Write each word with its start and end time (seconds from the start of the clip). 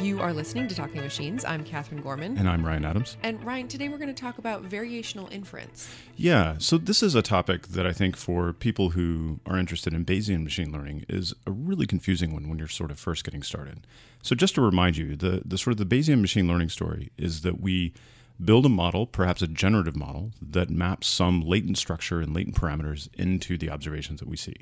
You 0.00 0.20
are 0.20 0.32
listening 0.32 0.68
to 0.68 0.76
Talking 0.76 1.00
Machines. 1.00 1.44
I'm 1.44 1.64
Katherine 1.64 2.02
Gorman. 2.02 2.38
And 2.38 2.48
I'm 2.48 2.64
Ryan 2.64 2.84
Adams. 2.84 3.16
And 3.22 3.42
Ryan, 3.44 3.66
today 3.66 3.88
we're 3.88 3.98
going 3.98 4.14
to 4.14 4.22
talk 4.22 4.38
about 4.38 4.62
variational 4.62 5.30
inference. 5.32 5.92
Yeah, 6.14 6.54
so 6.58 6.78
this 6.78 7.02
is 7.02 7.16
a 7.16 7.22
topic 7.22 7.68
that 7.68 7.84
I 7.84 7.92
think 7.92 8.16
for 8.16 8.52
people 8.52 8.90
who 8.90 9.40
are 9.44 9.58
interested 9.58 9.92
in 9.92 10.04
Bayesian 10.04 10.44
machine 10.44 10.70
learning 10.70 11.04
is 11.08 11.34
a 11.46 11.50
really 11.50 11.84
confusing 11.86 12.32
one 12.32 12.48
when 12.48 12.58
you're 12.58 12.68
sort 12.68 12.92
of 12.92 12.98
first 13.00 13.24
getting 13.24 13.42
started. 13.42 13.86
So 14.22 14.36
just 14.36 14.54
to 14.54 14.60
remind 14.60 14.96
you, 14.96 15.16
the, 15.16 15.42
the 15.44 15.58
sort 15.58 15.78
of 15.78 15.88
the 15.88 15.96
Bayesian 15.96 16.20
machine 16.20 16.46
learning 16.46 16.68
story 16.68 17.10
is 17.18 17.42
that 17.42 17.60
we 17.60 17.92
build 18.42 18.66
a 18.66 18.70
model, 18.70 19.04
perhaps 19.04 19.42
a 19.42 19.48
generative 19.48 19.96
model, 19.96 20.30
that 20.40 20.70
maps 20.70 21.08
some 21.08 21.40
latent 21.40 21.76
structure 21.76 22.20
and 22.20 22.32
latent 22.32 22.54
parameters 22.54 23.08
into 23.14 23.58
the 23.58 23.68
observations 23.68 24.20
that 24.20 24.28
we 24.28 24.36
see. 24.36 24.54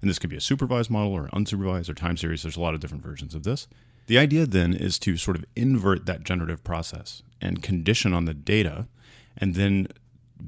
And 0.00 0.08
this 0.08 0.20
could 0.20 0.30
be 0.30 0.36
a 0.36 0.40
supervised 0.40 0.90
model 0.90 1.12
or 1.12 1.28
unsupervised 1.28 1.88
or 1.88 1.94
time 1.94 2.16
series. 2.16 2.42
There's 2.42 2.56
a 2.56 2.60
lot 2.60 2.74
of 2.74 2.80
different 2.80 3.02
versions 3.02 3.34
of 3.34 3.42
this. 3.42 3.66
The 4.06 4.18
idea 4.18 4.46
then 4.46 4.74
is 4.74 4.98
to 5.00 5.16
sort 5.16 5.36
of 5.36 5.44
invert 5.56 6.06
that 6.06 6.24
generative 6.24 6.62
process 6.62 7.22
and 7.40 7.62
condition 7.62 8.12
on 8.12 8.26
the 8.26 8.34
data 8.34 8.86
and 9.36 9.54
then 9.54 9.88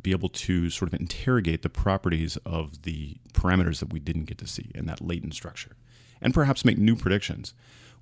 be 0.02 0.10
able 0.10 0.28
to 0.28 0.68
sort 0.68 0.92
of 0.92 1.00
interrogate 1.00 1.62
the 1.62 1.68
properties 1.68 2.36
of 2.44 2.82
the 2.82 3.16
parameters 3.32 3.78
that 3.80 3.92
we 3.92 3.98
didn't 4.00 4.24
get 4.24 4.38
to 4.38 4.46
see 4.46 4.70
in 4.74 4.86
that 4.86 5.00
latent 5.00 5.34
structure 5.34 5.76
and 6.20 6.34
perhaps 6.34 6.64
make 6.64 6.78
new 6.78 6.96
predictions 6.96 7.54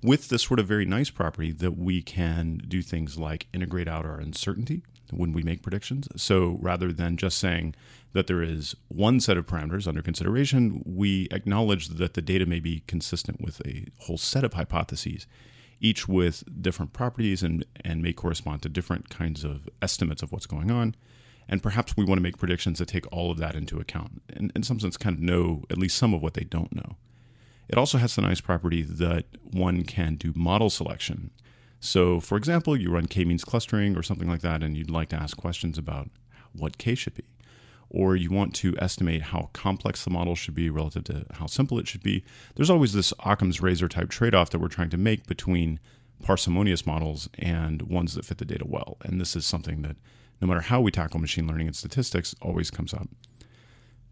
with 0.03 0.29
this 0.29 0.43
sort 0.43 0.59
of 0.59 0.67
very 0.67 0.85
nice 0.85 1.09
property 1.09 1.51
that 1.51 1.77
we 1.77 2.01
can 2.01 2.61
do 2.67 2.81
things 2.81 3.17
like 3.17 3.47
integrate 3.53 3.87
out 3.87 4.05
our 4.05 4.19
uncertainty 4.19 4.83
when 5.11 5.31
we 5.31 5.43
make 5.43 5.61
predictions. 5.61 6.07
So 6.15 6.57
rather 6.61 6.91
than 6.91 7.17
just 7.17 7.37
saying 7.37 7.75
that 8.13 8.27
there 8.27 8.41
is 8.41 8.75
one 8.87 9.19
set 9.19 9.37
of 9.37 9.45
parameters 9.45 9.87
under 9.87 10.01
consideration, 10.01 10.81
we 10.85 11.27
acknowledge 11.31 11.89
that 11.89 12.13
the 12.13 12.21
data 12.21 12.45
may 12.45 12.59
be 12.59 12.83
consistent 12.87 13.41
with 13.41 13.61
a 13.65 13.87
whole 13.99 14.17
set 14.17 14.43
of 14.43 14.53
hypotheses, 14.53 15.27
each 15.81 16.07
with 16.07 16.43
different 16.61 16.93
properties 16.93 17.43
and, 17.43 17.65
and 17.83 18.01
may 18.01 18.13
correspond 18.13 18.61
to 18.61 18.69
different 18.69 19.09
kinds 19.09 19.43
of 19.43 19.67
estimates 19.81 20.21
of 20.21 20.31
what's 20.31 20.45
going 20.45 20.71
on. 20.71 20.95
And 21.47 21.61
perhaps 21.61 21.95
we 21.95 22.05
want 22.05 22.17
to 22.17 22.23
make 22.23 22.37
predictions 22.37 22.79
that 22.79 22.87
take 22.87 23.11
all 23.11 23.31
of 23.31 23.37
that 23.37 23.55
into 23.55 23.79
account 23.79 24.21
and 24.33 24.51
in 24.55 24.63
some 24.63 24.79
sense 24.79 24.97
kind 24.97 25.15
of 25.15 25.21
know 25.21 25.63
at 25.69 25.77
least 25.77 25.97
some 25.97 26.13
of 26.13 26.21
what 26.21 26.33
they 26.33 26.43
don't 26.43 26.75
know. 26.75 26.95
It 27.67 27.77
also 27.77 27.97
has 27.97 28.15
the 28.15 28.21
nice 28.21 28.41
property 28.41 28.81
that 28.83 29.25
one 29.41 29.83
can 29.83 30.15
do 30.15 30.33
model 30.35 30.69
selection. 30.69 31.31
So, 31.85 32.19
for 32.19 32.35
example, 32.35 32.75
you 32.75 32.89
run 32.89 33.05
k 33.05 33.25
means 33.25 33.45
clustering 33.45 33.95
or 33.95 34.01
something 34.01 34.27
like 34.27 34.41
that, 34.41 34.63
and 34.63 34.75
you'd 34.75 34.89
like 34.89 35.09
to 35.09 35.15
ask 35.15 35.37
questions 35.37 35.77
about 35.77 36.09
what 36.53 36.77
k 36.77 36.95
should 36.95 37.13
be. 37.13 37.25
Or 37.89 38.15
you 38.15 38.31
want 38.31 38.55
to 38.55 38.75
estimate 38.79 39.21
how 39.21 39.51
complex 39.53 40.03
the 40.03 40.09
model 40.09 40.35
should 40.35 40.55
be 40.55 40.69
relative 40.71 41.03
to 41.05 41.25
how 41.33 41.45
simple 41.45 41.77
it 41.77 41.87
should 41.87 42.01
be. 42.01 42.25
There's 42.55 42.71
always 42.71 42.93
this 42.93 43.13
Occam's 43.23 43.61
razor 43.61 43.87
type 43.87 44.09
trade 44.09 44.33
off 44.33 44.49
that 44.49 44.59
we're 44.59 44.67
trying 44.67 44.89
to 44.89 44.97
make 44.97 45.27
between 45.27 45.79
parsimonious 46.23 46.87
models 46.87 47.29
and 47.37 47.83
ones 47.83 48.15
that 48.15 48.25
fit 48.25 48.39
the 48.39 48.45
data 48.45 48.65
well. 48.67 48.97
And 49.03 49.21
this 49.21 49.35
is 49.35 49.45
something 49.45 49.83
that, 49.83 49.95
no 50.41 50.47
matter 50.47 50.61
how 50.61 50.81
we 50.81 50.91
tackle 50.91 51.19
machine 51.19 51.47
learning 51.47 51.67
and 51.67 51.75
statistics, 51.75 52.33
always 52.41 52.71
comes 52.71 52.93
up. 52.93 53.07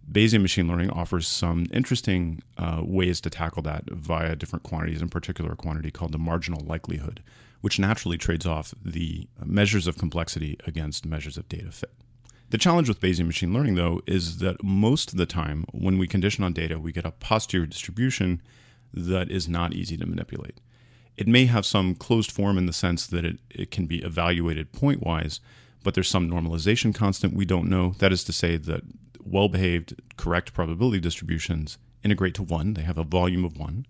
Bayesian 0.10 0.42
machine 0.42 0.68
learning 0.68 0.92
offers 0.92 1.28
some 1.28 1.66
interesting 1.74 2.44
uh, 2.58 2.82
ways 2.84 3.20
to 3.22 3.30
tackle 3.32 3.64
that 3.64 3.90
via 3.90 4.36
different 4.36 4.64
quantities, 4.64 5.02
in 5.02 5.10
particular, 5.10 5.54
a 5.54 5.56
quantity 5.56 5.90
called 5.90 6.12
the 6.12 6.20
marginal 6.20 6.64
likelihood, 6.64 7.24
which 7.64 7.80
naturally 7.80 8.18
trades 8.18 8.46
off 8.46 8.74
the 8.84 9.26
uh, 9.42 9.46
measures 9.46 9.88
of 9.88 9.98
complexity 9.98 10.58
against 10.68 11.06
measures 11.06 11.38
of 11.38 11.48
data 11.48 11.72
fit. 11.72 11.94
The 12.50 12.58
challenge 12.58 12.90
with 12.90 13.00
Bayesian 13.00 13.26
machine 13.26 13.54
learning, 13.54 13.76
though, 13.76 14.02
is 14.06 14.40
that 14.40 14.62
most 14.62 15.14
of 15.14 15.18
the 15.18 15.26
time, 15.26 15.64
when 15.72 15.98
we 15.98 16.06
condition 16.06 16.44
on 16.44 16.52
data, 16.52 16.78
we 16.78 16.92
get 16.92 17.06
a 17.06 17.12
posterior 17.12 17.66
distribution 17.66 18.42
that 18.94 19.32
is 19.32 19.48
not 19.48 19.74
easy 19.74 19.96
to 19.96 20.06
manipulate. 20.06 20.60
It 21.16 21.26
may 21.26 21.46
have 21.46 21.66
some 21.66 21.96
closed 21.96 22.34
form 22.34 22.58
in 22.58 22.66
the 22.66 22.74
sense 22.74 23.08
that 23.08 23.24
it, 23.24 23.40
it 23.50 23.72
can 23.72 23.86
be 23.86 24.04
evaluated 24.04 24.74
pointwise, 24.74 25.40
but 25.84 25.94
there's 25.94 26.10
some 26.10 26.30
normalization 26.30 26.94
constant 26.94 27.34
we 27.34 27.46
don't 27.46 27.70
know. 27.70 27.96
That 28.00 28.12
is 28.12 28.26
to 28.26 28.34
say, 28.34 28.58
that 28.58 28.82
well 29.24 29.48
behaved, 29.48 30.02
correct 30.18 30.54
probability 30.54 31.00
distributions 31.00 31.78
integrate 32.04 32.36
to 32.36 32.44
one. 32.44 32.74
They 32.74 32.82
have 32.82 32.98
a 32.98 33.06
volume 33.06 33.46
of 33.46 33.58
one. 33.58 33.86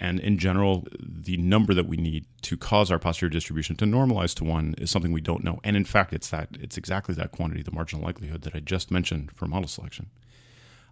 And 0.00 0.18
in 0.20 0.38
general, 0.38 0.86
the 0.98 1.36
number 1.36 1.72
that 1.74 1.86
we 1.86 1.96
need 1.96 2.26
to 2.42 2.56
cause 2.56 2.90
our 2.90 2.98
posterior 2.98 3.30
distribution 3.30 3.76
to 3.76 3.84
normalize 3.84 4.34
to 4.36 4.44
one 4.44 4.74
is 4.78 4.90
something 4.90 5.12
we 5.12 5.20
don't 5.20 5.44
know. 5.44 5.60
And 5.62 5.76
in 5.76 5.84
fact, 5.84 6.12
it's 6.12 6.30
that 6.30 6.48
it's 6.60 6.76
exactly 6.76 7.14
that 7.14 7.32
quantity, 7.32 7.62
the 7.62 7.70
marginal 7.70 8.04
likelihood 8.04 8.42
that 8.42 8.56
I 8.56 8.60
just 8.60 8.90
mentioned 8.90 9.30
for 9.32 9.46
model 9.46 9.68
selection. 9.68 10.10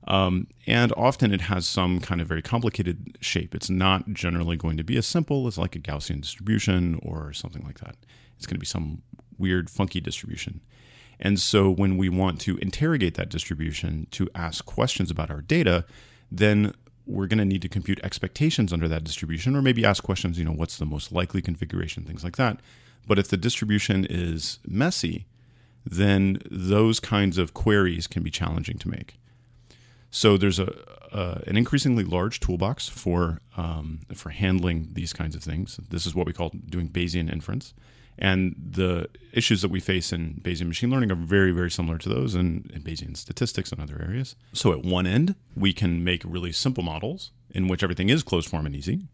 Um, 0.06 0.48
and 0.66 0.92
often 0.96 1.32
it 1.32 1.42
has 1.42 1.66
some 1.66 2.00
kind 2.00 2.20
of 2.20 2.26
very 2.26 2.42
complicated 2.42 3.18
shape. 3.20 3.54
It's 3.54 3.70
not 3.70 4.12
generally 4.12 4.56
going 4.56 4.76
to 4.76 4.84
be 4.84 4.96
as 4.96 5.06
simple 5.06 5.46
as 5.46 5.58
like 5.58 5.76
a 5.76 5.80
Gaussian 5.80 6.20
distribution 6.20 6.98
or 7.02 7.32
something 7.32 7.62
like 7.64 7.78
that. 7.80 7.96
It's 8.36 8.46
going 8.46 8.56
to 8.56 8.60
be 8.60 8.66
some 8.66 9.02
weird, 9.38 9.70
funky 9.70 10.00
distribution. 10.00 10.60
And 11.20 11.38
so 11.38 11.70
when 11.70 11.96
we 11.96 12.08
want 12.08 12.40
to 12.42 12.56
interrogate 12.58 13.14
that 13.14 13.28
distribution 13.28 14.08
to 14.10 14.28
ask 14.34 14.64
questions 14.64 15.10
about 15.10 15.30
our 15.30 15.40
data, 15.40 15.84
then 16.32 16.74
we're 17.06 17.26
going 17.26 17.38
to 17.38 17.44
need 17.44 17.62
to 17.62 17.68
compute 17.68 18.00
expectations 18.02 18.72
under 18.72 18.88
that 18.88 19.04
distribution 19.04 19.56
or 19.56 19.62
maybe 19.62 19.84
ask 19.84 20.02
questions, 20.02 20.38
you 20.38 20.44
know, 20.44 20.52
what's 20.52 20.78
the 20.78 20.86
most 20.86 21.12
likely 21.12 21.42
configuration, 21.42 22.04
things 22.04 22.22
like 22.22 22.36
that. 22.36 22.58
But 23.06 23.18
if 23.18 23.28
the 23.28 23.36
distribution 23.36 24.06
is 24.08 24.58
messy, 24.66 25.26
then 25.84 26.40
those 26.50 27.00
kinds 27.00 27.38
of 27.38 27.54
queries 27.54 28.06
can 28.06 28.22
be 28.22 28.30
challenging 28.30 28.78
to 28.78 28.88
make. 28.88 29.18
So 30.10 30.36
there's 30.36 30.60
a, 30.60 30.72
an 31.12 31.56
increasingly 31.56 32.04
large 32.04 32.40
toolbox 32.40 32.88
for 32.88 33.40
um, 33.56 34.00
for 34.14 34.30
handling 34.30 34.90
these 34.92 35.12
kinds 35.12 35.34
of 35.36 35.42
things. 35.42 35.78
This 35.90 36.06
is 36.06 36.14
what 36.14 36.26
we 36.26 36.32
call 36.32 36.50
doing 36.50 36.88
Bayesian 36.88 37.32
inference. 37.32 37.74
And 38.18 38.54
the 38.58 39.08
issues 39.32 39.62
that 39.62 39.70
we 39.70 39.80
face 39.80 40.12
in 40.12 40.40
Bayesian 40.44 40.68
machine 40.68 40.90
learning 40.90 41.10
are 41.10 41.16
very, 41.16 41.50
very 41.50 41.70
similar 41.70 41.98
to 41.98 42.08
those 42.08 42.34
in, 42.34 42.70
in, 42.72 42.82
Bayesian 42.82 43.16
statistics 43.16 43.72
and 43.72 43.80
other 43.80 44.00
areas. 44.00 44.36
So 44.52 44.72
at 44.72 44.84
one 44.84 45.06
end, 45.06 45.34
we 45.56 45.72
can 45.72 46.04
make 46.04 46.22
really 46.24 46.52
simple 46.52 46.84
models 46.84 47.30
in 47.50 47.68
which 47.68 47.82
everything 47.82 48.10
is 48.10 48.22
closed 48.22 48.48
form 48.48 48.66
and 48.66 48.76
easy. 48.76 49.08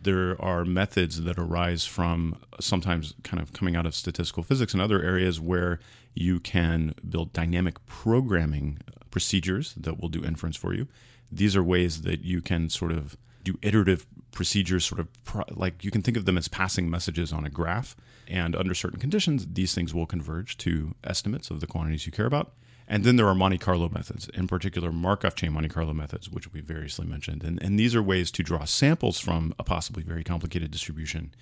There 0.00 0.40
are 0.40 0.64
methods 0.64 1.22
that 1.22 1.38
arise 1.38 1.84
from 1.84 2.36
sometimes 2.60 3.14
kind 3.24 3.42
of 3.42 3.52
coming 3.52 3.74
out 3.74 3.86
of 3.86 3.94
statistical 3.94 4.42
physics 4.42 4.72
and 4.72 4.82
other 4.82 5.02
areas 5.02 5.40
where 5.40 5.80
you 6.14 6.40
can 6.40 6.94
build 7.08 7.32
dynamic 7.32 7.84
programming 7.86 8.78
procedures 9.10 9.74
that 9.74 10.00
will 10.00 10.08
do 10.08 10.24
inference 10.24 10.56
for 10.56 10.74
you. 10.74 10.86
These 11.30 11.56
are 11.56 11.62
ways 11.62 12.02
that 12.02 12.22
you 12.22 12.40
can 12.40 12.68
sort 12.68 12.92
of 12.92 13.16
do 13.42 13.58
iterative 13.62 14.06
procedures, 14.32 14.84
sort 14.84 15.00
of 15.00 15.24
pro- 15.24 15.44
like 15.50 15.84
you 15.84 15.90
can 15.90 16.02
think 16.02 16.16
of 16.16 16.24
them 16.24 16.38
as 16.38 16.48
passing 16.48 16.90
messages 16.90 17.32
on 17.32 17.44
a 17.44 17.50
graph. 17.50 17.96
And 18.26 18.56
under 18.56 18.74
certain 18.74 18.98
conditions, 18.98 19.46
these 19.52 19.74
things 19.74 19.92
will 19.92 20.06
converge 20.06 20.56
to 20.58 20.94
estimates 21.04 21.50
of 21.50 21.60
the 21.60 21.66
quantities 21.66 22.06
you 22.06 22.12
care 22.12 22.26
about. 22.26 22.52
And 22.86 23.04
then 23.04 23.16
there 23.16 23.26
are 23.26 23.34
Monte 23.34 23.58
Carlo 23.58 23.88
methods, 23.88 24.28
in 24.34 24.46
particular 24.46 24.92
Markov 24.92 25.34
chain 25.34 25.52
Monte 25.52 25.70
Carlo 25.70 25.94
methods, 25.94 26.30
which 26.30 26.52
we 26.52 26.60
variously 26.60 27.06
mentioned. 27.06 27.42
And, 27.42 27.62
and 27.62 27.78
these 27.78 27.94
are 27.94 28.02
ways 28.02 28.30
to 28.32 28.42
draw 28.42 28.64
samples 28.64 29.18
from 29.18 29.54
a 29.58 29.64
possibly 29.64 30.02
very 30.02 30.24
complicated 30.24 30.70
distribution 30.70 31.34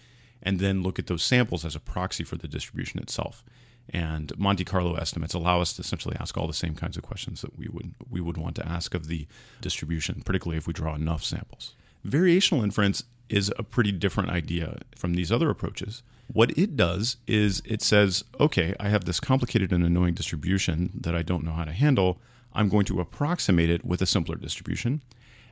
and 0.43 0.59
then 0.59 0.83
look 0.83 0.99
at 0.99 1.07
those 1.07 1.23
samples 1.23 1.65
as 1.65 1.77
a 1.77 1.81
proxy 1.81 2.25
for 2.25 2.37
the 2.37 2.49
distribution 2.49 3.01
itself. 3.01 3.45
And 3.89 4.37
Monte 4.39 4.65
Carlo 4.65 4.95
estimates 4.95 5.35
allow 5.35 5.61
us 5.61 5.73
to 5.75 5.81
essentially 5.81 6.17
ask 6.19 6.37
all 6.37 6.47
the 6.47 6.55
same 6.55 6.75
kinds 6.75 6.97
of 6.97 7.03
questions 7.03 7.43
that 7.43 7.59
we 7.59 7.69
would 7.69 7.95
we 8.09 8.21
would 8.21 8.37
want 8.37 8.57
to 8.57 8.67
ask 8.67 8.95
of 8.95 9.07
the 9.07 9.27
distribution, 9.61 10.23
particularly 10.25 10.59
if 10.59 10.67
we 10.67 10.73
draw 10.73 10.95
enough 10.95 11.25
samples. 11.25 11.75
Variational 12.07 12.63
inference 12.63 13.05
is 13.29 13.53
a 13.59 13.63
pretty 13.63 13.93
different 13.93 14.31
idea 14.31 14.79
from 14.97 15.15
these 15.15 15.33
other 15.33 15.51
approaches. 15.51 16.03
What 16.33 16.57
it 16.57 16.77
does 16.77 17.17
is 17.27 17.63
it 17.65 17.83
says, 17.83 18.25
okay, 18.41 18.75
I 18.79 18.89
have 18.89 19.05
this 19.05 19.21
complicated 19.21 19.73
and 19.73 19.85
annoying 19.85 20.15
distribution 20.15 20.91
that 20.95 21.15
I 21.15 21.23
don't 21.23 21.45
know 21.45 21.53
how 21.53 21.65
to 21.65 21.73
handle. 21.73 22.21
I'm 22.53 22.69
going 22.69 22.85
to 22.87 23.01
approximate 23.01 23.71
it 23.71 23.85
with 23.85 24.03
a 24.03 24.07
simpler 24.07 24.37
distribution. 24.37 25.03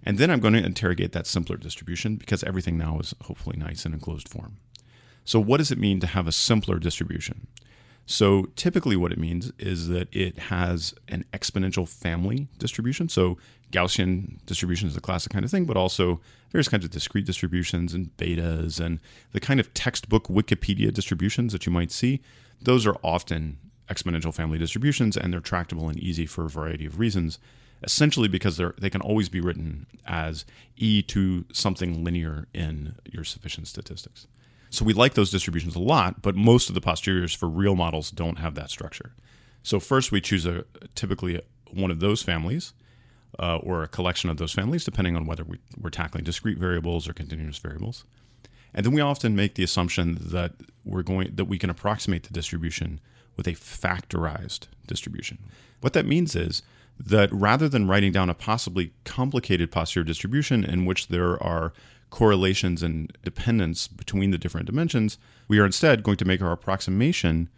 And 0.02 0.18
then 0.18 0.30
I'm 0.30 0.40
going 0.40 0.54
to 0.54 0.64
interrogate 0.64 1.12
that 1.12 1.26
simpler 1.26 1.56
distribution 1.56 2.16
because 2.16 2.42
everything 2.44 2.78
now 2.78 2.98
is 2.98 3.14
hopefully 3.22 3.56
nice 3.58 3.84
and 3.84 3.94
in 3.94 4.00
closed 4.00 4.28
form. 4.28 4.56
So, 5.24 5.38
what 5.38 5.58
does 5.58 5.70
it 5.70 5.78
mean 5.78 6.00
to 6.00 6.06
have 6.06 6.26
a 6.26 6.32
simpler 6.32 6.78
distribution? 6.78 7.46
So 8.06 8.46
typically, 8.56 8.96
what 8.96 9.12
it 9.12 9.18
means 9.18 9.52
is 9.58 9.88
that 9.88 10.08
it 10.14 10.38
has 10.38 10.94
an 11.08 11.24
exponential 11.32 11.88
family 11.88 12.48
distribution. 12.58 13.08
So 13.08 13.38
Gaussian 13.70 14.44
distribution 14.46 14.88
is 14.88 14.94
the 14.94 15.00
classic 15.00 15.32
kind 15.32 15.44
of 15.44 15.50
thing, 15.50 15.64
but 15.64 15.76
also 15.76 16.20
various 16.50 16.68
kinds 16.68 16.84
of 16.84 16.90
discrete 16.90 17.24
distributions 17.24 17.94
and 17.94 18.16
betas 18.16 18.84
and 18.84 18.98
the 19.32 19.40
kind 19.40 19.60
of 19.60 19.72
textbook 19.74 20.26
Wikipedia 20.26 20.92
distributions 20.92 21.52
that 21.52 21.66
you 21.66 21.72
might 21.72 21.92
see. 21.92 22.20
Those 22.60 22.86
are 22.86 22.96
often 23.04 23.58
exponential 23.88 24.34
family 24.34 24.58
distributions, 24.58 25.16
and 25.16 25.32
they're 25.32 25.40
tractable 25.40 25.88
and 25.88 25.98
easy 25.98 26.26
for 26.26 26.44
a 26.44 26.48
variety 26.48 26.86
of 26.86 26.98
reasons. 26.98 27.38
Essentially, 27.82 28.28
because 28.28 28.56
they're 28.56 28.74
they 28.78 28.90
can 28.90 29.00
always 29.00 29.30
be 29.30 29.40
written 29.40 29.86
as 30.04 30.44
e 30.76 31.00
to 31.02 31.46
something 31.52 32.04
linear 32.04 32.46
in 32.52 32.96
your 33.04 33.24
sufficient 33.24 33.68
statistics. 33.68 34.26
So 34.70 34.84
we 34.84 34.92
like 34.92 35.14
those 35.14 35.30
distributions 35.30 35.74
a 35.74 35.80
lot, 35.80 36.22
but 36.22 36.36
most 36.36 36.68
of 36.68 36.74
the 36.74 36.80
posteriors 36.80 37.34
for 37.34 37.48
real 37.48 37.74
models 37.74 38.10
don't 38.10 38.38
have 38.38 38.54
that 38.54 38.70
structure. 38.70 39.12
So 39.62 39.80
first 39.80 40.12
we 40.12 40.20
choose 40.20 40.46
a 40.46 40.64
typically 40.94 41.40
one 41.70 41.90
of 41.90 42.00
those 42.00 42.22
families 42.22 42.72
uh, 43.38 43.56
or 43.56 43.82
a 43.82 43.88
collection 43.88 44.30
of 44.30 44.36
those 44.36 44.52
families, 44.52 44.84
depending 44.84 45.16
on 45.16 45.26
whether 45.26 45.44
we, 45.44 45.58
we're 45.78 45.90
tackling 45.90 46.24
discrete 46.24 46.58
variables 46.58 47.08
or 47.08 47.12
continuous 47.12 47.58
variables. 47.58 48.04
And 48.72 48.86
then 48.86 48.92
we 48.92 49.00
often 49.00 49.34
make 49.34 49.54
the 49.54 49.64
assumption 49.64 50.18
that 50.20 50.52
we're 50.84 51.02
going 51.02 51.32
that 51.34 51.46
we 51.46 51.58
can 51.58 51.70
approximate 51.70 52.22
the 52.22 52.32
distribution 52.32 53.00
with 53.36 53.46
a 53.48 53.52
factorized 53.52 54.68
distribution. 54.86 55.38
What 55.80 55.92
that 55.94 56.06
means 56.06 56.36
is 56.36 56.62
that 56.98 57.32
rather 57.32 57.68
than 57.68 57.88
writing 57.88 58.12
down 58.12 58.30
a 58.30 58.34
possibly 58.34 58.92
complicated 59.04 59.72
posterior 59.72 60.04
distribution 60.04 60.64
in 60.64 60.84
which 60.84 61.08
there 61.08 61.42
are 61.42 61.72
correlations 62.10 62.82
and 62.82 63.16
dependence 63.24 63.88
between 63.88 64.30
the 64.30 64.38
different 64.38 64.66
dimensions, 64.66 65.18
we 65.48 65.58
are 65.58 65.66
instead 65.66 66.02
going 66.02 66.16
to 66.18 66.24
make 66.24 66.42
our 66.42 66.52
approximation 66.52 67.48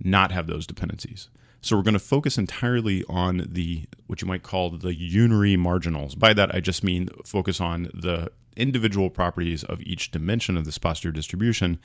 not 0.00 0.32
have 0.32 0.46
those 0.46 0.66
dependencies. 0.66 1.28
So 1.60 1.76
we're 1.76 1.82
going 1.82 1.94
to 1.94 2.00
focus 2.00 2.36
entirely 2.36 3.04
on 3.08 3.46
the 3.48 3.86
what 4.06 4.20
you 4.20 4.28
might 4.28 4.42
call 4.42 4.70
the 4.70 4.94
unary 4.94 5.56
marginals. 5.56 6.14
By 6.14 6.34
that 6.34 6.54
I 6.54 6.60
just 6.60 6.84
mean 6.84 7.08
focus 7.24 7.60
on 7.60 7.84
the 7.94 8.30
individual 8.56 9.08
properties 9.08 9.64
of 9.64 9.80
each 9.80 10.10
dimension 10.10 10.56
of 10.56 10.66
this 10.66 10.78
posterior 10.78 11.12
distribution 11.12 11.78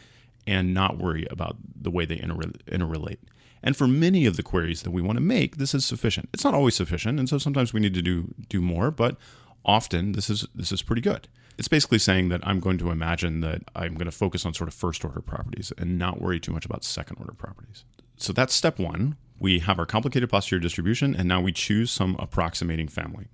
and 0.45 0.73
not 0.73 0.97
worry 0.97 1.27
about 1.31 1.57
the 1.79 1.91
way 1.91 2.05
they 2.05 2.17
interrelate. 2.17 3.17
And 3.61 3.75
for 3.75 3.87
many 3.87 4.25
of 4.25 4.37
the 4.37 4.43
queries 4.43 4.83
that 4.83 4.91
we 4.91 5.01
want 5.01 5.17
to 5.17 5.23
make, 5.23 5.57
this 5.57 5.73
is 5.73 5.85
sufficient. 5.85 6.29
It's 6.33 6.43
not 6.43 6.53
always 6.53 6.75
sufficient, 6.75 7.19
and 7.19 7.27
so 7.27 7.37
sometimes 7.37 7.73
we 7.73 7.79
need 7.79 7.93
to 7.93 8.01
do 8.01 8.33
do 8.47 8.61
more, 8.61 8.91
but 8.91 9.17
often 9.65 10.13
this 10.13 10.29
is 10.29 10.47
this 10.55 10.71
is 10.71 10.81
pretty 10.81 11.01
good. 11.01 11.27
It's 11.59 11.67
basically 11.67 11.99
saying 11.99 12.29
that 12.29 12.39
I'm 12.47 12.61
going 12.61 12.77
to 12.77 12.89
imagine 12.89 13.41
that 13.41 13.63
I'm 13.75 13.95
going 13.95 14.05
to 14.05 14.13
focus 14.13 14.45
on 14.45 14.53
sort 14.53 14.69
of 14.69 14.73
first 14.73 15.03
order 15.03 15.19
properties 15.19 15.73
and 15.77 15.99
not 15.99 16.21
worry 16.21 16.39
too 16.39 16.53
much 16.53 16.65
about 16.65 16.85
second 16.85 17.17
order 17.19 17.33
properties. 17.33 17.83
So 18.15 18.31
that's 18.31 18.55
step 18.55 18.79
1. 18.79 19.17
We 19.39 19.59
have 19.59 19.77
our 19.77 19.85
complicated 19.85 20.29
posterior 20.29 20.61
distribution 20.61 21.13
and 21.13 21.27
now 21.27 21.41
we 21.41 21.51
choose 21.51 21.91
some 21.91 22.15
approximating 22.17 22.87
family. 22.87 23.27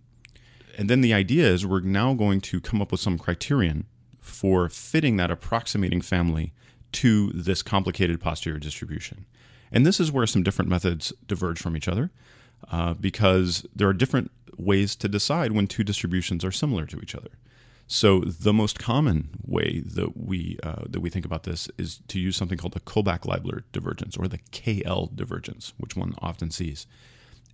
And 0.76 0.90
then 0.90 1.02
the 1.02 1.14
idea 1.14 1.46
is 1.46 1.68
we're 1.68 1.82
now 1.82 2.16
going 2.16 2.42
to 2.42 2.60
come 2.60 2.82
up 2.82 2.92
with 2.92 3.00
some 3.00 3.20
criterion 3.20 3.86
for 4.20 4.70
fitting 4.70 5.18
that 5.18 5.30
approximating 5.30 6.02
family 6.02 6.52
to 6.94 7.30
this 7.30 7.62
complicated 7.62 8.20
posterior 8.20 8.58
distribution. 8.58 9.28
And 9.72 9.86
this 9.86 10.00
is 10.00 10.12
where 10.12 10.26
some 10.26 10.42
different 10.42 10.72
methods 10.72 11.14
diverge 11.28 11.60
from 11.60 11.78
each 11.78 11.88
other 11.88 12.10
uh, 12.72 12.96
because 12.96 13.68
there 13.76 13.88
are 13.88 13.94
different 13.94 14.32
ways 14.58 14.96
to 14.96 15.08
decide 15.08 15.52
when 15.52 15.68
two 15.68 15.84
distributions 15.84 16.44
are 16.44 16.52
similar 16.52 16.88
to 16.88 17.00
each 17.02 17.14
other. 17.14 17.30
So 17.88 18.20
the 18.22 18.54
most 18.54 18.80
common 18.80 19.30
way 19.46 19.84
that 19.86 20.18
we 20.18 20.58
uh, 20.64 20.86
that 20.90 21.02
we 21.02 21.10
think 21.10 21.26
about 21.26 21.44
this 21.44 21.70
is 21.78 22.02
to 22.08 22.20
use 22.20 22.36
something 22.36 22.58
called 22.58 22.74
the 22.74 22.80
Kullback-Leibler 22.80 23.64
divergence 23.72 24.18
or 24.18 24.28
the 24.28 24.40
KL 24.52 25.16
divergence, 25.16 25.74
which 25.78 25.96
one 25.96 26.16
often 26.20 26.50
sees. 26.50 26.88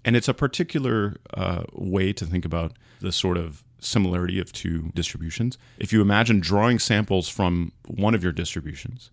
And 0.06 0.16
it's 0.16 0.30
a 0.30 0.34
particular 0.34 1.18
uh, 1.34 1.64
way 1.74 2.14
to 2.14 2.26
think 2.26 2.46
about 2.46 2.74
the 3.02 3.12
sort 3.12 3.38
of 3.38 3.64
similarity 3.80 4.40
of 4.40 4.52
two 4.52 4.92
distributions. 4.96 5.58
If 5.78 5.92
you 5.92 6.02
imagine 6.02 6.40
drawing 6.40 6.80
samples 6.80 7.28
from 7.28 7.74
one 7.88 8.16
of 8.16 8.24
your 8.24 8.32
distributions 8.32 9.12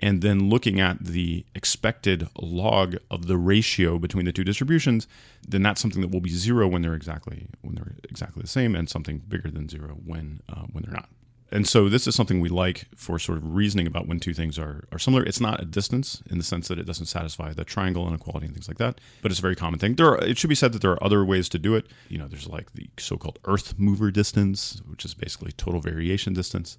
and 0.00 0.22
then 0.22 0.48
looking 0.48 0.80
at 0.80 1.04
the 1.04 1.44
expected 1.54 2.28
log 2.40 2.96
of 3.10 3.26
the 3.26 3.36
ratio 3.36 3.98
between 3.98 4.24
the 4.24 4.32
two 4.32 4.44
distributions, 4.44 5.06
then 5.46 5.62
that's 5.62 5.80
something 5.80 6.00
that 6.00 6.10
will 6.10 6.20
be 6.20 6.30
zero 6.30 6.68
when 6.68 6.82
they're 6.82 6.94
exactly 6.94 7.48
when 7.62 7.74
they're 7.74 7.96
exactly 8.08 8.42
the 8.42 8.48
same, 8.48 8.74
and 8.74 8.88
something 8.88 9.18
bigger 9.28 9.50
than 9.50 9.68
zero 9.68 9.98
when 10.04 10.40
uh, 10.48 10.66
when 10.72 10.84
they're 10.84 10.94
not. 10.94 11.08
And 11.50 11.66
so 11.66 11.88
this 11.88 12.06
is 12.06 12.14
something 12.14 12.40
we 12.40 12.50
like 12.50 12.84
for 12.94 13.18
sort 13.18 13.38
of 13.38 13.54
reasoning 13.54 13.86
about 13.86 14.06
when 14.06 14.20
two 14.20 14.34
things 14.34 14.58
are, 14.58 14.84
are 14.92 14.98
similar. 14.98 15.22
It's 15.24 15.40
not 15.40 15.62
a 15.62 15.64
distance 15.64 16.22
in 16.30 16.36
the 16.36 16.44
sense 16.44 16.68
that 16.68 16.78
it 16.78 16.84
doesn't 16.84 17.06
satisfy 17.06 17.54
the 17.54 17.64
triangle 17.64 18.06
inequality 18.06 18.46
and 18.46 18.54
things 18.54 18.68
like 18.68 18.76
that, 18.78 19.00
but 19.22 19.30
it's 19.30 19.38
a 19.38 19.42
very 19.42 19.56
common 19.56 19.78
thing. 19.78 19.94
There 19.94 20.08
are, 20.08 20.22
it 20.22 20.36
should 20.36 20.50
be 20.50 20.54
said 20.54 20.72
that 20.74 20.82
there 20.82 20.90
are 20.90 21.02
other 21.02 21.24
ways 21.24 21.48
to 21.50 21.58
do 21.58 21.74
it. 21.74 21.86
You 22.10 22.18
know, 22.18 22.28
there's 22.28 22.46
like 22.46 22.74
the 22.74 22.90
so-called 22.98 23.38
Earth 23.46 23.78
mover 23.78 24.10
distance, 24.10 24.82
which 24.86 25.06
is 25.06 25.14
basically 25.14 25.52
total 25.52 25.80
variation 25.80 26.34
distance, 26.34 26.76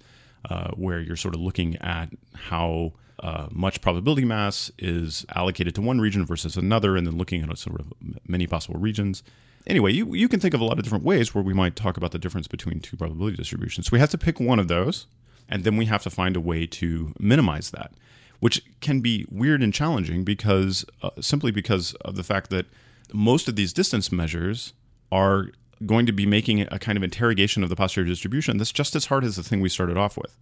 uh, 0.47 0.69
where 0.71 0.99
you're 0.99 1.15
sort 1.15 1.33
of 1.33 1.41
looking 1.41 1.75
at 1.77 2.09
how 2.35 2.93
uh, 3.21 3.47
much 3.51 3.81
probability 3.81 4.25
mass 4.25 4.71
is 4.77 5.25
allocated 5.35 5.75
to 5.75 5.81
one 5.81 5.99
region 5.99 6.25
versus 6.25 6.57
another, 6.57 6.95
and 6.95 7.05
then 7.05 7.17
looking 7.17 7.43
at 7.43 7.57
sort 7.57 7.79
of 7.79 7.93
many 8.27 8.47
possible 8.47 8.79
regions. 8.79 9.23
Anyway, 9.67 9.91
you, 9.91 10.13
you 10.15 10.27
can 10.27 10.39
think 10.39 10.53
of 10.53 10.61
a 10.61 10.65
lot 10.65 10.77
of 10.77 10.83
different 10.83 11.03
ways 11.03 11.35
where 11.35 11.43
we 11.43 11.53
might 11.53 11.75
talk 11.75 11.97
about 11.97 12.11
the 12.11 12.19
difference 12.19 12.47
between 12.47 12.79
two 12.79 12.97
probability 12.97 13.35
distributions. 13.35 13.87
So 13.87 13.91
we 13.93 13.99
have 13.99 14.09
to 14.11 14.17
pick 14.17 14.39
one 14.39 14.59
of 14.59 14.67
those, 14.67 15.05
and 15.47 15.63
then 15.63 15.77
we 15.77 15.85
have 15.85 16.03
to 16.03 16.09
find 16.09 16.35
a 16.35 16.41
way 16.41 16.65
to 16.65 17.13
minimize 17.19 17.71
that, 17.71 17.91
which 18.39 18.61
can 18.79 19.01
be 19.01 19.25
weird 19.29 19.61
and 19.61 19.73
challenging 19.73 20.23
because 20.23 20.85
uh, 21.03 21.09
simply 21.19 21.51
because 21.51 21.93
of 21.95 22.15
the 22.15 22.23
fact 22.23 22.49
that 22.51 22.65
most 23.13 23.47
of 23.47 23.55
these 23.55 23.73
distance 23.73 24.11
measures 24.11 24.73
are 25.11 25.47
going 25.85 26.05
to 26.05 26.11
be 26.11 26.25
making 26.25 26.61
a 26.61 26.79
kind 26.79 26.97
of 26.97 27.03
interrogation 27.03 27.63
of 27.63 27.69
the 27.69 27.75
posterior 27.75 28.07
distribution 28.07 28.57
that's 28.57 28.71
just 28.71 28.95
as 28.95 29.05
hard 29.05 29.23
as 29.23 29.35
the 29.35 29.43
thing 29.43 29.61
we 29.61 29.69
started 29.69 29.97
off 29.97 30.17
with. 30.17 30.37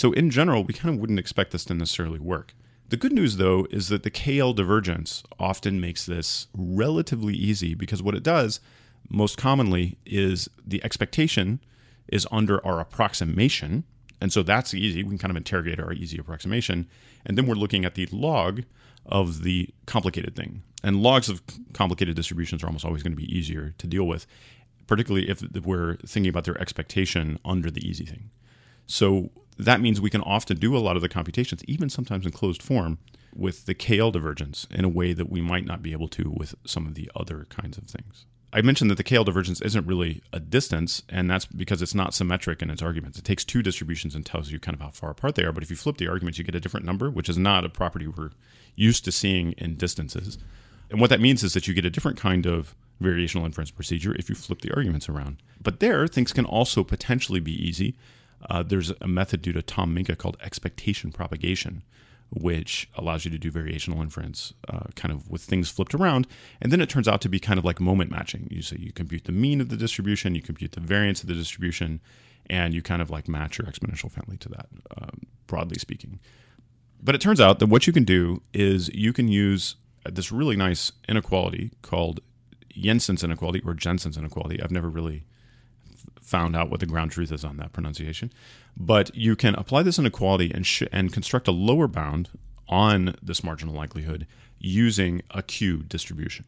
So, 0.00 0.12
in 0.12 0.30
general, 0.30 0.64
we 0.64 0.72
kind 0.72 0.94
of 0.94 0.98
wouldn't 0.98 1.18
expect 1.18 1.50
this 1.50 1.66
to 1.66 1.74
necessarily 1.74 2.18
work. 2.18 2.54
The 2.88 2.96
good 2.96 3.12
news, 3.12 3.36
though, 3.36 3.66
is 3.70 3.88
that 3.88 4.02
the 4.02 4.10
KL 4.10 4.56
divergence 4.56 5.22
often 5.38 5.78
makes 5.78 6.06
this 6.06 6.46
relatively 6.54 7.34
easy 7.34 7.74
because 7.74 8.02
what 8.02 8.14
it 8.14 8.22
does 8.22 8.60
most 9.10 9.36
commonly 9.36 9.98
is 10.06 10.48
the 10.66 10.82
expectation 10.82 11.60
is 12.08 12.26
under 12.32 12.66
our 12.66 12.80
approximation. 12.80 13.84
And 14.22 14.32
so 14.32 14.42
that's 14.42 14.72
easy. 14.72 15.02
We 15.02 15.10
can 15.10 15.18
kind 15.18 15.32
of 15.32 15.36
interrogate 15.36 15.78
our 15.78 15.92
easy 15.92 16.16
approximation. 16.16 16.88
And 17.26 17.36
then 17.36 17.44
we're 17.46 17.54
looking 17.54 17.84
at 17.84 17.94
the 17.94 18.06
log 18.10 18.62
of 19.04 19.42
the 19.42 19.68
complicated 19.84 20.34
thing. 20.34 20.62
And 20.82 21.02
logs 21.02 21.28
of 21.28 21.42
complicated 21.74 22.16
distributions 22.16 22.62
are 22.62 22.68
almost 22.68 22.86
always 22.86 23.02
going 23.02 23.12
to 23.12 23.22
be 23.22 23.30
easier 23.30 23.74
to 23.76 23.86
deal 23.86 24.04
with, 24.04 24.26
particularly 24.86 25.28
if 25.28 25.42
we're 25.42 25.96
thinking 26.06 26.30
about 26.30 26.44
their 26.44 26.58
expectation 26.58 27.38
under 27.44 27.70
the 27.70 27.86
easy 27.86 28.06
thing. 28.06 28.30
So 28.86 29.30
that 29.64 29.80
means 29.80 30.00
we 30.00 30.10
can 30.10 30.22
often 30.22 30.58
do 30.58 30.76
a 30.76 30.78
lot 30.78 30.96
of 30.96 31.02
the 31.02 31.08
computations, 31.08 31.64
even 31.64 31.88
sometimes 31.88 32.26
in 32.26 32.32
closed 32.32 32.62
form, 32.62 32.98
with 33.34 33.66
the 33.66 33.74
KL 33.74 34.12
divergence 34.12 34.66
in 34.70 34.84
a 34.84 34.88
way 34.88 35.12
that 35.12 35.30
we 35.30 35.40
might 35.40 35.64
not 35.64 35.82
be 35.82 35.92
able 35.92 36.08
to 36.08 36.30
with 36.30 36.54
some 36.64 36.86
of 36.86 36.94
the 36.94 37.10
other 37.14 37.46
kinds 37.48 37.78
of 37.78 37.84
things. 37.84 38.26
I 38.52 38.62
mentioned 38.62 38.90
that 38.90 38.96
the 38.96 39.04
KL 39.04 39.24
divergence 39.24 39.60
isn't 39.60 39.86
really 39.86 40.22
a 40.32 40.40
distance, 40.40 41.02
and 41.08 41.30
that's 41.30 41.46
because 41.46 41.82
it's 41.82 41.94
not 41.94 42.14
symmetric 42.14 42.62
in 42.62 42.70
its 42.70 42.82
arguments. 42.82 43.16
It 43.16 43.24
takes 43.24 43.44
two 43.44 43.62
distributions 43.62 44.16
and 44.16 44.26
tells 44.26 44.50
you 44.50 44.58
kind 44.58 44.74
of 44.74 44.80
how 44.80 44.90
far 44.90 45.10
apart 45.10 45.36
they 45.36 45.44
are. 45.44 45.52
But 45.52 45.62
if 45.62 45.70
you 45.70 45.76
flip 45.76 45.98
the 45.98 46.08
arguments, 46.08 46.38
you 46.38 46.44
get 46.44 46.56
a 46.56 46.60
different 46.60 46.84
number, 46.84 47.10
which 47.10 47.28
is 47.28 47.38
not 47.38 47.64
a 47.64 47.68
property 47.68 48.08
we're 48.08 48.30
used 48.74 49.04
to 49.04 49.12
seeing 49.12 49.52
in 49.52 49.76
distances. 49.76 50.36
And 50.90 51.00
what 51.00 51.10
that 51.10 51.20
means 51.20 51.44
is 51.44 51.52
that 51.52 51.68
you 51.68 51.74
get 51.74 51.84
a 51.84 51.90
different 51.90 52.18
kind 52.18 52.44
of 52.44 52.74
variational 53.00 53.44
inference 53.44 53.70
procedure 53.70 54.16
if 54.16 54.28
you 54.28 54.34
flip 54.34 54.62
the 54.62 54.74
arguments 54.74 55.08
around. 55.08 55.40
But 55.62 55.78
there, 55.78 56.08
things 56.08 56.32
can 56.32 56.44
also 56.44 56.82
potentially 56.82 57.40
be 57.40 57.52
easy 57.52 57.94
uh, 58.48 58.62
there's 58.62 58.92
a 59.00 59.08
method 59.08 59.42
due 59.42 59.52
to 59.52 59.62
Tom 59.62 59.92
Minka 59.92 60.16
called 60.16 60.36
expectation 60.42 61.12
propagation, 61.12 61.82
which 62.30 62.88
allows 62.94 63.24
you 63.24 63.30
to 63.30 63.38
do 63.38 63.50
variational 63.50 64.00
inference 64.00 64.52
uh, 64.68 64.84
kind 64.94 65.12
of 65.12 65.28
with 65.28 65.42
things 65.42 65.68
flipped 65.68 65.94
around. 65.94 66.26
And 66.60 66.72
then 66.72 66.80
it 66.80 66.88
turns 66.88 67.08
out 67.08 67.20
to 67.22 67.28
be 67.28 67.40
kind 67.40 67.58
of 67.58 67.64
like 67.64 67.80
moment 67.80 68.10
matching. 68.10 68.46
You 68.50 68.62
say 68.62 68.76
you 68.78 68.92
compute 68.92 69.24
the 69.24 69.32
mean 69.32 69.60
of 69.60 69.68
the 69.68 69.76
distribution, 69.76 70.34
you 70.34 70.42
compute 70.42 70.72
the 70.72 70.80
variance 70.80 71.22
of 71.22 71.28
the 71.28 71.34
distribution, 71.34 72.00
and 72.48 72.72
you 72.72 72.82
kind 72.82 73.02
of 73.02 73.10
like 73.10 73.28
match 73.28 73.58
your 73.58 73.66
exponential 73.66 74.10
family 74.10 74.36
to 74.38 74.48
that, 74.50 74.66
um, 74.96 75.20
broadly 75.46 75.78
speaking. 75.78 76.20
But 77.02 77.14
it 77.14 77.20
turns 77.20 77.40
out 77.40 77.58
that 77.58 77.66
what 77.66 77.86
you 77.86 77.92
can 77.92 78.04
do 78.04 78.42
is 78.52 78.90
you 78.94 79.12
can 79.12 79.28
use 79.28 79.76
this 80.04 80.32
really 80.32 80.56
nice 80.56 80.92
inequality 81.08 81.72
called 81.82 82.20
Jensen's 82.70 83.24
inequality 83.24 83.62
or 83.64 83.74
Jensen's 83.74 84.16
inequality. 84.16 84.62
I've 84.62 84.70
never 84.70 84.88
really 84.88 85.24
found 86.30 86.54
out 86.54 86.70
what 86.70 86.80
the 86.80 86.86
ground 86.86 87.10
truth 87.10 87.32
is 87.32 87.44
on 87.44 87.56
that 87.56 87.72
pronunciation. 87.72 88.32
But 88.76 89.14
you 89.14 89.34
can 89.34 89.54
apply 89.56 89.82
this 89.82 89.98
inequality 89.98 90.52
and, 90.54 90.64
sh- 90.64 90.84
and 90.92 91.12
construct 91.12 91.48
a 91.48 91.52
lower 91.52 91.88
bound 91.88 92.30
on 92.68 93.16
this 93.20 93.42
marginal 93.42 93.74
likelihood 93.74 94.26
using 94.58 95.22
a 95.30 95.42
Q 95.42 95.78
distribution. 95.78 96.44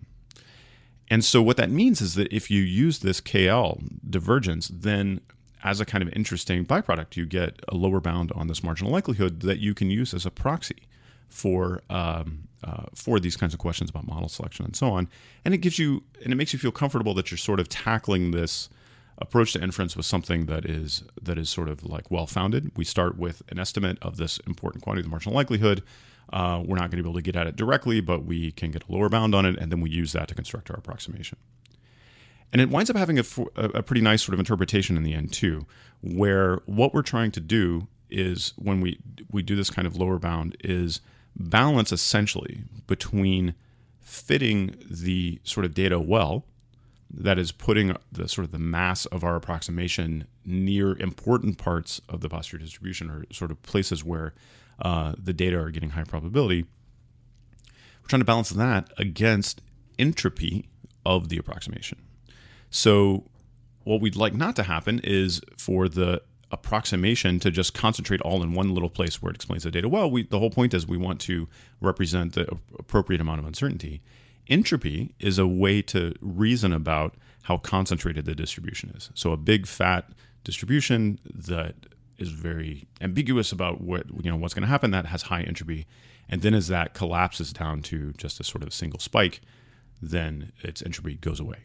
And 1.10 1.24
so 1.24 1.42
what 1.42 1.56
that 1.56 1.68
means 1.68 2.00
is 2.00 2.14
that 2.14 2.32
if 2.32 2.50
you 2.50 2.62
use 2.62 3.00
this 3.00 3.20
KL 3.20 3.82
divergence, 4.08 4.68
then 4.68 5.20
as 5.64 5.80
a 5.80 5.84
kind 5.84 6.02
of 6.02 6.12
interesting 6.14 6.64
byproduct, 6.64 7.16
you 7.16 7.26
get 7.26 7.60
a 7.68 7.74
lower 7.74 8.00
bound 8.00 8.32
on 8.32 8.46
this 8.46 8.62
marginal 8.62 8.92
likelihood 8.92 9.40
that 9.40 9.58
you 9.58 9.74
can 9.74 9.90
use 9.90 10.14
as 10.14 10.24
a 10.24 10.30
proxy 10.30 10.88
for 11.28 11.82
um, 11.90 12.48
uh, 12.64 12.84
for 12.94 13.18
these 13.18 13.36
kinds 13.36 13.52
of 13.52 13.58
questions 13.58 13.90
about 13.90 14.06
model 14.06 14.28
selection 14.28 14.64
and 14.64 14.76
so 14.76 14.90
on. 14.90 15.08
And 15.44 15.52
it 15.52 15.58
gives 15.58 15.78
you 15.78 16.04
and 16.22 16.32
it 16.32 16.36
makes 16.36 16.52
you 16.52 16.58
feel 16.58 16.72
comfortable 16.72 17.14
that 17.14 17.30
you're 17.30 17.38
sort 17.38 17.58
of 17.58 17.68
tackling 17.68 18.30
this 18.30 18.68
approach 19.22 19.52
to 19.54 19.62
inference 19.62 19.96
with 19.96 20.04
something 20.04 20.46
that 20.46 20.66
is 20.66 21.04
that 21.22 21.38
is 21.38 21.48
sort 21.48 21.68
of 21.68 21.84
like 21.84 22.10
well 22.10 22.26
founded. 22.26 22.70
We 22.76 22.84
start 22.84 23.16
with 23.16 23.42
an 23.48 23.58
estimate 23.58 23.98
of 24.02 24.16
this 24.16 24.38
important 24.46 24.82
quantity, 24.82 25.04
the 25.04 25.10
marginal 25.10 25.34
likelihood. 25.34 25.82
Uh, 26.32 26.62
we're 26.64 26.76
not 26.76 26.90
going 26.90 26.98
to 26.98 27.02
be 27.02 27.08
able 27.08 27.14
to 27.14 27.22
get 27.22 27.36
at 27.36 27.46
it 27.46 27.56
directly, 27.56 28.00
but 28.00 28.24
we 28.24 28.52
can 28.52 28.70
get 28.70 28.84
a 28.88 28.92
lower 28.92 29.08
bound 29.08 29.34
on 29.34 29.44
it, 29.44 29.56
and 29.58 29.70
then 29.70 29.80
we 29.80 29.90
use 29.90 30.12
that 30.12 30.28
to 30.28 30.34
construct 30.34 30.70
our 30.70 30.76
approximation. 30.76 31.36
And 32.52 32.60
it 32.60 32.68
winds 32.68 32.90
up 32.90 32.96
having 32.96 33.18
a, 33.18 33.24
a 33.56 33.82
pretty 33.82 34.02
nice 34.02 34.22
sort 34.22 34.34
of 34.34 34.40
interpretation 34.40 34.96
in 34.96 35.02
the 35.02 35.14
end 35.14 35.32
too, 35.32 35.66
where 36.02 36.56
what 36.66 36.92
we're 36.92 37.02
trying 37.02 37.30
to 37.32 37.40
do 37.40 37.88
is 38.10 38.52
when 38.56 38.80
we 38.80 38.98
we 39.30 39.42
do 39.42 39.56
this 39.56 39.70
kind 39.70 39.86
of 39.86 39.96
lower 39.96 40.18
bound 40.18 40.56
is 40.62 41.00
balance 41.34 41.92
essentially 41.92 42.64
between 42.86 43.54
fitting 44.00 44.76
the 44.90 45.40
sort 45.44 45.64
of 45.64 45.72
data 45.72 45.98
well 45.98 46.44
that 47.12 47.38
is 47.38 47.52
putting 47.52 47.96
the 48.10 48.28
sort 48.28 48.44
of 48.46 48.52
the 48.52 48.58
mass 48.58 49.04
of 49.06 49.22
our 49.22 49.36
approximation 49.36 50.26
near 50.44 50.96
important 50.98 51.58
parts 51.58 52.00
of 52.08 52.20
the 52.20 52.28
posterior 52.28 52.64
distribution 52.64 53.10
or 53.10 53.24
sort 53.30 53.50
of 53.50 53.62
places 53.62 54.02
where 54.02 54.32
uh, 54.80 55.14
the 55.22 55.32
data 55.32 55.58
are 55.58 55.70
getting 55.70 55.90
high 55.90 56.04
probability. 56.04 56.62
We're 58.02 58.08
trying 58.08 58.20
to 58.20 58.26
balance 58.26 58.50
that 58.50 58.92
against 58.98 59.60
entropy 59.98 60.68
of 61.04 61.28
the 61.28 61.36
approximation. 61.36 61.98
So, 62.70 63.24
what 63.84 64.00
we'd 64.00 64.16
like 64.16 64.34
not 64.34 64.56
to 64.56 64.62
happen 64.62 65.00
is 65.02 65.40
for 65.58 65.88
the 65.88 66.22
approximation 66.52 67.40
to 67.40 67.50
just 67.50 67.74
concentrate 67.74 68.20
all 68.20 68.42
in 68.42 68.52
one 68.52 68.72
little 68.72 68.90
place 68.90 69.20
where 69.20 69.30
it 69.30 69.36
explains 69.36 69.64
the 69.64 69.70
data 69.70 69.88
well. 69.88 70.10
We, 70.10 70.22
the 70.22 70.38
whole 70.38 70.50
point 70.50 70.74
is 70.74 70.86
we 70.86 70.98
want 70.98 71.20
to 71.22 71.48
represent 71.80 72.34
the 72.34 72.46
appropriate 72.78 73.20
amount 73.20 73.40
of 73.40 73.46
uncertainty. 73.46 74.02
Entropy 74.48 75.14
is 75.20 75.38
a 75.38 75.46
way 75.46 75.82
to 75.82 76.14
reason 76.20 76.72
about 76.72 77.14
how 77.44 77.58
concentrated 77.58 78.24
the 78.24 78.34
distribution 78.34 78.90
is. 78.96 79.10
So 79.14 79.32
a 79.32 79.36
big 79.36 79.66
fat 79.66 80.10
distribution 80.44 81.18
that 81.24 81.74
is 82.18 82.30
very 82.30 82.86
ambiguous 83.00 83.52
about 83.52 83.80
what 83.80 84.06
you 84.22 84.30
know 84.30 84.36
what's 84.36 84.54
going 84.54 84.62
to 84.62 84.68
happen 84.68 84.90
that 84.92 85.06
has 85.06 85.22
high 85.22 85.42
entropy, 85.42 85.86
and 86.28 86.42
then 86.42 86.54
as 86.54 86.68
that 86.68 86.94
collapses 86.94 87.52
down 87.52 87.82
to 87.82 88.12
just 88.14 88.40
a 88.40 88.44
sort 88.44 88.62
of 88.62 88.72
single 88.72 89.00
spike, 89.00 89.40
then 90.00 90.52
its 90.60 90.82
entropy 90.82 91.16
goes 91.16 91.40
away. 91.40 91.58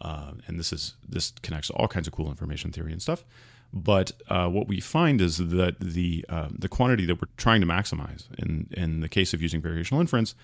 Uh, 0.00 0.32
and 0.46 0.58
this 0.58 0.72
is 0.72 0.94
this 1.08 1.32
connects 1.42 1.68
to 1.68 1.74
all 1.74 1.88
kinds 1.88 2.06
of 2.06 2.12
cool 2.12 2.28
information 2.28 2.72
theory 2.72 2.92
and 2.92 3.02
stuff. 3.02 3.24
But 3.72 4.12
uh, 4.28 4.48
what 4.48 4.68
we 4.68 4.80
find 4.80 5.20
is 5.20 5.38
that 5.38 5.80
the 5.80 6.24
uh, 6.28 6.48
the 6.50 6.68
quantity 6.68 7.06
that 7.06 7.20
we're 7.20 7.28
trying 7.36 7.60
to 7.60 7.66
maximize 7.66 8.26
in 8.38 8.68
in 8.72 9.00
the 9.00 9.08
case 9.08 9.32
of 9.32 9.40
using 9.40 9.62
variational 9.62 10.00
inference 10.00 10.34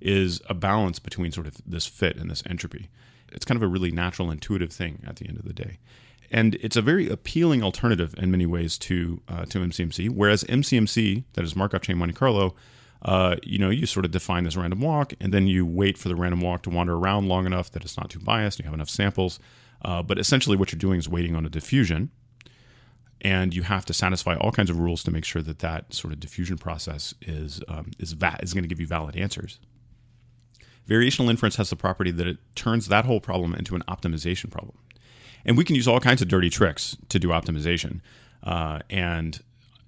is 0.00 0.40
a 0.48 0.54
balance 0.54 0.98
between 0.98 1.32
sort 1.32 1.46
of 1.46 1.56
this 1.66 1.86
fit 1.86 2.16
and 2.16 2.30
this 2.30 2.42
entropy. 2.46 2.88
It's 3.30 3.44
kind 3.44 3.56
of 3.56 3.62
a 3.62 3.68
really 3.68 3.90
natural, 3.90 4.30
intuitive 4.30 4.72
thing 4.72 5.02
at 5.06 5.16
the 5.16 5.28
end 5.28 5.38
of 5.38 5.44
the 5.44 5.52
day, 5.52 5.78
and 6.30 6.54
it's 6.56 6.76
a 6.76 6.82
very 6.82 7.08
appealing 7.08 7.62
alternative 7.62 8.14
in 8.18 8.30
many 8.30 8.46
ways 8.46 8.78
to 8.78 9.20
uh, 9.28 9.44
to 9.46 9.58
MCMC. 9.58 10.10
Whereas 10.10 10.44
MCMC, 10.44 11.24
that 11.34 11.44
is 11.44 11.54
Markov 11.54 11.82
chain 11.82 11.98
Monte 11.98 12.14
Carlo, 12.14 12.54
uh, 13.02 13.36
you 13.42 13.58
know, 13.58 13.70
you 13.70 13.86
sort 13.86 14.04
of 14.04 14.10
define 14.10 14.44
this 14.44 14.56
random 14.56 14.80
walk, 14.80 15.12
and 15.20 15.32
then 15.32 15.46
you 15.46 15.66
wait 15.66 15.98
for 15.98 16.08
the 16.08 16.16
random 16.16 16.40
walk 16.40 16.62
to 16.62 16.70
wander 16.70 16.94
around 16.94 17.28
long 17.28 17.46
enough 17.46 17.70
that 17.72 17.84
it's 17.84 17.96
not 17.96 18.10
too 18.10 18.18
biased. 18.20 18.58
You 18.58 18.64
have 18.64 18.74
enough 18.74 18.90
samples, 18.90 19.38
uh, 19.82 20.02
but 20.02 20.18
essentially, 20.18 20.56
what 20.56 20.72
you're 20.72 20.78
doing 20.78 20.98
is 20.98 21.08
waiting 21.08 21.34
on 21.34 21.44
a 21.44 21.50
diffusion 21.50 22.10
and 23.20 23.54
you 23.54 23.62
have 23.62 23.84
to 23.86 23.92
satisfy 23.92 24.36
all 24.36 24.52
kinds 24.52 24.70
of 24.70 24.78
rules 24.78 25.02
to 25.04 25.10
make 25.10 25.24
sure 25.24 25.42
that 25.42 25.58
that 25.60 25.92
sort 25.92 26.12
of 26.12 26.20
diffusion 26.20 26.56
process 26.56 27.14
is 27.22 27.60
um, 27.68 27.90
is 27.98 28.12
va- 28.12 28.38
is 28.42 28.54
going 28.54 28.62
to 28.62 28.68
give 28.68 28.80
you 28.80 28.86
valid 28.86 29.16
answers. 29.16 29.58
Variational 30.88 31.28
inference 31.28 31.56
has 31.56 31.70
the 31.70 31.76
property 31.76 32.10
that 32.10 32.26
it 32.26 32.38
turns 32.54 32.88
that 32.88 33.04
whole 33.04 33.20
problem 33.20 33.54
into 33.54 33.76
an 33.76 33.82
optimization 33.88 34.50
problem, 34.50 34.78
and 35.44 35.56
we 35.56 35.64
can 35.64 35.76
use 35.76 35.86
all 35.86 36.00
kinds 36.00 36.22
of 36.22 36.28
dirty 36.28 36.50
tricks 36.50 36.96
to 37.10 37.18
do 37.18 37.28
optimization. 37.28 38.00
Uh, 38.42 38.80
and 38.88 39.40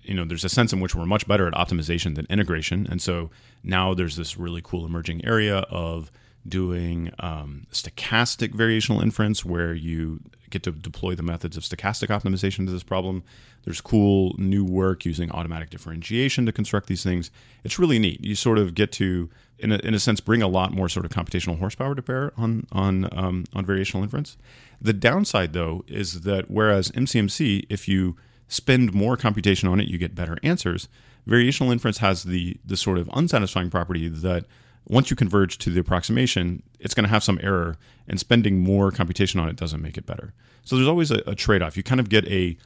you 0.03 0.15
know, 0.15 0.25
there's 0.25 0.45
a 0.45 0.49
sense 0.49 0.73
in 0.73 0.81
which 0.81 0.95
we're 0.95 1.07
much 1.07 1.27
better 1.27 1.47
at 1.47 1.55
optimization 1.55 2.17
than 2.17 2.27
integration, 2.29 2.87
and 2.91 3.01
so 3.01 3.31
now 3.63 3.95
there's 3.95 4.17
this 4.17 4.37
really 4.37 4.61
cool 4.63 4.85
emerging 4.85 5.25
area 5.25 5.59
of 5.71 6.11
doing 6.49 7.13
um, 7.19 7.67
stochastic 7.73 8.55
variational 8.55 9.03
inference 9.03 9.45
where 9.45 9.75
you 9.75 10.21
get 10.51 10.63
to 10.65 10.73
deploy 10.73 11.15
the 11.15 11.23
methods 11.23 11.57
of 11.57 11.63
stochastic 11.63 12.09
optimization 12.09 12.67
to 12.67 12.73
this 12.73 12.83
problem. 12.83 13.23
There's 13.65 13.81
cool 13.81 14.35
new 14.39 14.65
work 14.65 15.05
using 15.05 15.31
automatic 15.31 15.71
differentiation 15.71 16.47
to 16.47 16.53
construct 16.53 16.87
these 16.87 17.03
things. 17.03 17.31
It's 17.63 17.79
really 17.79 17.99
neat. 17.99 18.25
You 18.25 18.35
sort 18.35 18.59
of 18.59 18.75
get 18.75 18.91
to, 18.93 19.29
in 19.59 19.73
a, 19.73 19.77
in 19.79 19.95
a 19.95 20.01
sense, 20.01 20.21
bring 20.21 20.43
a 20.43 20.49
lot 20.49 20.73
more 20.73 20.89
sort 20.89 21.05
of 21.05 21.13
computational 21.13 21.59
horsepower 21.59 21.95
to 21.95 22.03
bear 22.03 22.33
on 22.37 22.67
on 22.73 23.09
um, 23.13 23.45
on 23.55 23.65
variational 23.65 24.03
inference. 24.03 24.37
The 24.81 24.93
downside, 24.93 25.53
though, 25.53 25.85
is 25.87 26.23
that 26.23 26.51
whereas 26.51 26.91
MCMC, 26.93 27.67
if 27.69 27.87
you 27.87 28.17
spend 28.49 28.95
more 28.95 29.17
computation 29.17 29.69
on 29.69 29.79
it, 29.79 29.89
you 29.89 29.99
get 29.99 30.15
better 30.15 30.39
answers. 30.43 30.89
Variational 31.29 31.71
inference 31.71 31.99
has 31.99 32.25
the 32.25 32.57
the 32.65 32.79
sort 32.79 32.97
of 32.99 33.11
unsatisfying 33.13 33.71
property 33.71 34.09
that 34.09 34.47
once 34.91 35.09
you 35.09 35.17
converge 35.17 35.57
to 35.59 35.71
the 35.71 35.79
approximation, 35.79 36.63
it's 36.81 36.95
going 36.95 37.05
to 37.05 37.11
have 37.11 37.23
some 37.23 37.39
error, 37.43 37.79
and 38.09 38.19
spending 38.19 38.59
more 38.59 38.91
computation 38.91 39.39
on 39.39 39.49
it 39.49 39.55
doesn't 39.55 39.81
make 39.81 39.97
it 39.97 40.05
better. 40.05 40.35
So 40.65 40.75
there's 40.75 40.89
always 40.89 41.13
a, 41.13 41.23
a 41.29 41.35
trade-off. 41.37 41.77
You 41.77 41.85
kind 41.85 42.01
of 42.01 42.09
get 42.09 42.27
a 42.27 42.57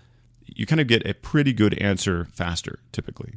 you 0.46 0.66
kind 0.66 0.80
of 0.80 0.86
get 0.86 1.06
a 1.06 1.14
pretty 1.14 1.52
good 1.52 1.74
answer 1.78 2.26
faster, 2.26 2.78
typically. 2.92 3.34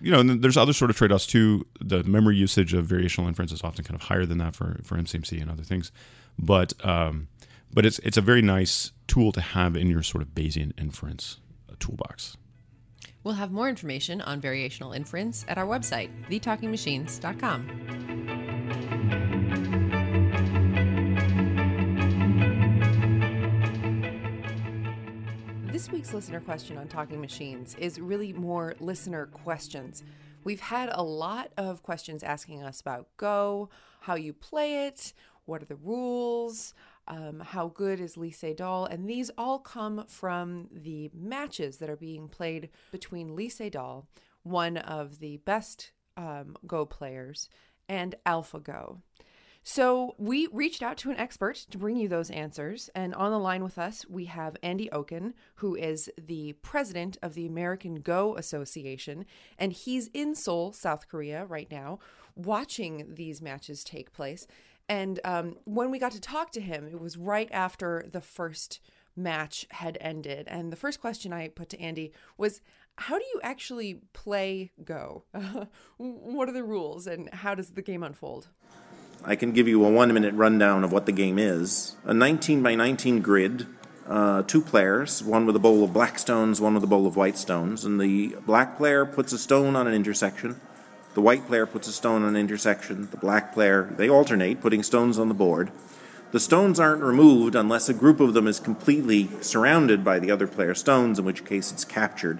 You 0.00 0.10
know, 0.12 0.20
and 0.20 0.42
there's 0.42 0.56
other 0.56 0.72
sort 0.72 0.90
of 0.90 0.96
trade-offs 0.96 1.26
too. 1.26 1.66
The 1.80 2.04
memory 2.04 2.36
usage 2.36 2.74
of 2.74 2.86
variational 2.86 3.26
inference 3.26 3.52
is 3.52 3.62
often 3.62 3.84
kind 3.84 4.00
of 4.00 4.06
higher 4.06 4.26
than 4.26 4.38
that 4.38 4.54
for, 4.54 4.80
for 4.84 4.96
MCMC 4.96 5.40
and 5.40 5.50
other 5.50 5.64
things, 5.64 5.90
but 6.38 6.72
um, 6.84 7.26
but 7.72 7.84
it's 7.84 7.98
it's 8.00 8.16
a 8.16 8.22
very 8.22 8.42
nice 8.42 8.92
tool 9.08 9.32
to 9.32 9.40
have 9.40 9.76
in 9.76 9.88
your 9.88 10.04
sort 10.04 10.22
of 10.22 10.28
Bayesian 10.28 10.78
inference 10.78 11.38
uh, 11.68 11.74
toolbox. 11.80 12.36
We'll 13.24 13.34
have 13.34 13.50
more 13.50 13.68
information 13.68 14.20
on 14.20 14.40
variational 14.40 14.94
inference 14.94 15.44
at 15.48 15.58
our 15.58 15.66
website, 15.66 16.10
thetalkingmachines.com. 16.28 17.88
This 25.72 25.90
week's 25.90 26.12
listener 26.14 26.40
question 26.40 26.76
on 26.78 26.88
Talking 26.88 27.20
Machines 27.20 27.74
is 27.76 28.00
really 28.00 28.32
more 28.32 28.74
listener 28.80 29.26
questions. 29.26 30.02
We've 30.44 30.60
had 30.60 30.88
a 30.92 31.02
lot 31.02 31.52
of 31.56 31.82
questions 31.82 32.22
asking 32.22 32.62
us 32.62 32.80
about 32.80 33.08
Go, 33.16 33.68
how 34.00 34.14
you 34.14 34.32
play 34.32 34.86
it, 34.86 35.12
what 35.44 35.62
are 35.62 35.66
the 35.66 35.76
rules, 35.76 36.74
um, 37.08 37.40
how 37.40 37.68
good 37.68 38.00
is 38.00 38.16
Lee 38.16 38.30
Sedol, 38.30 38.88
and 38.90 39.08
these 39.08 39.30
all 39.36 39.58
come 39.58 40.04
from 40.08 40.68
the 40.70 41.10
matches 41.12 41.78
that 41.78 41.90
are 41.90 41.96
being 41.96 42.28
played 42.28 42.68
between 42.92 43.34
Lee 43.34 43.48
Sedol, 43.48 44.06
one 44.42 44.76
of 44.76 45.18
the 45.18 45.38
best 45.38 45.92
um, 46.16 46.56
Go 46.66 46.84
players, 46.86 47.48
and 47.88 48.14
AlphaGo. 48.26 48.98
So 49.62 50.14
we 50.16 50.48
reached 50.50 50.82
out 50.82 50.96
to 50.98 51.10
an 51.10 51.18
expert 51.18 51.56
to 51.70 51.76
bring 51.76 51.96
you 51.96 52.08
those 52.08 52.30
answers. 52.30 52.88
And 52.94 53.14
on 53.14 53.32
the 53.32 53.38
line 53.38 53.62
with 53.62 53.76
us, 53.76 54.06
we 54.08 54.24
have 54.24 54.56
Andy 54.62 54.90
Okun, 54.90 55.34
who 55.56 55.74
is 55.74 56.10
the 56.16 56.54
president 56.62 57.18
of 57.22 57.34
the 57.34 57.46
American 57.46 57.96
Go 57.96 58.34
Association. 58.36 59.26
And 59.58 59.74
he's 59.74 60.08
in 60.14 60.34
Seoul, 60.34 60.72
South 60.72 61.06
Korea 61.06 61.44
right 61.44 61.70
now, 61.70 61.98
watching 62.34 63.14
these 63.14 63.42
matches 63.42 63.84
take 63.84 64.12
place. 64.12 64.46
And 64.88 65.20
um, 65.24 65.56
when 65.64 65.90
we 65.90 65.98
got 65.98 66.12
to 66.12 66.20
talk 66.20 66.50
to 66.52 66.60
him, 66.60 66.86
it 66.86 67.00
was 67.00 67.16
right 67.16 67.48
after 67.52 68.06
the 68.10 68.20
first 68.20 68.80
match 69.14 69.66
had 69.70 69.98
ended. 70.00 70.46
And 70.48 70.72
the 70.72 70.76
first 70.76 71.00
question 71.00 71.32
I 71.32 71.48
put 71.48 71.68
to 71.70 71.80
Andy 71.80 72.12
was, 72.36 72.60
how 72.96 73.18
do 73.18 73.24
you 73.32 73.40
actually 73.42 74.00
play 74.12 74.72
Go? 74.82 75.24
what 75.98 76.48
are 76.48 76.52
the 76.52 76.64
rules 76.64 77.06
and 77.06 77.32
how 77.32 77.54
does 77.54 77.70
the 77.70 77.82
game 77.82 78.02
unfold? 78.02 78.48
I 79.24 79.36
can 79.36 79.52
give 79.52 79.68
you 79.68 79.84
a 79.84 79.90
one 79.90 80.12
minute 80.14 80.34
rundown 80.34 80.84
of 80.84 80.92
what 80.92 81.06
the 81.06 81.12
game 81.12 81.38
is. 81.38 81.96
A 82.04 82.14
19 82.14 82.62
by 82.62 82.74
19 82.74 83.20
grid, 83.20 83.66
uh, 84.06 84.42
two 84.42 84.62
players, 84.62 85.22
one 85.22 85.44
with 85.44 85.56
a 85.56 85.58
bowl 85.58 85.84
of 85.84 85.92
black 85.92 86.18
stones, 86.18 86.60
one 86.60 86.74
with 86.74 86.84
a 86.84 86.88
bowl 86.88 87.06
of 87.06 87.16
white 87.16 87.36
stones, 87.36 87.84
and 87.84 88.00
the 88.00 88.36
black 88.46 88.76
player 88.76 89.04
puts 89.04 89.32
a 89.32 89.38
stone 89.38 89.76
on 89.76 89.86
an 89.86 89.94
intersection. 89.94 90.60
The 91.18 91.22
white 91.22 91.48
player 91.48 91.66
puts 91.66 91.88
a 91.88 91.92
stone 91.92 92.22
on 92.22 92.28
an 92.28 92.36
intersection. 92.36 93.08
The 93.10 93.16
black 93.16 93.52
player, 93.52 93.92
they 93.96 94.08
alternate, 94.08 94.60
putting 94.60 94.84
stones 94.84 95.18
on 95.18 95.26
the 95.26 95.34
board. 95.34 95.72
The 96.30 96.38
stones 96.38 96.78
aren't 96.78 97.02
removed 97.02 97.56
unless 97.56 97.88
a 97.88 97.92
group 97.92 98.20
of 98.20 98.34
them 98.34 98.46
is 98.46 98.60
completely 98.60 99.28
surrounded 99.40 100.04
by 100.04 100.20
the 100.20 100.30
other 100.30 100.46
player's 100.46 100.78
stones, 100.78 101.18
in 101.18 101.24
which 101.24 101.44
case 101.44 101.72
it's 101.72 101.84
captured. 101.84 102.38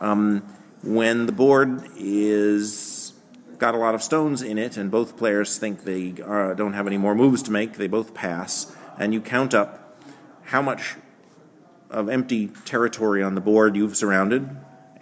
Um, 0.00 0.42
when 0.82 1.26
the 1.26 1.32
board 1.32 1.86
is 1.94 3.12
got 3.58 3.74
a 3.74 3.78
lot 3.78 3.94
of 3.94 4.02
stones 4.02 4.40
in 4.40 4.56
it, 4.56 4.78
and 4.78 4.90
both 4.90 5.18
players 5.18 5.58
think 5.58 5.84
they 5.84 6.14
uh, 6.22 6.54
don't 6.54 6.72
have 6.72 6.86
any 6.86 6.96
more 6.96 7.14
moves 7.14 7.42
to 7.42 7.50
make. 7.50 7.74
They 7.74 7.88
both 7.88 8.14
pass, 8.14 8.74
and 8.98 9.12
you 9.12 9.20
count 9.20 9.52
up 9.52 10.00
how 10.44 10.62
much 10.62 10.94
of 11.90 12.08
empty 12.08 12.48
territory 12.64 13.22
on 13.22 13.34
the 13.34 13.42
board 13.42 13.76
you've 13.76 13.98
surrounded, 13.98 14.48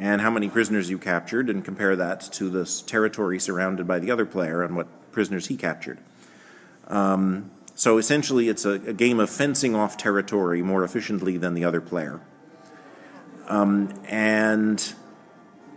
and 0.00 0.22
how 0.22 0.30
many 0.30 0.48
prisoners 0.48 0.88
you 0.88 0.98
captured, 0.98 1.50
and 1.50 1.62
compare 1.62 1.94
that 1.94 2.22
to 2.32 2.48
this 2.48 2.80
territory 2.80 3.38
surrounded 3.38 3.86
by 3.86 3.98
the 3.98 4.10
other 4.10 4.24
player 4.24 4.62
and 4.62 4.74
what 4.74 4.88
prisoners 5.12 5.46
he 5.48 5.56
captured. 5.56 5.98
Um, 6.88 7.50
so 7.74 7.98
essentially, 7.98 8.48
it's 8.48 8.64
a, 8.64 8.72
a, 8.72 8.92
game 8.94 9.20
of 9.20 9.30
fencing 9.30 9.74
off 9.74 9.96
territory 9.96 10.62
more 10.62 10.84
efficiently 10.84 11.36
than 11.36 11.54
the 11.54 11.64
other 11.64 11.80
player. 11.80 12.20
Um, 13.46 13.92
and 14.06 14.94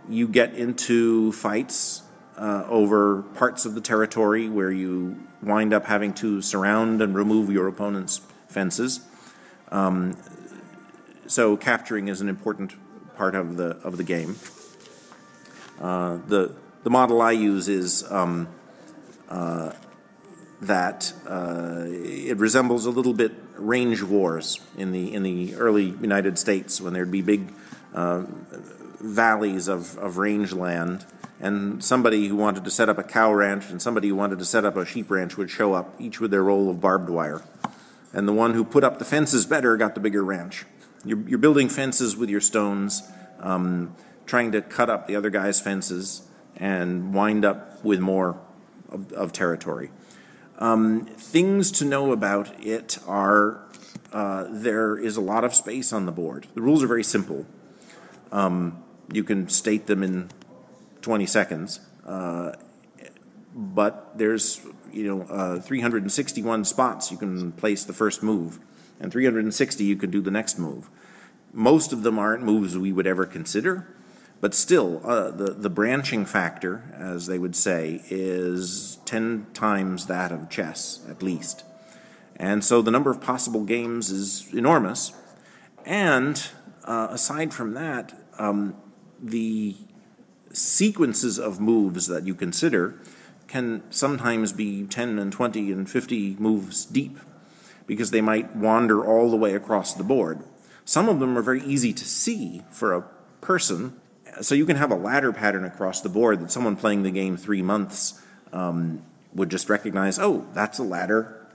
you 0.08 0.26
get 0.26 0.54
into 0.54 1.32
fights 1.32 2.02
uh, 2.36 2.64
over 2.68 3.22
parts 3.22 3.64
of 3.64 3.74
the 3.74 3.80
territory 3.80 4.48
where 4.48 4.70
you 4.70 5.22
wind 5.42 5.72
up 5.72 5.84
having 5.84 6.14
to 6.14 6.40
surround 6.40 7.02
and 7.02 7.14
remove 7.14 7.50
your 7.50 7.68
opponent's 7.68 8.20
fences. 8.48 9.00
Um, 9.70 10.16
so 11.26 11.56
capturing 11.56 12.08
is 12.08 12.20
an 12.20 12.28
important 12.28 12.74
part 13.16 13.34
of 13.34 13.56
the 13.56 13.76
of 13.84 13.96
the 13.96 14.04
game. 14.04 14.36
Uh, 15.80 16.18
the 16.28 16.54
the 16.82 16.90
model 16.90 17.20
I 17.22 17.32
use 17.32 17.68
is 17.68 18.10
um, 18.10 18.48
uh, 19.28 19.72
that 20.62 21.12
uh, 21.26 21.84
it 21.86 22.36
resembles 22.38 22.86
a 22.86 22.90
little 22.90 23.14
bit 23.14 23.32
range 23.56 24.02
wars 24.02 24.60
in 24.76 24.92
the 24.92 25.14
in 25.14 25.22
the 25.22 25.54
early 25.56 25.84
United 25.84 26.38
States 26.38 26.80
when 26.80 26.92
there'd 26.92 27.10
be 27.10 27.22
big 27.22 27.52
uh, 27.94 28.24
valleys 29.00 29.68
of, 29.68 29.96
of 29.98 30.16
rangeland, 30.18 31.04
and 31.40 31.84
somebody 31.84 32.26
who 32.28 32.36
wanted 32.36 32.64
to 32.64 32.70
set 32.70 32.88
up 32.88 32.98
a 32.98 33.02
cow 33.02 33.32
ranch 33.32 33.70
and 33.70 33.80
somebody 33.80 34.08
who 34.08 34.16
wanted 34.16 34.38
to 34.38 34.44
set 34.44 34.64
up 34.64 34.76
a 34.76 34.84
sheep 34.84 35.10
ranch 35.10 35.36
would 35.36 35.50
show 35.50 35.74
up, 35.74 35.94
each 35.98 36.20
with 36.20 36.30
their 36.30 36.42
roll 36.42 36.70
of 36.70 36.80
barbed 36.80 37.10
wire. 37.10 37.42
And 38.12 38.28
the 38.28 38.32
one 38.32 38.54
who 38.54 38.64
put 38.64 38.84
up 38.84 38.98
the 38.98 39.04
fences 39.04 39.44
better 39.44 39.76
got 39.76 39.94
the 39.94 40.00
bigger 40.00 40.24
ranch. 40.24 40.64
You're, 41.04 41.28
you're 41.28 41.38
building 41.38 41.68
fences 41.68 42.16
with 42.16 42.30
your 42.30 42.40
stones, 42.40 43.02
um, 43.40 43.94
trying 44.26 44.52
to 44.52 44.62
cut 44.62 44.88
up 44.88 45.06
the 45.06 45.16
other 45.16 45.30
guy's 45.30 45.60
fences 45.60 46.26
and 46.56 47.12
wind 47.12 47.44
up 47.44 47.84
with 47.84 48.00
more 48.00 48.40
of, 48.88 49.12
of 49.12 49.32
territory. 49.32 49.90
Um, 50.58 51.06
things 51.06 51.70
to 51.72 51.84
know 51.84 52.12
about 52.12 52.64
it 52.64 52.98
are 53.06 53.60
uh, 54.12 54.46
there 54.48 54.96
is 54.96 55.16
a 55.16 55.20
lot 55.20 55.44
of 55.44 55.52
space 55.54 55.92
on 55.92 56.06
the 56.06 56.12
board. 56.12 56.46
The 56.54 56.62
rules 56.62 56.82
are 56.82 56.86
very 56.86 57.02
simple. 57.02 57.44
Um, 58.30 58.82
you 59.12 59.24
can 59.24 59.48
state 59.48 59.86
them 59.86 60.02
in 60.02 60.30
20 61.02 61.26
seconds, 61.26 61.80
uh, 62.06 62.52
but 63.54 64.16
there's 64.16 64.60
you 64.92 65.04
know 65.04 65.22
uh, 65.22 65.60
361 65.60 66.64
spots 66.64 67.10
you 67.10 67.16
can 67.16 67.52
place 67.52 67.84
the 67.84 67.92
first 67.92 68.22
move, 68.22 68.58
and 69.00 69.12
360 69.12 69.84
you 69.84 69.96
can 69.96 70.10
do 70.10 70.20
the 70.20 70.30
next 70.30 70.58
move. 70.58 70.90
Most 71.52 71.92
of 71.92 72.02
them 72.02 72.18
aren't 72.18 72.42
moves 72.42 72.76
we 72.76 72.92
would 72.92 73.06
ever 73.06 73.26
consider, 73.26 73.86
but 74.40 74.54
still, 74.54 75.00
uh, 75.04 75.30
the 75.30 75.52
the 75.52 75.70
branching 75.70 76.26
factor, 76.26 76.82
as 76.92 77.26
they 77.26 77.38
would 77.38 77.56
say, 77.56 78.02
is 78.10 78.98
10 79.04 79.46
times 79.54 80.06
that 80.06 80.32
of 80.32 80.50
chess 80.50 81.00
at 81.08 81.22
least, 81.22 81.64
and 82.36 82.64
so 82.64 82.82
the 82.82 82.90
number 82.90 83.10
of 83.10 83.20
possible 83.20 83.64
games 83.64 84.10
is 84.10 84.52
enormous. 84.52 85.12
And 85.86 86.46
uh, 86.84 87.08
aside 87.10 87.54
from 87.54 87.74
that, 87.74 88.18
um, 88.38 88.74
the 89.22 89.76
sequences 90.52 91.38
of 91.38 91.60
moves 91.60 92.06
that 92.06 92.26
you 92.26 92.34
consider 92.34 93.00
can 93.46 93.82
sometimes 93.90 94.52
be 94.52 94.84
10 94.84 95.18
and 95.18 95.32
20 95.32 95.72
and 95.72 95.88
50 95.88 96.36
moves 96.38 96.84
deep 96.84 97.18
because 97.86 98.10
they 98.10 98.20
might 98.20 98.54
wander 98.56 99.04
all 99.04 99.30
the 99.30 99.36
way 99.36 99.54
across 99.54 99.94
the 99.94 100.04
board. 100.04 100.42
Some 100.84 101.08
of 101.08 101.20
them 101.20 101.36
are 101.36 101.42
very 101.42 101.62
easy 101.62 101.92
to 101.92 102.04
see 102.04 102.62
for 102.70 102.92
a 102.92 103.02
person. 103.40 104.00
So 104.40 104.54
you 104.54 104.66
can 104.66 104.76
have 104.76 104.90
a 104.90 104.96
ladder 104.96 105.32
pattern 105.32 105.64
across 105.64 106.00
the 106.00 106.08
board 106.08 106.40
that 106.40 106.50
someone 106.50 106.76
playing 106.76 107.02
the 107.02 107.10
game 107.10 107.36
three 107.36 107.62
months 107.62 108.20
um, 108.52 109.02
would 109.34 109.50
just 109.50 109.68
recognize, 109.68 110.18
oh, 110.18 110.46
that's 110.54 110.78
a 110.78 110.82
ladder. 110.82 111.46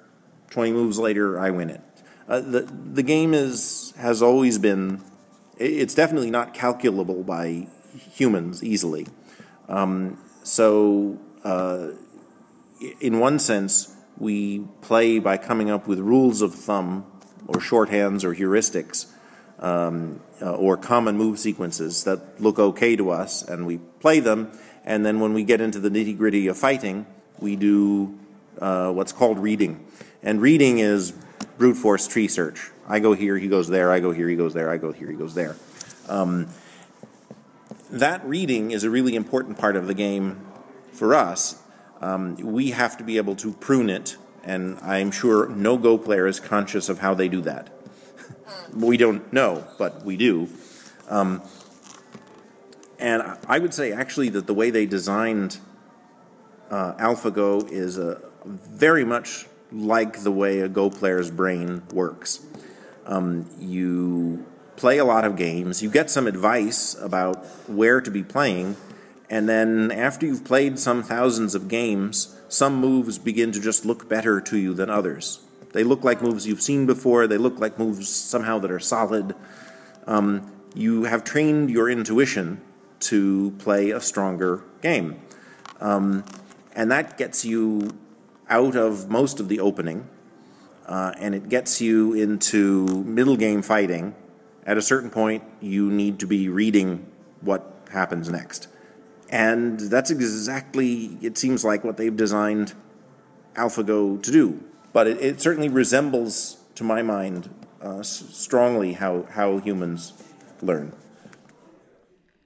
20 0.51 0.71
moves 0.71 0.98
later, 0.98 1.39
I 1.39 1.51
win 1.51 1.69
it. 1.69 1.81
Uh, 2.27 2.41
the, 2.41 2.62
the 2.62 3.03
game 3.03 3.33
is, 3.33 3.93
has 3.98 4.21
always 4.21 4.57
been, 4.59 5.01
it's 5.57 5.93
definitely 5.93 6.31
not 6.31 6.53
calculable 6.53 7.24
by 7.24 7.67
humans 7.93 8.63
easily. 8.63 9.07
Um, 9.67 10.24
so, 10.43 11.19
uh, 11.43 11.89
in 13.01 13.19
one 13.19 13.39
sense, 13.39 13.95
we 14.20 14.60
play 14.82 15.20
by 15.20 15.38
coming 15.38 15.70
up 15.70 15.88
with 15.88 16.00
rules 16.00 16.42
of 16.42 16.54
thumb 16.54 17.06
or 17.48 17.56
shorthands 17.56 18.24
or 18.24 18.36
heuristics 18.36 19.08
um, 19.60 20.22
uh, 20.42 20.54
or 20.54 20.78
common 20.78 21.18
move 21.18 21.40
sequences 21.40 22.04
that 22.04 22.42
look 22.42 22.60
okay 22.60 22.96
to 22.96 23.10
us, 23.10 23.42
and 23.44 23.66
we 23.66 23.78
play 23.78 24.20
them. 24.20 24.52
And 24.86 25.06
then 25.06 25.20
when 25.20 25.34
we 25.34 25.44
get 25.44 25.62
into 25.62 25.80
the 25.80 25.90
nitty 25.90 26.18
gritty 26.18 26.48
of 26.48 26.58
fighting, 26.58 27.06
we 27.40 27.56
do 27.56 28.18
uh, 28.60 28.92
what's 28.92 29.12
called 29.12 29.40
reading. 29.40 29.86
And 30.24 30.42
reading 30.42 30.80
is 30.80 31.14
brute 31.58 31.76
force 31.76 32.08
tree 32.08 32.28
search. 32.28 32.72
I 32.88 33.00
go 33.00 33.14
here, 33.14 33.38
he 33.38 33.48
goes 33.48 33.68
there, 33.68 33.92
I 33.92 34.00
go 34.00 34.12
here, 34.12 34.28
he 34.28 34.36
goes 34.36 34.54
there, 34.54 34.70
I 34.70 34.78
go 34.78 34.92
here, 34.92 35.10
he 35.10 35.16
goes 35.16 35.34
there. 35.34 35.56
Um, 36.08 36.48
that 37.92 38.26
reading 38.26 38.72
is 38.72 38.84
a 38.84 38.90
really 38.90 39.16
important 39.16 39.58
part 39.58 39.76
of 39.76 39.88
the 39.88 39.94
game 39.94 40.46
for 40.92 41.14
us. 41.14 41.62
Um, 42.01 42.35
we 42.35 42.72
have 42.72 42.98
to 42.98 43.03
be 43.03 43.18
able 43.18 43.35
to 43.38 43.51
prune 43.53 43.90
it, 43.90 44.18
and 44.44 44.77
I'm 44.79 45.12
sure 45.12 45.50
no 45.50 45.77
Go 45.77 45.98
player 45.98 46.27
is 46.27 46.40
conscious 46.40 46.90
of 46.90 47.00
how 47.00 47.14
they 47.14 47.27
do 47.27 47.42
that. 47.42 47.70
we 48.74 48.98
don't 48.98 49.31
know, 49.33 49.66
but 49.77 50.05
we 50.05 50.16
do. 50.18 50.48
Um, 51.09 51.42
and 53.00 53.24
I 53.48 53.59
would 53.59 53.74
say 53.74 53.92
actually 53.92 54.29
that 54.29 54.48
the 54.48 54.53
way 54.53 54.70
they 54.70 54.85
designed 54.85 55.57
uh, 56.70 56.94
AlphaGo 56.94 57.70
is 57.72 57.98
a, 57.98 58.22
very 58.46 59.03
much 59.03 59.48
like 59.72 60.24
the 60.24 60.31
way 60.31 60.59
a 60.59 60.70
Go 60.70 60.90
player's 60.90 61.31
brain 61.31 61.83
works. 61.94 62.46
Um, 63.05 63.50
you 63.59 64.46
play 64.75 64.98
a 64.98 65.05
lot 65.05 65.25
of 65.25 65.35
games, 65.35 65.81
you 65.81 65.90
get 65.90 66.09
some 66.09 66.27
advice 66.27 66.96
about 66.96 67.46
where 67.68 68.00
to 68.01 68.12
be 68.12 68.24
playing, 68.24 68.77
and 69.29 69.48
then 69.48 69.92
after 69.92 70.25
you've 70.25 70.44
played 70.44 70.79
some 70.79 71.03
thousands 71.03 71.55
of 71.55 71.68
games, 71.68 72.35
some 72.48 72.75
moves 72.75 73.18
begin 73.18 73.51
to 73.51 73.59
just 73.59 73.85
look 73.85 74.09
better 74.09 74.42
to 74.42 74.57
you 74.57 74.74
than 74.74 74.89
others. 74.89 75.39
They 75.72 75.83
look 75.83 76.03
like 76.03 76.22
moves 76.22 76.48
you've 76.48 76.61
seen 76.61 76.85
before, 76.85 77.27
they 77.27 77.37
look 77.37 77.59
like 77.59 77.77
moves 77.77 78.09
somehow 78.09 78.59
that 78.59 78.72
are 78.72 78.79
solid. 78.79 79.35
Um, 80.07 80.51
you 80.74 81.03
have 81.03 81.24
trained 81.24 81.70
your 81.70 81.89
intuition 81.89 82.61
to 83.01 83.51
play 83.59 83.92
a 83.92 84.01
stronger 84.01 84.63
game. 84.81 85.20
Um, 85.79 86.25
and 86.74 86.92
that 86.92 87.18
gets 87.18 87.46
you 87.46 87.92
out 88.50 88.75
of 88.75 89.09
most 89.09 89.39
of 89.39 89.48
the 89.48 89.59
opening, 89.59 90.07
uh, 90.87 91.13
and 91.18 91.35
it 91.35 91.50
gets 91.50 91.81
you 91.81 92.13
into 92.13 93.03
middle 93.03 93.37
game 93.37 93.61
fighting 93.61 94.15
at 94.70 94.77
a 94.77 94.83
certain 94.83 95.09
point, 95.09 95.44
you 95.61 95.89
need 95.89 96.20
to 96.20 96.27
be 96.27 96.48
reading 96.48 97.03
what 97.42 97.87
happens 97.92 98.29
next. 98.29 98.68
And 99.29 99.79
that's 99.79 100.09
exactly, 100.09 101.18
it 101.22 101.37
seems 101.37 101.63
like, 101.63 101.83
what 101.83 101.98
they've 101.98 102.15
designed 102.15 102.74
AlphaGo 103.55 104.22
to 104.24 104.31
do. 104.31 104.63
But 104.92 105.07
it, 105.07 105.22
it 105.22 105.42
certainly 105.42 105.70
resembles, 105.70 106.57
to 106.75 106.83
my 106.83 107.01
mind, 107.01 107.50
uh, 107.81 108.01
strongly 108.03 108.94
how, 108.94 109.27
how 109.29 109.57
humans 109.59 110.13
learn. 110.61 110.94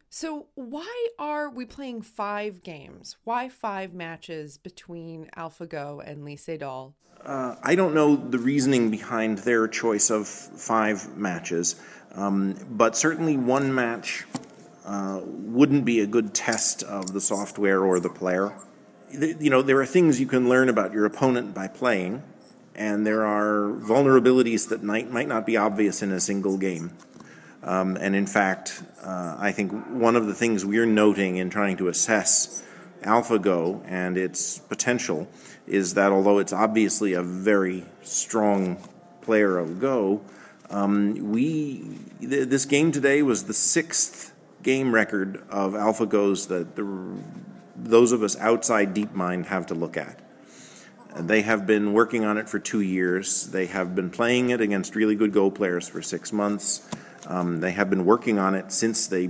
So, 0.09 0.45
why 0.53 1.07
are 1.17 1.49
we 1.49 1.65
playing 1.65 2.03
five 2.03 2.61
games? 2.61 3.17
Why 3.23 3.49
five 3.49 3.93
matches 3.93 4.57
between 4.57 5.27
AlphaGo 5.35 6.07
and 6.07 6.23
Lee 6.23 6.35
Sedol? 6.35 6.93
Uh, 7.25 7.55
I 7.63 7.73
don't 7.75 7.95
know 7.95 8.15
the 8.15 8.37
reasoning 8.37 8.91
behind 8.91 9.39
their 9.39 9.67
choice 9.67 10.11
of 10.11 10.27
five 10.27 11.17
matches. 11.17 11.81
Um, 12.13 12.55
but 12.69 12.95
certainly 12.95 13.37
one 13.37 13.73
match 13.73 14.25
uh, 14.85 15.21
wouldn't 15.23 15.85
be 15.85 15.99
a 15.99 16.07
good 16.07 16.33
test 16.33 16.83
of 16.83 17.13
the 17.13 17.21
software 17.21 17.83
or 17.83 17.99
the 17.99 18.09
player. 18.09 18.53
You 19.11 19.49
know, 19.49 19.61
there 19.61 19.79
are 19.79 19.85
things 19.85 20.19
you 20.19 20.27
can 20.27 20.49
learn 20.49 20.69
about 20.69 20.91
your 20.91 21.05
opponent 21.05 21.53
by 21.53 21.67
playing, 21.67 22.23
and 22.75 23.05
there 23.05 23.25
are 23.25 23.71
vulnerabilities 23.71 24.69
that 24.69 24.83
might, 24.83 25.11
might 25.11 25.27
not 25.27 25.45
be 25.45 25.55
obvious 25.55 26.01
in 26.01 26.11
a 26.11 26.19
single 26.19 26.57
game. 26.57 26.91
Um, 27.61 27.95
and 27.95 28.15
in 28.15 28.25
fact, 28.25 28.83
uh, 29.03 29.37
I 29.39 29.51
think 29.51 29.71
one 29.89 30.15
of 30.15 30.27
the 30.27 30.33
things 30.33 30.65
we're 30.65 30.85
noting 30.85 31.37
in 31.37 31.49
trying 31.49 31.77
to 31.77 31.87
assess 31.87 32.63
AlphaGo 33.03 33.83
and 33.87 34.17
its 34.17 34.59
potential 34.59 35.27
is 35.65 35.93
that 35.93 36.11
although 36.11 36.39
it's 36.39 36.51
obviously 36.51 37.13
a 37.13 37.21
very 37.21 37.85
strong 38.01 38.77
player 39.21 39.57
of 39.57 39.79
Go, 39.79 40.21
um, 40.69 41.31
we 41.31 41.99
th- 42.19 42.49
this 42.49 42.65
game 42.65 42.91
today 42.91 43.21
was 43.21 43.45
the 43.45 43.53
sixth 43.53 44.32
game 44.63 44.93
record 44.93 45.43
of 45.49 45.73
AlphaGos 45.73 46.47
that 46.47 46.75
the, 46.75 47.17
those 47.75 48.11
of 48.11 48.23
us 48.23 48.37
outside 48.37 48.95
DeepMind 48.95 49.45
have 49.47 49.67
to 49.67 49.75
look 49.75 49.97
at. 49.97 50.19
They 51.15 51.43
have 51.43 51.67
been 51.67 51.93
working 51.93 52.25
on 52.25 52.37
it 52.37 52.49
for 52.49 52.57
two 52.57 52.81
years. 52.81 53.47
They 53.47 53.67
have 53.67 53.93
been 53.93 54.09
playing 54.09 54.49
it 54.49 54.61
against 54.61 54.95
really 54.95 55.15
good 55.15 55.31
Go 55.31 55.51
players 55.51 55.87
for 55.87 56.01
six 56.01 56.33
months. 56.33 56.87
Um, 57.27 57.59
they 57.59 57.71
have 57.71 57.89
been 57.89 58.05
working 58.05 58.39
on 58.39 58.55
it 58.55 58.71
since 58.71 59.07
they 59.07 59.29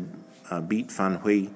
uh, 0.49 0.61
beat 0.61 0.91
Fan 0.91 1.15
Hui, 1.15 1.49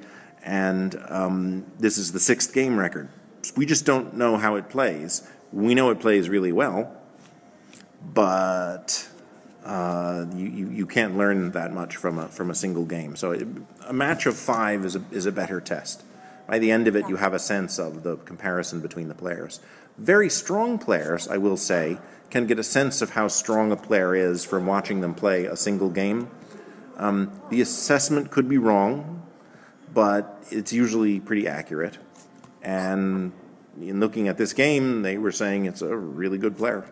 and 0.44 1.00
um, 1.08 1.66
this 1.80 1.98
is 1.98 2.12
the 2.12 2.20
sixth 2.20 2.54
game 2.54 2.78
record. 2.78 3.10
We 3.56 3.66
just 3.66 3.86
don't 3.86 4.16
know 4.16 4.38
how 4.38 4.56
it 4.56 4.70
plays. 4.70 5.28
We 5.54 5.74
know 5.74 5.90
it 5.92 6.00
plays 6.00 6.28
really 6.28 6.52
well, 6.52 6.94
but 8.04 9.08
uh, 9.68 10.26
you, 10.34 10.48
you, 10.48 10.70
you, 10.70 10.86
can't 10.86 11.18
learn 11.18 11.52
that 11.52 11.74
much 11.74 11.98
from 11.98 12.18
a, 12.18 12.30
from 12.30 12.50
a 12.50 12.56
single 12.56 12.86
game. 12.86 13.18
So 13.18 13.32
it, 13.32 13.46
a 13.86 13.92
match 13.92 14.26
of 14.26 14.38
five 14.38 14.86
is 14.86 14.96
a, 14.96 15.04
is 15.12 15.26
a 15.26 15.32
better 15.32 15.60
test. 15.60 16.04
By 16.48 16.60
the 16.60 16.72
end 16.72 16.88
of 16.88 16.96
it, 16.96 17.10
you 17.10 17.18
have 17.18 17.34
a 17.34 17.40
sense 17.40 17.78
of 17.78 18.04
the 18.04 18.16
comparison 18.16 18.80
between 18.80 19.10
the 19.10 19.14
players. 19.14 19.60
Very 19.98 20.30
strong 20.30 20.78
players, 20.78 21.28
I 21.28 21.38
will 21.38 21.58
say, 21.58 21.98
can 22.30 22.48
get 22.48 22.60
a 22.60 22.64
sense 22.64 23.02
of 23.02 23.10
how 23.10 23.28
strong 23.28 23.74
a 23.74 23.76
player 23.76 24.16
is 24.16 24.46
from 24.46 24.66
watching 24.66 25.02
them 25.02 25.14
play 25.14 25.46
a 25.46 25.58
single 25.58 25.90
game. 25.90 26.30
Um, 26.96 27.42
the 27.50 27.60
assessment 27.60 28.32
could 28.32 28.48
be 28.48 28.58
wrong, 28.58 29.28
but 29.94 30.42
it's 30.50 30.72
usually 30.72 31.20
pretty 31.20 31.46
accurate. 31.46 31.98
And 32.62 33.34
in 33.82 34.00
looking 34.00 34.30
at 34.30 34.38
this 34.38 34.54
game, 34.54 35.02
they 35.02 35.18
were 35.18 35.34
saying 35.34 35.66
it's 35.66 35.82
a 35.82 35.96
really 35.96 36.38
good 36.38 36.56
player. 36.56 36.90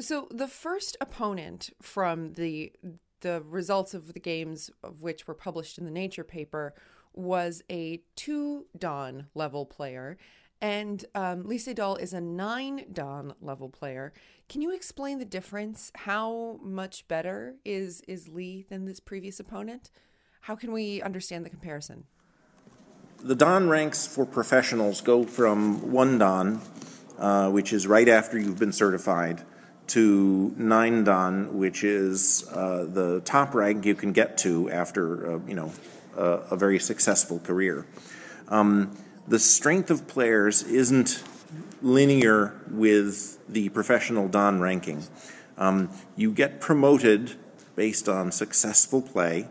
So 0.00 0.28
the 0.30 0.48
first 0.48 0.96
opponent 1.00 1.70
from 1.80 2.32
the 2.34 2.72
the 3.20 3.42
results 3.48 3.94
of 3.94 4.12
the 4.12 4.20
games 4.20 4.70
of 4.82 5.02
which 5.02 5.26
were 5.26 5.34
published 5.34 5.78
in 5.78 5.86
the 5.86 5.90
Nature 5.90 6.24
paper 6.24 6.74
was 7.14 7.62
a 7.70 8.02
two 8.16 8.66
Dan 8.76 9.28
level 9.34 9.64
player, 9.64 10.18
and 10.60 11.04
um, 11.14 11.44
Lee 11.44 11.58
Sedol 11.58 11.98
is 11.98 12.12
a 12.12 12.20
nine 12.20 12.86
Dan 12.92 13.34
level 13.40 13.68
player. 13.68 14.12
Can 14.48 14.62
you 14.62 14.74
explain 14.74 15.18
the 15.18 15.24
difference? 15.24 15.90
How 15.94 16.58
much 16.62 17.06
better 17.08 17.56
is 17.64 18.02
is 18.08 18.28
Lee 18.28 18.66
than 18.68 18.84
this 18.84 19.00
previous 19.00 19.40
opponent? 19.40 19.90
How 20.42 20.56
can 20.56 20.72
we 20.72 21.00
understand 21.00 21.46
the 21.46 21.50
comparison? 21.50 22.04
The 23.20 23.34
Dan 23.34 23.70
ranks 23.70 24.06
for 24.06 24.26
professionals 24.26 25.00
go 25.00 25.24
from 25.24 25.92
one 25.92 26.18
Dan, 26.18 26.60
uh, 27.18 27.50
which 27.50 27.72
is 27.72 27.86
right 27.86 28.08
after 28.08 28.38
you've 28.38 28.58
been 28.58 28.72
certified, 28.72 29.42
to 29.88 30.54
nine 30.56 31.04
Dan, 31.04 31.58
which 31.58 31.84
is 31.84 32.48
uh, 32.52 32.86
the 32.88 33.20
top 33.24 33.54
rank 33.54 33.84
you 33.84 33.94
can 33.94 34.12
get 34.12 34.38
to 34.38 34.70
after 34.70 35.34
uh, 35.34 35.38
you 35.46 35.54
know 35.54 35.72
a 36.16 36.56
very 36.56 36.78
successful 36.78 37.40
career. 37.40 37.84
Um, 38.48 38.96
the 39.26 39.38
strength 39.38 39.90
of 39.90 40.06
players 40.06 40.62
isn't 40.62 41.24
linear 41.82 42.54
with 42.70 43.38
the 43.48 43.68
professional 43.70 44.28
Dan 44.28 44.60
ranking. 44.60 45.04
Um, 45.56 45.90
you 46.16 46.32
get 46.32 46.60
promoted 46.60 47.32
based 47.76 48.08
on 48.08 48.32
successful 48.32 49.02
play, 49.02 49.48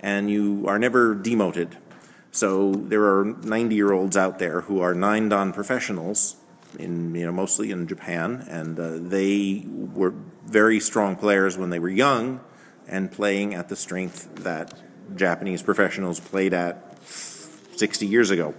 and 0.00 0.30
you 0.30 0.64
are 0.66 0.78
never 0.78 1.14
demoted. 1.14 1.76
So 2.30 2.72
there 2.72 3.04
are 3.04 3.24
90 3.24 3.74
year 3.74 3.92
olds 3.92 4.16
out 4.16 4.38
there 4.38 4.62
who 4.62 4.80
are 4.80 4.94
nine 4.94 5.28
Dan 5.28 5.52
professionals, 5.52 6.36
in 6.78 7.14
you 7.14 7.26
know 7.26 7.32
mostly 7.32 7.70
in 7.70 7.86
Japan, 7.86 8.46
and 8.48 8.78
uh, 8.78 8.92
they 8.96 9.64
were 9.66 10.14
very 10.44 10.80
strong 10.80 11.16
players 11.16 11.56
when 11.56 11.70
they 11.70 11.78
were 11.78 11.88
young, 11.88 12.40
and 12.88 13.10
playing 13.10 13.54
at 13.54 13.68
the 13.68 13.76
strength 13.76 14.34
that 14.36 14.74
Japanese 15.16 15.62
professionals 15.62 16.20
played 16.20 16.54
at 16.54 16.96
60 17.04 18.06
years 18.06 18.30
ago. 18.30 18.54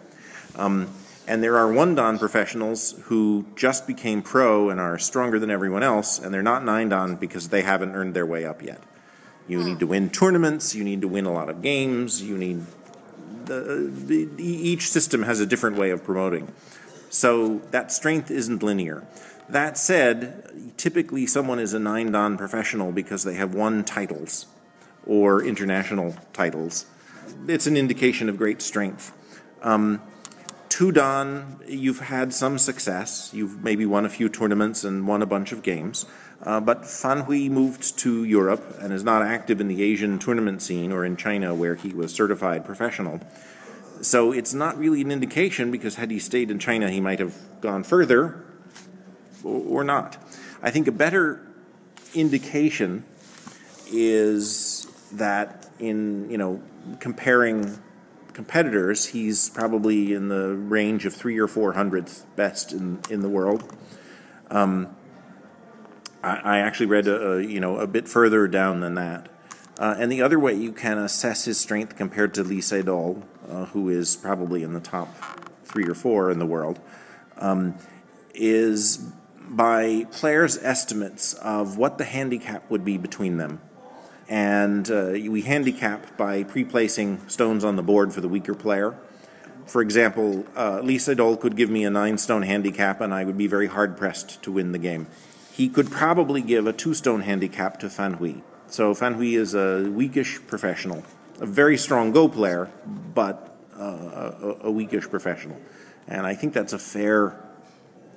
Um, 0.56 0.89
and 1.28 1.41
there 1.41 1.58
are 1.58 1.71
one 1.71 1.95
Dan 1.95 2.19
professionals 2.19 2.95
who 3.04 3.45
just 3.56 3.88
became 3.88 4.21
pro 4.21 4.69
and 4.69 4.80
are 4.80 4.99
stronger 4.99 5.39
than 5.39 5.49
everyone 5.49 5.84
else, 5.84 6.19
and 6.19 6.34
they're 6.34 6.43
not 6.43 6.65
nine 6.65 6.89
Dan 6.89 7.15
because 7.15 7.49
they 7.49 7.62
haven't 7.62 7.95
earned 7.95 8.13
their 8.13 8.26
way 8.26 8.45
up 8.45 8.62
yet. 8.62 8.82
You 9.47 9.63
need 9.63 9.80
to 9.80 9.88
win 9.88 10.10
tournaments, 10.10 10.73
you 10.73 10.84
need 10.84 11.02
to 11.02 11.08
win 11.08 11.26
a 11.26 11.32
lot 11.32 11.49
of 11.49 11.62
games, 11.62 12.21
you 12.21 12.38
need. 12.38 12.65
The, 13.45 13.91
the, 13.91 14.30
each 14.41 14.89
system 14.89 15.23
has 15.23 15.41
a 15.41 15.45
different 15.45 15.76
way 15.76 15.89
of 15.89 16.04
promoting. 16.04 16.52
So 17.13 17.60
that 17.69 17.91
strength 17.91 18.32
isn't 18.32 18.63
linear. 18.63 19.06
That 19.47 19.78
said, 19.78 20.73
typically 20.78 21.28
someone 21.28 21.60
is 21.60 21.76
a 21.76 21.80
nine 21.80 22.12
Dan 22.12 22.38
professional 22.38 22.91
because 22.91 23.23
they 23.23 23.36
have 23.36 23.54
won 23.54 23.84
titles 23.84 24.47
or 25.06 25.43
international 25.43 26.15
titles. 26.34 26.88
It's 27.47 27.67
an 27.67 27.78
indication 27.78 28.30
of 28.30 28.38
great 28.38 28.63
strength. 28.63 29.13
Um, 29.62 30.02
two 30.69 30.91
Dan, 30.91 31.60
you've 31.67 31.99
had 31.99 32.34
some 32.34 32.58
success. 32.58 33.30
You've 33.32 33.63
maybe 33.63 33.86
won 33.86 34.06
a 34.06 34.10
few 34.10 34.28
tournaments 34.28 34.84
and 34.84 35.08
won 35.08 35.21
a 35.21 35.28
bunch 35.28 35.52
of 35.52 35.62
games. 35.62 36.08
Uh, 36.41 36.62
but 36.62 36.84
Fan 36.84 37.19
Hui 37.19 37.47
moved 37.47 37.99
to 37.99 38.23
Europe 38.23 38.78
and 38.82 38.91
is 38.91 39.04
not 39.04 39.21
active 39.21 39.62
in 39.62 39.67
the 39.67 39.84
Asian 39.84 40.17
tournament 40.17 40.63
scene 40.63 40.91
or 40.91 41.06
in 41.06 41.15
China 41.15 41.54
where 41.54 41.76
he 41.76 41.93
was 41.93 42.12
certified 42.12 42.65
professional. 42.65 43.21
So 44.03 44.33
it's 44.33 44.53
not 44.53 44.77
really 44.77 45.01
an 45.01 45.11
indication 45.11 45.71
because 45.71 45.95
had 45.95 46.11
he 46.11 46.19
stayed 46.19 46.51
in 46.51 46.59
China, 46.59 46.89
he 46.89 46.99
might 46.99 47.19
have 47.19 47.35
gone 47.61 47.83
further 47.83 48.43
or, 49.43 49.83
not. 49.83 50.17
I 50.61 50.71
think 50.71 50.87
a 50.87 50.91
better 50.91 51.45
indication 52.13 53.05
is 53.91 54.87
that 55.13 55.69
in 55.79 56.29
you 56.29 56.37
know 56.37 56.61
comparing 56.99 57.79
competitors, 58.33 59.05
he's 59.05 59.49
probably 59.49 60.13
in 60.13 60.27
the 60.27 60.55
range 60.55 61.05
of 61.05 61.13
three 61.13 61.37
or 61.37 61.47
four 61.47 61.73
hundredth 61.73 62.25
best 62.35 62.73
in 62.73 62.99
in 63.09 63.21
the 63.21 63.29
world. 63.29 63.63
Um, 64.49 64.95
I, 66.23 66.37
I, 66.37 66.57
actually 66.59 66.85
read 66.87 67.07
a, 67.07 67.33
a, 67.33 67.41
you 67.41 67.59
know 67.59 67.77
a 67.77 67.87
bit 67.87 68.07
further 68.07 68.47
down 68.47 68.81
than 68.81 68.95
that. 68.95 69.29
Uh, 69.79 69.95
and 69.97 70.11
the 70.11 70.21
other 70.21 70.39
way 70.39 70.53
you 70.53 70.71
can 70.71 70.97
assess 70.97 71.45
his 71.45 71.59
strength 71.59 71.95
compared 71.95 72.33
to 72.35 72.43
Lee 72.43 72.59
Sedol, 72.59 73.23
uh, 73.53 73.65
who 73.65 73.89
is 73.89 74.15
probably 74.15 74.63
in 74.63 74.73
the 74.73 74.79
top 74.79 75.15
three 75.63 75.87
or 75.87 75.93
four 75.93 76.31
in 76.31 76.39
the 76.39 76.45
world, 76.45 76.79
um, 77.37 77.75
is 78.33 78.97
by 79.47 80.05
players' 80.11 80.57
estimates 80.57 81.33
of 81.35 81.77
what 81.77 81.97
the 81.97 82.03
handicap 82.03 82.69
would 82.71 82.83
be 82.83 82.97
between 82.97 83.37
them 83.37 83.61
and 84.29 84.89
uh, 84.89 85.11
we 85.11 85.41
handicap 85.41 86.17
by 86.17 86.43
pre-placing 86.43 87.27
stones 87.29 87.63
on 87.63 87.75
the 87.75 87.83
board 87.83 88.13
for 88.13 88.21
the 88.21 88.27
weaker 88.27 88.53
player. 88.53 88.95
For 89.65 89.81
example, 89.81 90.45
uh, 90.55 90.81
Lee 90.81 90.97
Sedol 90.97 91.39
could 91.39 91.55
give 91.55 91.69
me 91.69 91.85
a 91.85 91.89
nine 91.89 92.17
stone 92.17 92.41
handicap, 92.41 93.01
and 93.01 93.13
I 93.13 93.23
would 93.23 93.37
be 93.37 93.47
very 93.47 93.67
hard 93.67 93.97
pressed 93.97 94.41
to 94.43 94.51
win 94.51 94.71
the 94.71 94.79
game. 94.79 95.07
He 95.51 95.69
could 95.69 95.91
probably 95.91 96.41
give 96.41 96.67
a 96.67 96.73
two 96.73 96.93
stone 96.93 97.21
handicap 97.21 97.79
to 97.81 97.89
Fan 97.89 98.15
Hui. 98.15 98.41
So 98.67 98.93
Fan 98.93 99.13
Hui 99.13 99.35
is 99.35 99.53
a 99.53 99.89
weakish 99.89 100.39
professional, 100.47 101.03
a 101.43 101.45
very 101.45 101.77
strong 101.77 102.12
Go 102.13 102.27
player, 102.29 102.71
but 103.13 103.56
uh, 103.77 103.84
a, 103.84 104.58
a 104.63 104.71
weakish 104.71 105.08
professional. 105.10 105.58
And 106.08 106.25
I 106.25 106.36
think 106.36 106.53
that's 106.53 106.73
a 106.73 106.79
fair 106.79 107.38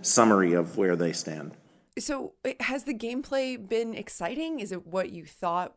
summary 0.01 0.53
of 0.53 0.79
where 0.79 0.97
they 0.97 1.13
stand. 1.13 1.57
So, 1.99 2.35
has 2.61 2.85
the 2.85 2.95
gameplay 2.95 3.57
been 3.57 3.95
exciting? 3.95 4.61
Is 4.61 4.71
it 4.71 4.87
what 4.87 5.11
you 5.11 5.25
thought 5.25 5.75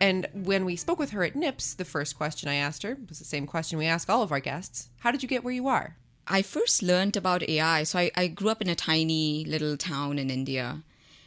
And 0.00 0.28
when 0.32 0.64
we 0.64 0.76
spoke 0.76 0.98
with 0.98 1.10
her 1.10 1.24
at 1.24 1.34
NIPS, 1.36 1.74
the 1.74 1.84
first 1.84 2.16
question 2.16 2.48
I 2.48 2.54
asked 2.54 2.82
her 2.82 2.96
was 3.08 3.18
the 3.18 3.24
same 3.24 3.46
question 3.46 3.78
we 3.78 3.86
ask 3.86 4.08
all 4.08 4.22
of 4.22 4.32
our 4.32 4.40
guests 4.40 4.90
How 5.00 5.10
did 5.10 5.22
you 5.22 5.28
get 5.28 5.44
where 5.44 5.54
you 5.54 5.68
are? 5.68 5.96
I 6.26 6.42
first 6.42 6.82
learned 6.82 7.16
about 7.16 7.48
AI. 7.48 7.84
So 7.84 7.98
I, 7.98 8.10
I 8.14 8.26
grew 8.28 8.50
up 8.50 8.60
in 8.60 8.68
a 8.68 8.74
tiny 8.74 9.44
little 9.44 9.76
town 9.76 10.18
in 10.18 10.30
India. 10.30 10.82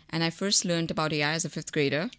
And 0.10 0.24
I 0.24 0.30
first 0.30 0.66
learned 0.66 0.92
about 0.92 1.14
AI 1.14 1.32
as 1.32 1.46
a 1.46 1.50
fifth 1.50 1.72
grader 1.72 2.10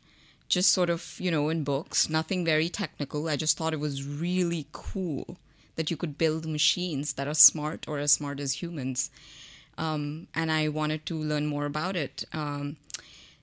just 0.53 0.71
sort 0.71 0.91
of, 0.91 1.17
you 1.19 1.31
know, 1.31 1.49
in 1.49 1.65
books, 1.65 2.11
nothing 2.11 2.45
very 2.45 2.69
technical. 2.69 3.27
I 3.27 3.37
just 3.37 3.57
thought 3.57 3.73
it 3.73 3.81
was 3.81 4.07
really 4.07 4.67
cool 4.73 5.39
that 5.77 5.91
you 5.91 5.97
could 5.97 6.19
build 6.19 6.47
machines 6.47 7.15
that 7.15 7.27
are 7.27 7.35
smart 7.35 7.89
or 7.89 7.99
as 7.99 8.13
smart 8.13 8.39
as 8.39 8.61
humans. 8.63 9.11
Um, 9.79 10.27
and 10.35 10.53
I 10.53 10.69
wanted 10.69 11.07
to 11.07 11.19
learn 11.19 11.47
more 11.47 11.65
about 11.65 11.97
it. 11.97 12.25
Um, 12.35 12.77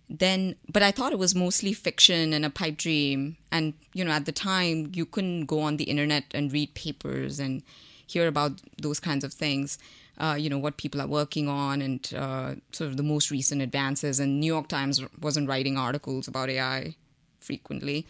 then, 0.10 0.56
but 0.72 0.82
I 0.82 0.92
thought 0.92 1.12
it 1.12 1.20
was 1.20 1.36
mostly 1.36 1.72
fiction 1.72 2.34
and 2.34 2.44
a 2.44 2.50
pipe 2.50 2.78
dream. 2.78 3.38
And, 3.52 3.74
you 3.94 4.04
know, 4.04 4.12
at 4.12 4.26
the 4.26 4.32
time, 4.32 4.92
you 4.94 5.06
couldn't 5.06 5.46
go 5.46 5.62
on 5.62 5.78
the 5.78 5.84
internet 5.84 6.26
and 6.34 6.52
read 6.52 6.74
papers 6.74 7.40
and 7.40 7.62
hear 8.08 8.28
about 8.28 8.60
those 8.82 9.00
kinds 9.00 9.24
of 9.24 9.34
things. 9.34 9.78
Uh, 10.18 10.36
you 10.38 10.50
know 10.50 10.58
what 10.58 10.76
people 10.76 11.00
are 11.00 11.08
working 11.08 11.48
on 11.48 11.82
and 11.82 12.12
uh, 12.14 12.56
sort 12.74 12.90
of 12.90 12.98
the 12.98 13.04
most 13.04 13.32
recent 13.32 13.62
advances. 13.62 14.20
And 14.20 14.40
New 14.40 14.48
York 14.48 14.68
Times 14.68 15.02
wasn't 15.22 15.48
writing 15.48 15.78
articles 15.78 16.28
about 16.28 16.50
AI 16.50 16.96
frequently. 17.40 18.06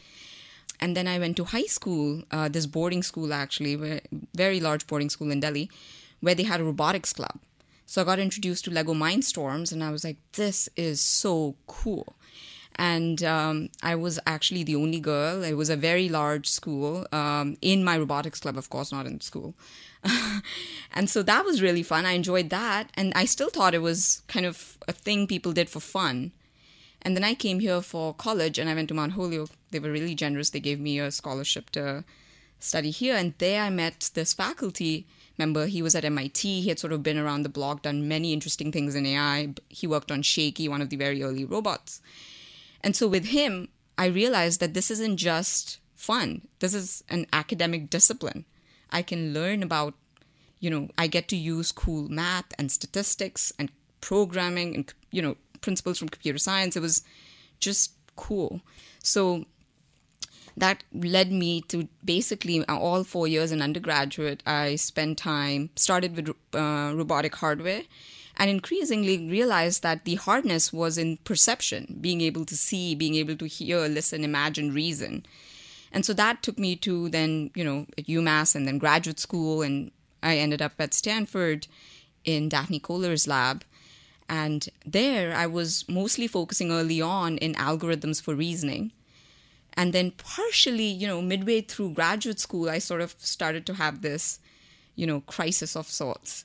And 0.79 0.95
then 0.95 1.07
I 1.07 1.19
went 1.19 1.35
to 1.37 1.43
high 1.43 1.67
school, 1.67 2.23
uh, 2.31 2.47
this 2.47 2.65
boarding 2.65 3.03
school 3.03 3.33
actually, 3.33 4.01
very 4.33 4.59
large 4.59 4.87
boarding 4.87 5.09
school 5.09 5.29
in 5.29 5.41
Delhi, 5.41 5.69
where 6.21 6.33
they 6.33 6.43
had 6.43 6.61
a 6.61 6.63
robotics 6.63 7.11
club. 7.13 7.37
So 7.89 8.03
I 8.03 8.05
got 8.05 8.19
introduced 8.19 8.65
to 8.65 8.71
Lego 8.71 8.93
Mindstorms, 8.93 9.71
and 9.71 9.83
I 9.83 9.89
was 9.89 10.03
like, 10.03 10.17
this 10.33 10.69
is 10.75 11.01
so 11.01 11.55
cool. 11.65 12.15
And 12.75 13.23
um, 13.23 13.69
I 13.81 13.95
was 13.95 14.19
actually 14.27 14.63
the 14.63 14.75
only 14.75 14.99
girl. 14.99 15.41
It 15.41 15.53
was 15.53 15.71
a 15.71 15.75
very 15.75 16.07
large 16.07 16.47
school 16.47 17.07
um, 17.11 17.57
in 17.63 17.83
my 17.83 17.97
robotics 17.97 18.41
club, 18.41 18.59
of 18.59 18.69
course, 18.69 18.91
not 18.91 19.07
in 19.07 19.21
school. 19.21 19.55
and 20.93 21.09
so 21.09 21.23
that 21.23 21.43
was 21.43 21.63
really 21.63 21.81
fun. 21.81 22.05
I 22.05 22.11
enjoyed 22.11 22.51
that. 22.51 22.91
And 22.93 23.11
I 23.15 23.25
still 23.25 23.49
thought 23.49 23.73
it 23.73 23.81
was 23.81 24.21
kind 24.27 24.45
of 24.45 24.77
a 24.87 24.93
thing 24.93 25.25
people 25.25 25.51
did 25.51 25.67
for 25.67 25.79
fun. 25.79 26.31
And 27.01 27.15
then 27.15 27.23
I 27.23 27.33
came 27.33 27.59
here 27.59 27.81
for 27.81 28.13
college 28.13 28.59
and 28.59 28.69
I 28.69 28.75
went 28.75 28.89
to 28.89 28.93
Mount 28.93 29.13
Holyoke. 29.13 29.49
They 29.71 29.79
were 29.79 29.91
really 29.91 30.13
generous. 30.13 30.51
They 30.51 30.59
gave 30.59 30.79
me 30.79 30.99
a 30.99 31.09
scholarship 31.09 31.71
to 31.71 32.03
study 32.59 32.91
here. 32.91 33.15
And 33.15 33.33
there 33.39 33.63
I 33.63 33.71
met 33.71 34.11
this 34.13 34.35
faculty 34.35 35.07
member. 35.39 35.65
He 35.65 35.81
was 35.81 35.95
at 35.95 36.05
MIT. 36.05 36.61
He 36.61 36.69
had 36.69 36.79
sort 36.79 36.93
of 36.93 37.01
been 37.01 37.17
around 37.17 37.43
the 37.43 37.49
block, 37.49 37.83
done 37.83 38.07
many 38.07 38.33
interesting 38.33 38.71
things 38.71 38.93
in 38.93 39.05
AI. 39.05 39.53
He 39.69 39.87
worked 39.87 40.11
on 40.11 40.21
Shakey, 40.21 40.67
one 40.67 40.81
of 40.81 40.89
the 40.89 40.97
very 40.97 41.23
early 41.23 41.45
robots. 41.45 42.01
And 42.81 42.95
so 42.95 43.07
with 43.07 43.25
him, 43.25 43.69
I 43.97 44.05
realized 44.05 44.59
that 44.59 44.73
this 44.73 44.91
isn't 44.91 45.17
just 45.17 45.79
fun, 45.95 46.47
this 46.59 46.73
is 46.73 47.03
an 47.09 47.27
academic 47.33 47.89
discipline. 47.89 48.45
I 48.91 49.01
can 49.01 49.33
learn 49.33 49.61
about, 49.61 49.93
you 50.59 50.69
know, 50.69 50.87
I 50.97 51.07
get 51.07 51.27
to 51.29 51.35
use 51.35 51.71
cool 51.71 52.07
math 52.07 52.53
and 52.57 52.71
statistics 52.71 53.51
and 53.59 53.69
programming 53.99 54.75
and, 54.75 54.93
you 55.11 55.21
know, 55.21 55.35
principles 55.61 55.99
from 55.99 56.09
computer 56.09 56.39
science. 56.39 56.77
It 56.77 56.81
was 56.81 57.03
just 57.59 57.91
cool. 58.15 58.61
So 59.03 59.45
that 60.59 60.83
led 60.93 61.31
me 61.31 61.61
to 61.61 61.87
basically 62.03 62.65
uh, 62.65 62.77
all 62.77 63.03
four 63.03 63.27
years 63.27 63.51
in 63.51 63.61
undergraduate, 63.61 64.43
I 64.45 64.75
spent 64.75 65.17
time, 65.17 65.69
started 65.75 66.15
with 66.15 66.29
uh, 66.53 66.93
robotic 66.95 67.35
hardware, 67.35 67.83
and 68.37 68.49
increasingly 68.49 69.29
realized 69.29 69.83
that 69.83 70.05
the 70.05 70.15
hardness 70.15 70.71
was 70.71 70.97
in 70.97 71.17
perception, 71.17 71.97
being 71.99 72.21
able 72.21 72.45
to 72.45 72.55
see, 72.55 72.95
being 72.95 73.15
able 73.15 73.35
to 73.35 73.45
hear, 73.45 73.79
listen, 73.87 74.23
imagine, 74.23 74.73
reason. 74.73 75.25
And 75.91 76.05
so 76.05 76.13
that 76.13 76.43
took 76.43 76.59
me 76.59 76.75
to 76.77 77.09
then, 77.09 77.51
you 77.55 77.63
know, 77.63 77.85
at 77.97 78.05
UMass 78.05 78.55
and 78.55 78.67
then 78.67 78.77
graduate 78.77 79.19
school. 79.19 79.61
And 79.61 79.91
I 80.21 80.37
ended 80.37 80.61
up 80.61 80.73
at 80.79 80.93
Stanford 80.93 81.67
in 82.23 82.49
Daphne 82.49 82.79
Koller's 82.79 83.27
lab. 83.27 83.63
And 84.29 84.69
there 84.85 85.35
I 85.35 85.47
was 85.47 85.85
mostly 85.89 86.27
focusing 86.27 86.71
early 86.71 87.01
on 87.01 87.37
in 87.39 87.55
algorithms 87.55 88.21
for 88.21 88.35
reasoning. 88.35 88.91
And 89.79 89.93
then 89.93 90.11
partially, 90.11 90.89
you 91.01 91.07
know, 91.07 91.21
midway 91.21 91.61
through 91.61 91.93
graduate 91.93 92.39
school, 92.39 92.69
I 92.69 92.79
sort 92.79 92.99
of 92.99 93.15
started 93.17 93.65
to 93.67 93.75
have 93.75 94.01
this, 94.01 94.39
you 94.95 95.07
know, 95.07 95.21
crisis 95.21 95.73
of 95.77 95.87
sorts 95.87 96.43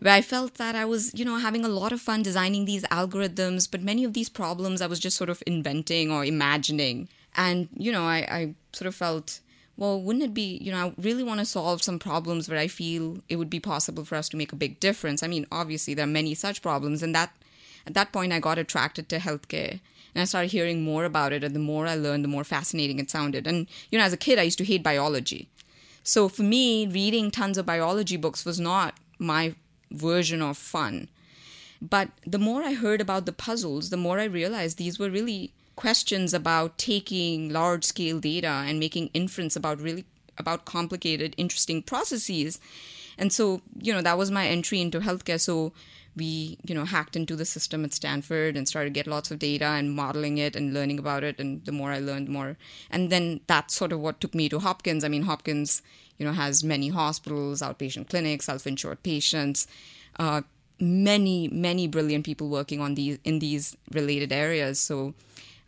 where 0.00 0.14
I 0.14 0.22
felt 0.22 0.54
that 0.54 0.74
I 0.74 0.84
was, 0.84 1.14
you 1.14 1.24
know, 1.24 1.36
having 1.36 1.64
a 1.64 1.68
lot 1.68 1.92
of 1.92 2.00
fun 2.00 2.22
designing 2.22 2.64
these 2.64 2.82
algorithms, 2.84 3.70
but 3.70 3.82
many 3.82 4.04
of 4.04 4.14
these 4.14 4.28
problems 4.28 4.80
I 4.80 4.88
was 4.88 4.98
just 4.98 5.16
sort 5.18 5.30
of 5.30 5.42
inventing 5.46 6.10
or 6.10 6.24
imagining. 6.24 7.08
And, 7.36 7.68
you 7.76 7.92
know, 7.92 8.04
I, 8.04 8.26
I 8.38 8.54
sort 8.72 8.88
of 8.88 8.94
felt, 8.94 9.40
well, 9.76 10.00
wouldn't 10.00 10.24
it 10.24 10.34
be, 10.34 10.56
you 10.56 10.72
know, 10.72 10.86
I 10.86 10.94
really 11.00 11.22
want 11.22 11.40
to 11.40 11.46
solve 11.46 11.82
some 11.82 11.98
problems 11.98 12.48
where 12.48 12.58
I 12.58 12.68
feel 12.68 13.18
it 13.28 13.36
would 13.36 13.50
be 13.50 13.60
possible 13.60 14.04
for 14.04 14.16
us 14.16 14.28
to 14.30 14.36
make 14.36 14.52
a 14.52 14.56
big 14.56 14.80
difference. 14.80 15.22
I 15.22 15.28
mean, 15.28 15.46
obviously, 15.52 15.94
there 15.94 16.04
are 16.04 16.18
many 16.20 16.34
such 16.34 16.62
problems. 16.62 17.02
And 17.02 17.14
that, 17.14 17.36
at 17.86 17.94
that 17.94 18.12
point, 18.12 18.32
I 18.32 18.40
got 18.40 18.58
attracted 18.58 19.08
to 19.10 19.18
healthcare. 19.18 19.78
And 20.14 20.22
I 20.22 20.24
started 20.24 20.50
hearing 20.50 20.82
more 20.82 21.04
about 21.04 21.32
it. 21.32 21.44
And 21.44 21.54
the 21.54 21.60
more 21.60 21.86
I 21.86 21.94
learned, 21.94 22.24
the 22.24 22.28
more 22.28 22.44
fascinating 22.44 22.98
it 22.98 23.10
sounded. 23.10 23.46
And, 23.46 23.66
you 23.90 23.98
know, 23.98 24.04
as 24.04 24.12
a 24.12 24.18
kid, 24.18 24.38
I 24.38 24.42
used 24.42 24.58
to 24.58 24.64
hate 24.64 24.82
biology. 24.82 25.48
So 26.02 26.28
for 26.28 26.42
me, 26.42 26.86
reading 26.86 27.30
tons 27.30 27.58
of 27.58 27.66
biology 27.66 28.16
books 28.16 28.44
was 28.44 28.58
not 28.58 28.94
my 29.18 29.54
version 29.90 30.42
of 30.42 30.58
fun. 30.58 31.08
But 31.80 32.10
the 32.26 32.38
more 32.38 32.62
I 32.62 32.74
heard 32.74 33.00
about 33.00 33.26
the 33.26 33.32
puzzles, 33.32 33.90
the 33.90 33.96
more 33.96 34.20
I 34.20 34.24
realized 34.24 34.78
these 34.78 34.98
were 34.98 35.10
really 35.10 35.52
questions 35.76 36.34
about 36.34 36.78
taking 36.78 37.48
large 37.50 37.84
scale 37.84 38.20
data 38.20 38.64
and 38.66 38.78
making 38.78 39.10
inference 39.14 39.56
about 39.56 39.80
really 39.80 40.04
about 40.38 40.64
complicated 40.64 41.34
interesting 41.36 41.82
processes 41.82 42.58
and 43.18 43.32
so 43.32 43.62
you 43.80 43.92
know 43.92 44.02
that 44.02 44.18
was 44.18 44.30
my 44.30 44.46
entry 44.46 44.80
into 44.80 45.00
healthcare 45.00 45.40
so 45.40 45.72
we 46.16 46.58
you 46.64 46.74
know 46.74 46.84
hacked 46.84 47.16
into 47.16 47.34
the 47.36 47.44
system 47.44 47.84
at 47.84 47.94
stanford 47.94 48.56
and 48.56 48.68
started 48.68 48.90
to 48.90 48.98
get 48.98 49.06
lots 49.06 49.30
of 49.30 49.38
data 49.38 49.64
and 49.64 49.94
modeling 49.94 50.38
it 50.38 50.54
and 50.54 50.74
learning 50.74 50.98
about 50.98 51.24
it. 51.24 51.38
And 51.38 51.64
the 51.64 51.72
more 51.72 51.90
i 51.90 51.98
learned 51.98 52.28
more 52.28 52.56
and 52.90 53.10
then 53.10 53.40
that's 53.46 53.74
sort 53.74 53.92
of 53.92 54.00
what 54.00 54.20
took 54.20 54.34
me 54.34 54.48
to 54.48 54.58
hopkins. 54.58 55.04
I 55.04 55.08
mean 55.08 55.22
hopkins 55.22 55.82
you 56.18 56.26
know 56.26 56.32
has 56.32 56.62
many 56.62 56.88
hospitals 56.88 57.62
outpatient 57.62 58.08
clinics 58.08 58.46
self-insured 58.46 59.02
patients 59.02 59.66
uh, 60.18 60.42
many 60.82 61.48
many 61.48 61.86
brilliant 61.86 62.24
people 62.24 62.48
working 62.48 62.80
on 62.80 62.94
these 62.94 63.18
in 63.24 63.38
these 63.38 63.76
related 63.92 64.32
areas. 64.32 64.78
So 64.80 65.14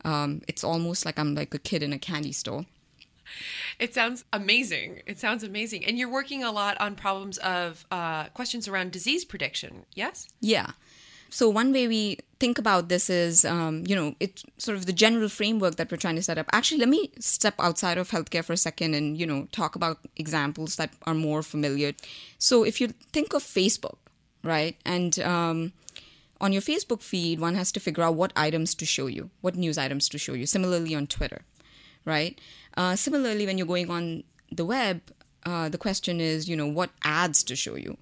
um, 0.05 0.43
it's 0.49 0.65
almost 0.65 1.07
like 1.07 1.19
I'm 1.19 1.35
like 1.35 1.55
a 1.55 1.59
kid 1.59 1.83
in 1.83 1.93
a 1.93 1.99
candy 1.99 2.33
store. 2.33 2.67
It 3.79 3.95
sounds 3.95 4.25
amazing. 4.33 5.03
It 5.07 5.19
sounds 5.19 5.43
amazing. 5.43 5.85
And 5.85 5.99
you're 5.99 6.11
working 6.11 6.43
a 6.45 6.53
lot 6.53 6.81
on 6.81 6.95
problems 6.95 7.39
of 7.39 7.87
uh, 7.91 8.25
questions 8.29 8.69
around 8.69 8.93
disease 8.93 9.25
prediction, 9.25 9.87
yes? 9.95 10.29
Yeah. 10.41 10.73
So, 11.35 11.49
one 11.49 11.73
way 11.73 11.89
we 11.89 12.19
think 12.39 12.59
about 12.59 12.89
this 12.89 13.11
is, 13.11 13.45
um, 13.45 13.83
you 13.89 13.97
know, 13.97 14.15
it's 14.21 14.45
sort 14.57 14.77
of 14.77 14.87
the 14.87 14.93
general 14.93 15.29
framework 15.29 15.75
that 15.77 15.91
we're 15.91 15.97
trying 15.97 16.15
to 16.15 16.23
set 16.23 16.39
up. 16.39 16.47
Actually, 16.53 16.79
let 16.79 16.89
me 16.89 17.11
step 17.19 17.55
outside 17.59 17.99
of 17.99 18.11
healthcare 18.11 18.45
for 18.45 18.53
a 18.53 18.57
second 18.57 18.95
and, 18.95 19.19
you 19.19 19.27
know, 19.27 19.49
talk 19.51 19.75
about 19.75 19.99
examples 20.17 20.77
that 20.77 20.91
are 21.09 21.15
more 21.15 21.43
familiar. 21.43 21.93
So, 22.39 22.63
if 22.63 22.81
you 22.81 22.95
think 23.13 23.35
of 23.35 23.43
Facebook, 23.43 23.97
right, 24.45 24.77
and 24.85 25.19
um, 25.19 25.73
on 26.41 26.53
your 26.53 26.63
Facebook 26.63 27.03
feed, 27.03 27.41
one 27.41 27.57
has 27.57 27.73
to 27.73 27.81
figure 27.81 28.05
out 28.05 28.15
what 28.15 28.33
items 28.37 28.73
to 28.77 28.87
show 28.87 29.09
you, 29.09 29.31
what 29.41 29.57
news 29.57 29.77
items 29.77 30.09
to 30.11 30.19
show 30.19 30.35
you. 30.35 30.47
Similarly, 30.47 30.95
on 30.95 31.09
Twitter, 31.09 31.43
right? 32.05 32.41
Uh, 32.77 32.97
similarly, 32.97 33.47
when 33.47 33.59
you're 33.59 33.67
going 33.67 33.91
on 33.91 34.25
the 34.51 34.65
web, 34.65 35.01
uh, 35.45 35.69
the 35.69 35.79
question 35.79 36.21
is, 36.21 36.49
you 36.49 36.57
know, 36.57 36.67
what 36.67 36.91
ads 37.03 37.43
to 37.45 37.57
show 37.57 37.75
you. 37.75 37.97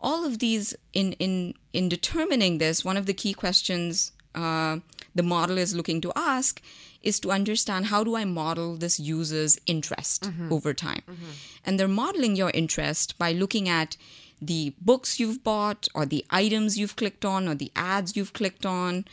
All 0.00 0.24
of 0.24 0.38
these, 0.38 0.74
in 0.92 1.12
in 1.14 1.54
in 1.72 1.88
determining 1.88 2.58
this, 2.58 2.84
one 2.84 2.96
of 2.96 3.06
the 3.06 3.14
key 3.14 3.34
questions 3.34 4.12
uh, 4.34 4.78
the 5.14 5.22
model 5.22 5.58
is 5.58 5.74
looking 5.74 6.00
to 6.02 6.12
ask 6.14 6.62
is 7.02 7.18
to 7.20 7.30
understand 7.30 7.86
how 7.86 8.04
do 8.04 8.16
I 8.16 8.24
model 8.24 8.76
this 8.76 9.00
user's 9.00 9.58
interest 9.66 10.24
mm-hmm. 10.24 10.52
over 10.52 10.72
time, 10.74 11.02
mm-hmm. 11.10 11.30
and 11.64 11.78
they're 11.78 11.88
modeling 11.88 12.36
your 12.36 12.50
interest 12.50 13.18
by 13.18 13.32
looking 13.32 13.68
at 13.68 13.96
the 14.40 14.74
books 14.80 15.18
you've 15.18 15.42
bought 15.42 15.88
or 15.94 16.06
the 16.06 16.24
items 16.30 16.78
you've 16.78 16.96
clicked 16.96 17.24
on 17.24 17.48
or 17.48 17.54
the 17.54 17.72
ads 17.74 18.16
you've 18.16 18.32
clicked 18.32 18.64
on 18.64 19.04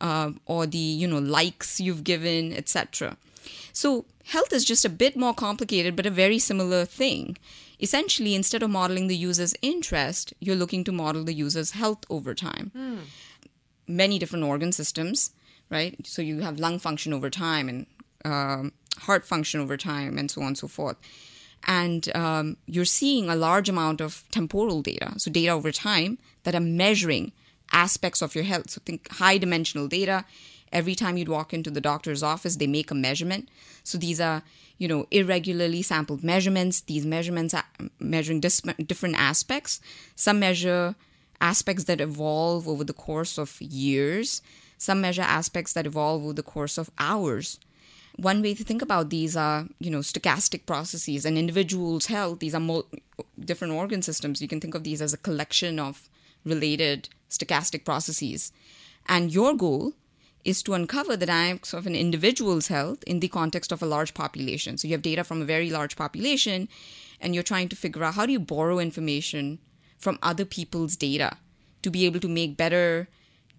uh, 0.00 0.30
or 0.46 0.66
the 0.66 0.78
you 0.78 1.06
know 1.06 1.18
likes 1.18 1.80
you've 1.80 2.04
given 2.04 2.52
etc 2.52 3.16
so 3.72 4.04
health 4.24 4.52
is 4.52 4.64
just 4.64 4.84
a 4.84 4.88
bit 4.88 5.16
more 5.16 5.34
complicated 5.34 5.96
but 5.96 6.06
a 6.06 6.10
very 6.10 6.38
similar 6.38 6.84
thing 6.84 7.36
essentially 7.80 8.34
instead 8.34 8.62
of 8.62 8.70
modeling 8.70 9.06
the 9.06 9.16
user's 9.16 9.54
interest 9.62 10.32
you're 10.40 10.56
looking 10.56 10.84
to 10.84 10.92
model 10.92 11.24
the 11.24 11.34
user's 11.34 11.72
health 11.72 12.04
over 12.10 12.34
time 12.34 12.70
mm. 12.76 12.98
many 13.86 14.18
different 14.18 14.44
organ 14.44 14.72
systems 14.72 15.30
right 15.70 15.96
so 16.06 16.22
you 16.22 16.40
have 16.40 16.58
lung 16.58 16.78
function 16.78 17.12
over 17.12 17.30
time 17.30 17.68
and 17.68 17.86
um, 18.24 18.72
heart 19.00 19.24
function 19.24 19.60
over 19.60 19.76
time 19.76 20.18
and 20.18 20.30
so 20.30 20.40
on 20.40 20.48
and 20.48 20.58
so 20.58 20.66
forth 20.66 20.96
and 21.66 22.14
um, 22.14 22.56
you're 22.66 22.84
seeing 22.84 23.28
a 23.28 23.36
large 23.36 23.68
amount 23.68 24.00
of 24.00 24.24
temporal 24.30 24.82
data, 24.82 25.14
so 25.16 25.30
data 25.30 25.50
over 25.50 25.72
time 25.72 26.18
that 26.44 26.54
are 26.54 26.60
measuring 26.60 27.32
aspects 27.72 28.22
of 28.22 28.34
your 28.34 28.44
health. 28.44 28.70
So 28.70 28.80
think 28.84 29.10
high 29.12 29.38
dimensional 29.38 29.88
data. 29.88 30.24
Every 30.72 30.94
time 30.94 31.16
you'd 31.16 31.28
walk 31.28 31.52
into 31.54 31.70
the 31.70 31.80
doctor's 31.80 32.22
office, 32.22 32.56
they 32.56 32.66
make 32.66 32.90
a 32.90 32.94
measurement. 32.94 33.48
So 33.84 33.98
these 33.98 34.20
are, 34.20 34.42
you 34.78 34.88
know, 34.88 35.06
irregularly 35.10 35.82
sampled 35.82 36.22
measurements. 36.22 36.80
These 36.80 37.06
measurements 37.06 37.54
are 37.54 37.64
measuring 37.98 38.40
dis- 38.40 38.62
different 38.86 39.16
aspects. 39.16 39.80
Some 40.14 40.40
measure 40.40 40.94
aspects 41.40 41.84
that 41.84 42.00
evolve 42.00 42.68
over 42.68 42.84
the 42.84 42.92
course 42.92 43.38
of 43.38 43.60
years. 43.60 44.42
Some 44.76 45.00
measure 45.00 45.22
aspects 45.22 45.72
that 45.72 45.86
evolve 45.86 46.22
over 46.22 46.32
the 46.32 46.42
course 46.42 46.78
of 46.78 46.90
hours 46.98 47.58
one 48.18 48.42
way 48.42 48.52
to 48.52 48.64
think 48.64 48.82
about 48.82 49.10
these 49.10 49.36
are 49.36 49.66
you 49.78 49.90
know 49.90 50.00
stochastic 50.00 50.66
processes 50.66 51.24
an 51.24 51.36
individual's 51.36 52.06
health 52.06 52.40
these 52.40 52.54
are 52.54 52.60
mo- 52.60 52.84
different 53.38 53.72
organ 53.72 54.02
systems 54.02 54.42
you 54.42 54.48
can 54.48 54.60
think 54.60 54.74
of 54.74 54.82
these 54.82 55.00
as 55.00 55.12
a 55.12 55.18
collection 55.18 55.78
of 55.78 56.08
related 56.44 57.08
stochastic 57.30 57.84
processes 57.84 58.52
and 59.06 59.32
your 59.32 59.54
goal 59.54 59.92
is 60.44 60.62
to 60.62 60.74
uncover 60.74 61.16
the 61.16 61.26
dynamics 61.26 61.72
of 61.72 61.86
an 61.86 61.94
individual's 61.94 62.68
health 62.68 63.02
in 63.04 63.20
the 63.20 63.28
context 63.28 63.72
of 63.72 63.82
a 63.82 63.86
large 63.86 64.14
population. 64.14 64.78
So 64.78 64.88
you 64.88 64.94
have 64.94 65.02
data 65.02 65.24
from 65.24 65.42
a 65.42 65.44
very 65.44 65.70
large 65.70 65.96
population 65.96 66.68
and 67.20 67.34
you're 67.34 67.42
trying 67.42 67.68
to 67.68 67.76
figure 67.76 68.04
out 68.04 68.14
how 68.14 68.26
do 68.26 68.32
you 68.32 68.40
borrow 68.40 68.78
information 68.78 69.58
from 69.98 70.18
other 70.22 70.44
people's 70.44 70.96
data 70.96 71.36
to 71.82 71.90
be 71.90 72.06
able 72.06 72.20
to 72.20 72.28
make 72.28 72.56
better 72.56 73.08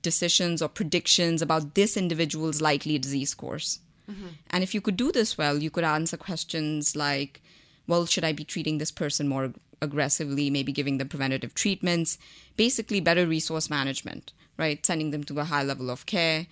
decisions 0.01 0.61
or 0.61 0.69
predictions 0.69 1.41
about 1.41 1.75
this 1.75 1.97
individual's 1.97 2.61
likely 2.61 2.97
disease 2.97 3.33
course. 3.33 3.79
Mm-hmm. 4.09 4.27
And 4.49 4.63
if 4.63 4.73
you 4.73 4.81
could 4.81 4.97
do 4.97 5.11
this 5.11 5.37
well, 5.37 5.57
you 5.57 5.69
could 5.69 5.83
answer 5.83 6.17
questions 6.17 6.95
like, 6.95 7.41
well, 7.87 8.05
should 8.05 8.23
I 8.23 8.31
be 8.31 8.43
treating 8.43 8.77
this 8.77 8.91
person 8.91 9.27
more 9.27 9.45
ag- 9.45 9.59
aggressively, 9.81 10.49
maybe 10.49 10.71
giving 10.71 10.97
them 10.97 11.09
preventative 11.09 11.53
treatments, 11.53 12.17
basically 12.55 12.99
better 12.99 13.25
resource 13.25 13.69
management, 13.69 14.33
right? 14.57 14.85
Sending 14.85 15.11
them 15.11 15.23
to 15.25 15.39
a 15.39 15.45
high 15.45 15.63
level 15.63 15.89
of 15.89 16.05
care, 16.05 16.47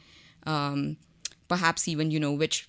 um, 0.48 0.98
perhaps 1.48 1.88
even, 1.88 2.10
you 2.10 2.20
know, 2.20 2.32
which 2.32 2.68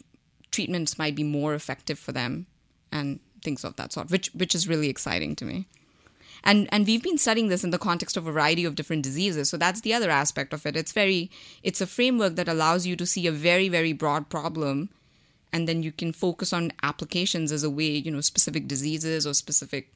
treatments 0.51 0.99
might 0.99 1.15
be 1.15 1.25
more 1.25 1.55
effective 1.55 1.99
for 1.99 2.13
them 2.13 2.47
and 2.93 3.21
things 3.43 3.65
of 3.65 3.77
that 3.77 3.93
sort, 3.93 4.11
which 4.11 4.29
which 4.35 4.55
is 4.55 4.69
really 4.69 4.89
exciting 4.89 5.35
to 5.37 5.45
me. 5.45 5.67
And 6.45 6.69
and 6.71 6.87
we've 6.87 7.03
been 7.03 7.19
studying 7.19 7.49
this 7.49 7.65
in 7.65 7.71
the 7.71 7.79
context 7.79 8.17
of 8.17 8.27
a 8.27 8.33
variety 8.33 8.65
of 8.65 8.75
different 8.75 9.03
diseases. 9.03 9.49
So 9.49 9.57
that's 9.57 9.81
the 9.81 9.95
other 9.95 10.11
aspect 10.11 10.53
of 10.53 10.67
it. 10.67 10.77
It's 10.77 10.93
very 10.93 11.31
it's 11.63 11.81
a 11.81 11.87
framework 11.87 12.37
that 12.37 12.49
allows 12.49 12.87
you 12.87 12.97
to 12.97 13.07
see 13.07 13.27
a 13.27 13.33
very 13.33 13.69
very 13.69 13.93
broad 13.93 14.29
problem 14.29 14.91
and 15.53 15.67
then 15.67 15.83
you 15.83 15.93
can 15.93 16.13
focus 16.13 16.53
on 16.53 16.73
applications 16.83 17.53
as 17.53 17.65
a 17.65 17.71
way, 17.71 17.91
you 17.91 18.11
know, 18.11 18.21
specific 18.21 18.69
diseases 18.69 19.27
or 19.27 19.35
specific 19.35 19.95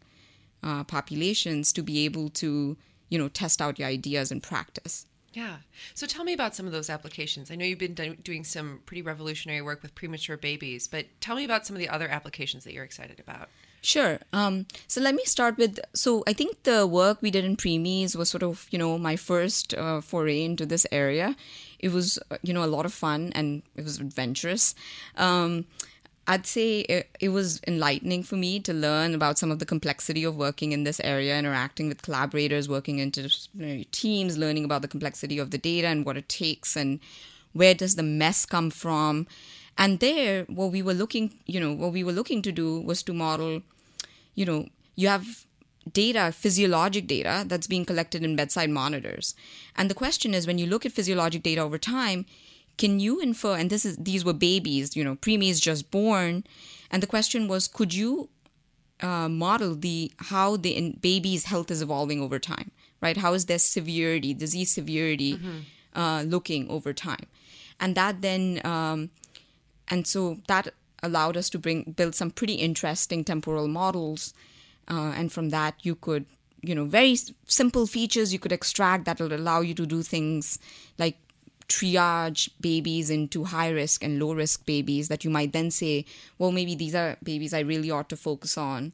uh, 0.62 0.84
populations 0.84 1.72
to 1.72 1.82
be 1.82 2.04
able 2.04 2.30
to, 2.30 2.76
you 3.08 3.18
know, 3.18 3.28
test 3.28 3.60
out 3.60 3.78
your 3.78 3.88
ideas 3.88 4.32
in 4.32 4.40
practice. 4.40 5.06
Yeah. 5.32 5.56
So 5.94 6.06
tell 6.06 6.24
me 6.24 6.32
about 6.32 6.54
some 6.54 6.66
of 6.66 6.72
those 6.72 6.90
applications. 6.90 7.50
I 7.50 7.54
know 7.54 7.64
you've 7.64 7.78
been 7.78 7.94
do- 7.94 8.16
doing 8.16 8.44
some 8.44 8.80
pretty 8.84 9.02
revolutionary 9.02 9.62
work 9.62 9.82
with 9.82 9.94
premature 9.94 10.36
babies, 10.36 10.88
but 10.88 11.06
tell 11.20 11.36
me 11.36 11.44
about 11.44 11.66
some 11.66 11.74
of 11.74 11.80
the 11.80 11.88
other 11.88 12.08
applications 12.08 12.64
that 12.64 12.74
you're 12.74 12.84
excited 12.84 13.18
about. 13.18 13.48
Sure. 13.80 14.20
Um, 14.32 14.66
so 14.86 15.00
let 15.00 15.14
me 15.14 15.24
start 15.24 15.58
with. 15.58 15.80
So 15.92 16.22
I 16.26 16.32
think 16.32 16.62
the 16.62 16.86
work 16.86 17.20
we 17.20 17.32
did 17.32 17.44
in 17.44 17.56
preemies 17.56 18.14
was 18.14 18.30
sort 18.30 18.44
of, 18.44 18.68
you 18.70 18.78
know, 18.78 18.96
my 18.96 19.16
first 19.16 19.74
uh, 19.74 20.00
foray 20.00 20.44
into 20.44 20.64
this 20.66 20.86
area. 20.92 21.34
It 21.80 21.90
was, 21.90 22.18
uh, 22.30 22.36
you 22.42 22.52
know, 22.54 22.62
a 22.62 22.66
lot 22.66 22.86
of 22.86 22.92
fun 22.92 23.32
and 23.34 23.62
it 23.74 23.82
was 23.82 23.98
adventurous. 23.98 24.76
Um, 25.16 25.66
I'd 26.26 26.46
say 26.46 26.80
it, 26.80 27.10
it 27.18 27.30
was 27.30 27.60
enlightening 27.66 28.22
for 28.22 28.36
me 28.36 28.60
to 28.60 28.72
learn 28.72 29.14
about 29.14 29.38
some 29.38 29.50
of 29.50 29.58
the 29.58 29.66
complexity 29.66 30.22
of 30.22 30.36
working 30.36 30.70
in 30.70 30.84
this 30.84 31.00
area, 31.00 31.36
interacting 31.36 31.88
with 31.88 32.02
collaborators, 32.02 32.68
working 32.68 32.98
interdisciplinary 32.98 33.90
teams, 33.90 34.38
learning 34.38 34.64
about 34.64 34.82
the 34.82 34.88
complexity 34.88 35.38
of 35.38 35.50
the 35.50 35.58
data 35.58 35.88
and 35.88 36.06
what 36.06 36.16
it 36.16 36.28
takes 36.28 36.76
and 36.76 37.00
where 37.52 37.74
does 37.74 37.96
the 37.96 38.04
mess 38.04 38.46
come 38.46 38.70
from. 38.70 39.26
And 39.76 39.98
there, 39.98 40.44
what 40.44 40.70
we 40.70 40.80
were 40.80 40.94
looking, 40.94 41.34
you 41.46 41.58
know, 41.58 41.72
what 41.72 41.92
we 41.92 42.04
were 42.04 42.12
looking 42.12 42.40
to 42.42 42.52
do 42.52 42.80
was 42.80 43.02
to 43.04 43.12
model, 43.12 43.62
you 44.34 44.44
know, 44.44 44.68
you 44.94 45.08
have 45.08 45.44
data, 45.90 46.30
physiologic 46.32 47.08
data 47.08 47.44
that's 47.46 47.66
being 47.66 47.84
collected 47.84 48.22
in 48.22 48.36
bedside 48.36 48.70
monitors. 48.70 49.34
And 49.76 49.90
the 49.90 49.94
question 49.94 50.34
is 50.34 50.46
when 50.46 50.58
you 50.58 50.66
look 50.66 50.86
at 50.86 50.92
physiologic 50.92 51.42
data 51.42 51.60
over 51.60 51.78
time, 51.78 52.26
can 52.82 52.94
you 53.06 53.14
infer 53.28 53.54
and 53.60 53.66
this 53.74 53.84
is 53.88 53.94
these 54.08 54.22
were 54.28 54.38
babies 54.50 54.86
you 54.98 55.04
know 55.06 55.16
preemies 55.24 55.56
just 55.70 55.82
born. 55.98 56.34
And 56.90 56.98
the 57.04 57.10
question 57.14 57.40
was 57.52 57.62
could 57.78 57.92
you 58.02 58.10
uh, 59.08 59.28
model 59.44 59.72
the 59.86 59.98
how 60.30 60.48
the 60.64 60.72
in, 60.80 60.86
baby's 61.08 61.44
health 61.52 61.68
is 61.74 61.80
evolving 61.86 62.20
over 62.26 62.38
time 62.52 62.70
right? 63.04 63.18
How 63.24 63.32
is 63.38 63.44
their 63.46 63.58
severity 63.58 64.32
disease 64.44 64.70
severity 64.78 65.32
uh, 66.00 66.20
looking 66.34 66.62
over 66.76 66.90
time? 67.08 67.26
And 67.80 67.90
that 68.00 68.14
then 68.26 68.42
um, 68.72 69.10
and 69.92 70.06
so 70.06 70.38
that 70.46 70.64
allowed 71.02 71.36
us 71.36 71.50
to 71.50 71.58
bring 71.58 71.78
build 71.98 72.14
some 72.14 72.30
pretty 72.30 72.56
interesting 72.68 73.24
temporal 73.32 73.68
models 73.80 74.34
uh, 74.94 75.12
and 75.18 75.32
from 75.32 75.46
that 75.50 75.74
you 75.82 75.94
could 76.06 76.24
you 76.68 76.74
know 76.76 76.86
very 76.98 77.12
s- 77.12 77.32
simple 77.60 77.86
features 77.96 78.32
you 78.32 78.38
could 78.38 78.54
extract 78.60 79.04
that 79.06 79.18
will 79.20 79.34
allow 79.40 79.60
you 79.68 79.74
to 79.74 79.86
do 79.94 80.00
things 80.14 80.58
like 81.02 81.16
triage 81.68 82.48
babies 82.60 83.10
into 83.10 83.44
high 83.44 83.68
risk 83.70 84.02
and 84.04 84.18
low 84.20 84.32
risk 84.34 84.64
babies 84.66 85.08
that 85.08 85.24
you 85.24 85.30
might 85.30 85.52
then 85.52 85.70
say 85.70 86.04
well 86.38 86.52
maybe 86.52 86.74
these 86.74 86.94
are 86.94 87.16
babies 87.22 87.54
i 87.54 87.60
really 87.60 87.90
ought 87.90 88.08
to 88.08 88.16
focus 88.16 88.58
on 88.58 88.92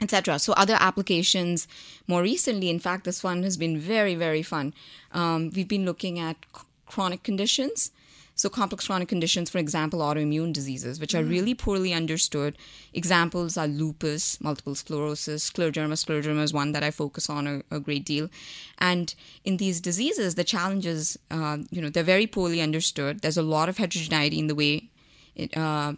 etc 0.00 0.38
so 0.38 0.52
other 0.52 0.76
applications 0.78 1.66
more 2.06 2.22
recently 2.22 2.70
in 2.70 2.78
fact 2.78 3.04
this 3.04 3.22
one 3.24 3.42
has 3.42 3.56
been 3.56 3.76
very 3.78 4.14
very 4.14 4.42
fun. 4.42 4.72
Um, 5.12 5.50
we've 5.54 5.68
been 5.68 5.84
looking 5.84 6.18
at 6.18 6.36
c- 6.54 6.62
chronic 6.86 7.22
conditions 7.22 7.90
so, 8.38 8.48
complex 8.48 8.86
chronic 8.86 9.08
conditions, 9.08 9.50
for 9.50 9.58
example, 9.58 9.98
autoimmune 9.98 10.52
diseases, 10.52 11.00
which 11.00 11.12
are 11.12 11.24
really 11.24 11.54
poorly 11.54 11.92
understood. 11.92 12.56
Examples 12.94 13.56
are 13.56 13.66
lupus, 13.66 14.40
multiple 14.40 14.76
sclerosis, 14.76 15.50
scleroderma. 15.50 15.94
Scleroderma 15.94 16.44
is 16.44 16.52
one 16.52 16.70
that 16.70 16.84
I 16.84 16.92
focus 16.92 17.28
on 17.28 17.48
a, 17.48 17.62
a 17.72 17.80
great 17.80 18.04
deal. 18.04 18.30
And 18.78 19.12
in 19.44 19.56
these 19.56 19.80
diseases, 19.80 20.36
the 20.36 20.44
challenges, 20.44 21.18
uh, 21.32 21.58
you 21.72 21.82
know, 21.82 21.88
they're 21.88 22.04
very 22.04 22.28
poorly 22.28 22.60
understood. 22.60 23.22
There's 23.22 23.36
a 23.36 23.42
lot 23.42 23.68
of 23.68 23.78
heterogeneity 23.78 24.38
in 24.38 24.46
the 24.46 24.54
way 24.54 24.88
it, 25.34 25.56
uh, 25.56 25.94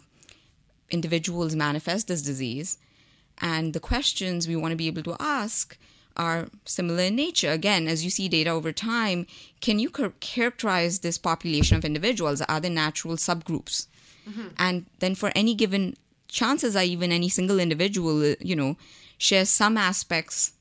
individuals 0.89 1.55
manifest 1.55 2.07
this 2.07 2.23
disease. 2.23 2.79
And 3.37 3.73
the 3.73 3.79
questions 3.79 4.47
we 4.47 4.55
want 4.55 4.71
to 4.71 4.75
be 4.75 4.87
able 4.87 5.03
to 5.03 5.15
ask 5.19 5.77
are 6.17 6.47
similar 6.65 7.03
in 7.03 7.15
nature. 7.15 7.51
Again, 7.51 7.87
as 7.87 8.03
you 8.03 8.09
see 8.09 8.27
data 8.27 8.49
over 8.49 8.71
time, 8.71 9.25
can 9.61 9.79
you 9.79 9.89
char- 9.89 10.13
characterize 10.19 10.99
this 10.99 11.17
population 11.17 11.77
of 11.77 11.85
individuals? 11.85 12.41
Are 12.41 12.59
there 12.59 12.71
natural 12.71 13.15
subgroups? 13.15 13.87
And 14.57 14.85
then 14.99 15.15
for 15.15 15.31
any 15.35 15.55
given, 15.55 15.95
chances 16.27 16.75
are 16.75 16.83
even 16.83 17.11
any 17.11 17.27
single 17.27 17.59
individual, 17.59 18.31
uh, 18.31 18.35
you 18.39 18.55
know, 18.55 18.77
shares 19.17 19.49
some 19.49 19.77
aspects 19.77 20.53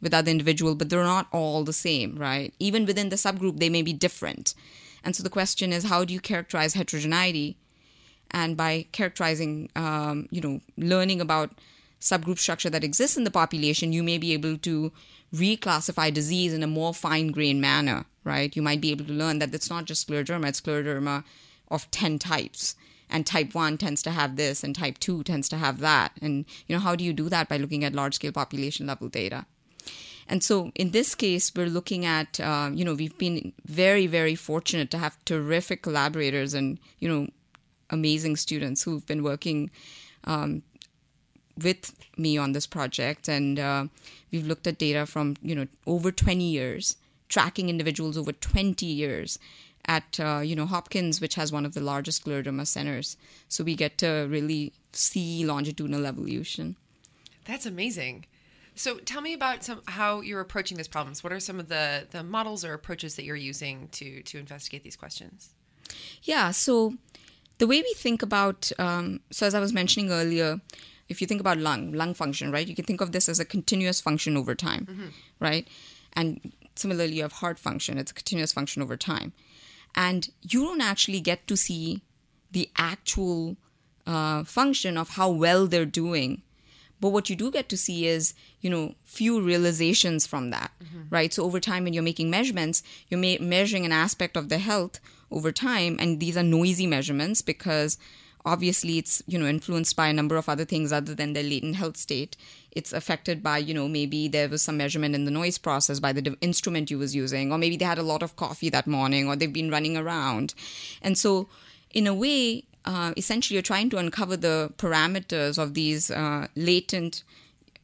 with 0.00 0.14
other 0.14 0.30
individual, 0.30 0.76
but 0.76 0.88
they're 0.88 1.02
not 1.02 1.26
all 1.32 1.64
the 1.64 1.72
same, 1.72 2.16
right? 2.16 2.54
Even 2.58 2.86
within 2.86 3.08
the 3.08 3.16
subgroup, 3.16 3.58
they 3.58 3.68
may 3.68 3.82
be 3.82 3.92
different. 3.92 4.54
And 5.02 5.16
so 5.16 5.22
the 5.22 5.30
question 5.30 5.72
is, 5.72 5.84
how 5.84 6.04
do 6.04 6.14
you 6.14 6.20
characterize 6.20 6.74
heterogeneity? 6.74 7.56
and 8.30 8.56
by 8.56 8.86
characterizing, 8.92 9.70
um, 9.76 10.28
you 10.30 10.40
know, 10.40 10.60
learning 10.76 11.20
about 11.20 11.52
subgroup 12.00 12.38
structure 12.38 12.70
that 12.70 12.84
exists 12.84 13.16
in 13.16 13.24
the 13.24 13.30
population, 13.30 13.92
you 13.92 14.02
may 14.02 14.18
be 14.18 14.32
able 14.32 14.58
to 14.58 14.92
reclassify 15.34 16.12
disease 16.12 16.54
in 16.54 16.62
a 16.62 16.66
more 16.66 16.94
fine-grained 16.94 17.60
manner, 17.60 18.06
right? 18.24 18.54
You 18.56 18.62
might 18.62 18.80
be 18.80 18.90
able 18.90 19.04
to 19.06 19.12
learn 19.12 19.40
that 19.40 19.54
it's 19.54 19.70
not 19.70 19.84
just 19.84 20.08
scleroderma; 20.08 20.48
it's 20.48 20.60
scleroderma 20.60 21.24
of 21.68 21.90
ten 21.90 22.18
types, 22.18 22.76
and 23.10 23.26
type 23.26 23.54
one 23.54 23.76
tends 23.76 24.02
to 24.02 24.10
have 24.10 24.36
this, 24.36 24.64
and 24.64 24.74
type 24.74 24.98
two 24.98 25.22
tends 25.22 25.48
to 25.48 25.56
have 25.56 25.80
that. 25.80 26.12
And 26.22 26.46
you 26.66 26.74
know, 26.74 26.80
how 26.80 26.94
do 26.96 27.04
you 27.04 27.12
do 27.12 27.28
that 27.28 27.48
by 27.48 27.56
looking 27.56 27.84
at 27.84 27.94
large-scale 27.94 28.32
population-level 28.32 29.08
data? 29.08 29.46
And 30.30 30.44
so 30.44 30.72
in 30.74 30.90
this 30.90 31.14
case, 31.14 31.50
we're 31.56 31.66
looking 31.66 32.04
at, 32.04 32.38
uh, 32.38 32.70
you 32.72 32.84
know, 32.84 32.94
we've 32.94 33.16
been 33.16 33.54
very, 33.64 34.06
very 34.06 34.34
fortunate 34.34 34.90
to 34.90 34.98
have 34.98 35.16
terrific 35.24 35.80
collaborators 35.82 36.52
and, 36.52 36.78
you 36.98 37.08
know, 37.08 37.28
amazing 37.88 38.36
students 38.36 38.82
who've 38.82 39.06
been 39.06 39.22
working 39.22 39.70
um, 40.24 40.62
with 41.62 41.94
me 42.16 42.36
on 42.36 42.52
this 42.52 42.66
project. 42.66 43.28
And 43.28 43.58
uh, 43.58 43.86
we've 44.30 44.46
looked 44.46 44.66
at 44.66 44.78
data 44.78 45.06
from, 45.06 45.36
you 45.42 45.54
know, 45.54 45.66
over 45.86 46.10
20 46.10 46.44
years, 46.44 46.96
tracking 47.28 47.68
individuals 47.68 48.16
over 48.16 48.32
20 48.32 48.86
years 48.86 49.38
at, 49.84 50.20
uh, 50.20 50.40
you 50.44 50.54
know, 50.54 50.66
Hopkins, 50.66 51.20
which 51.20 51.34
has 51.36 51.52
one 51.52 51.64
of 51.64 51.74
the 51.74 51.80
largest 51.80 52.24
scleroderma 52.24 52.66
centers. 52.66 53.16
So 53.48 53.64
we 53.64 53.74
get 53.74 53.98
to 53.98 54.26
really 54.28 54.72
see 54.92 55.44
longitudinal 55.44 56.06
evolution. 56.06 56.76
That's 57.44 57.66
amazing. 57.66 58.26
So 58.74 58.98
tell 58.98 59.22
me 59.22 59.32
about 59.32 59.64
some 59.64 59.82
how 59.88 60.20
you're 60.20 60.40
approaching 60.40 60.76
these 60.76 60.86
problems. 60.86 61.24
What 61.24 61.32
are 61.32 61.40
some 61.40 61.58
of 61.58 61.68
the 61.68 62.06
the 62.10 62.22
models 62.22 62.64
or 62.64 62.74
approaches 62.74 63.16
that 63.16 63.24
you're 63.24 63.34
using 63.34 63.88
to 63.92 64.22
to 64.22 64.38
investigate 64.38 64.84
these 64.84 64.94
questions? 64.94 65.50
Yeah, 66.22 66.52
so 66.52 66.94
the 67.58 67.66
way 67.66 67.82
we 67.82 67.92
think 67.96 68.22
about, 68.22 68.70
um, 68.78 69.20
so 69.30 69.46
as 69.46 69.54
I 69.54 69.60
was 69.60 69.72
mentioning 69.72 70.12
earlier, 70.12 70.60
if 71.08 71.20
you 71.20 71.26
think 71.26 71.40
about 71.40 71.58
lung, 71.58 71.92
lung 71.92 72.14
function, 72.14 72.50
right, 72.52 72.66
you 72.68 72.74
can 72.74 72.84
think 72.84 73.00
of 73.00 73.12
this 73.12 73.28
as 73.28 73.40
a 73.40 73.44
continuous 73.44 74.00
function 74.00 74.36
over 74.36 74.54
time, 74.54 75.12
right? 75.40 75.66
And 76.14 76.52
similarly, 76.74 77.14
you 77.16 77.22
have 77.22 77.32
heart 77.32 77.58
function, 77.58 77.98
it's 77.98 78.10
a 78.10 78.14
continuous 78.14 78.52
function 78.52 78.82
over 78.82 78.96
time. 78.96 79.32
And 79.94 80.28
you 80.42 80.64
don't 80.64 80.80
actually 80.82 81.20
get 81.20 81.46
to 81.46 81.56
see 81.56 82.02
the 82.50 82.68
actual 82.76 83.56
uh, 84.06 84.44
function 84.44 84.96
of 84.96 85.10
how 85.10 85.30
well 85.30 85.66
they're 85.66 85.84
doing. 85.86 86.42
But 87.00 87.10
what 87.10 87.30
you 87.30 87.36
do 87.36 87.50
get 87.50 87.68
to 87.68 87.76
see 87.76 88.06
is, 88.06 88.34
you 88.60 88.68
know, 88.70 88.94
few 89.04 89.40
realizations 89.40 90.26
from 90.26 90.50
that, 90.50 90.72
right? 91.10 91.32
So 91.32 91.44
over 91.44 91.60
time, 91.60 91.84
when 91.84 91.92
you're 91.92 92.02
making 92.02 92.28
measurements, 92.28 92.82
you're 93.08 93.20
ma- 93.20 93.40
measuring 93.44 93.84
an 93.84 93.92
aspect 93.92 94.36
of 94.36 94.48
the 94.48 94.58
health 94.58 94.98
over 95.30 95.52
time, 95.52 95.96
and 96.00 96.18
these 96.20 96.36
are 96.36 96.42
noisy 96.42 96.86
measurements 96.86 97.40
because 97.42 97.98
obviously 98.48 98.96
it's 98.98 99.22
you 99.26 99.38
know 99.38 99.46
influenced 99.46 99.94
by 99.94 100.08
a 100.08 100.12
number 100.12 100.36
of 100.36 100.48
other 100.48 100.64
things 100.64 100.92
other 100.92 101.14
than 101.14 101.34
their 101.34 101.42
latent 101.42 101.76
health 101.76 101.96
state. 101.96 102.36
It's 102.72 102.92
affected 102.92 103.42
by 103.42 103.58
you 103.58 103.74
know 103.74 103.88
maybe 103.88 104.26
there 104.26 104.48
was 104.48 104.62
some 104.62 104.78
measurement 104.78 105.14
in 105.14 105.26
the 105.26 105.30
noise 105.30 105.58
process 105.58 106.00
by 106.00 106.12
the 106.12 106.22
de- 106.22 106.36
instrument 106.40 106.90
you 106.90 106.98
was 106.98 107.14
using 107.14 107.52
or 107.52 107.58
maybe 107.58 107.76
they 107.76 107.84
had 107.84 107.98
a 107.98 108.02
lot 108.02 108.22
of 108.22 108.36
coffee 108.36 108.70
that 108.70 108.86
morning 108.86 109.28
or 109.28 109.36
they've 109.36 109.52
been 109.52 109.70
running 109.70 109.96
around. 109.96 110.54
And 111.02 111.18
so 111.18 111.48
in 111.90 112.06
a 112.06 112.14
way 112.14 112.64
uh, 112.84 113.12
essentially 113.16 113.54
you're 113.54 113.62
trying 113.62 113.90
to 113.90 113.98
uncover 113.98 114.36
the 114.36 114.72
parameters 114.78 115.62
of 115.62 115.74
these 115.74 116.10
uh, 116.10 116.46
latent 116.56 117.22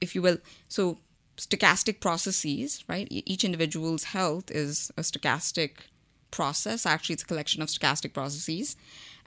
if 0.01 0.15
you 0.15 0.23
will 0.23 0.39
so 0.69 0.99
stochastic 1.37 2.01
processes 2.01 2.85
right? 2.89 3.07
Each 3.11 3.45
individual's 3.45 4.05
health 4.05 4.51
is 4.51 4.91
a 4.97 5.03
stochastic 5.03 5.89
process. 6.31 6.87
Actually 6.87 7.15
it's 7.15 7.23
a 7.23 7.27
collection 7.27 7.61
of 7.62 7.69
stochastic 7.69 8.15
processes 8.15 8.77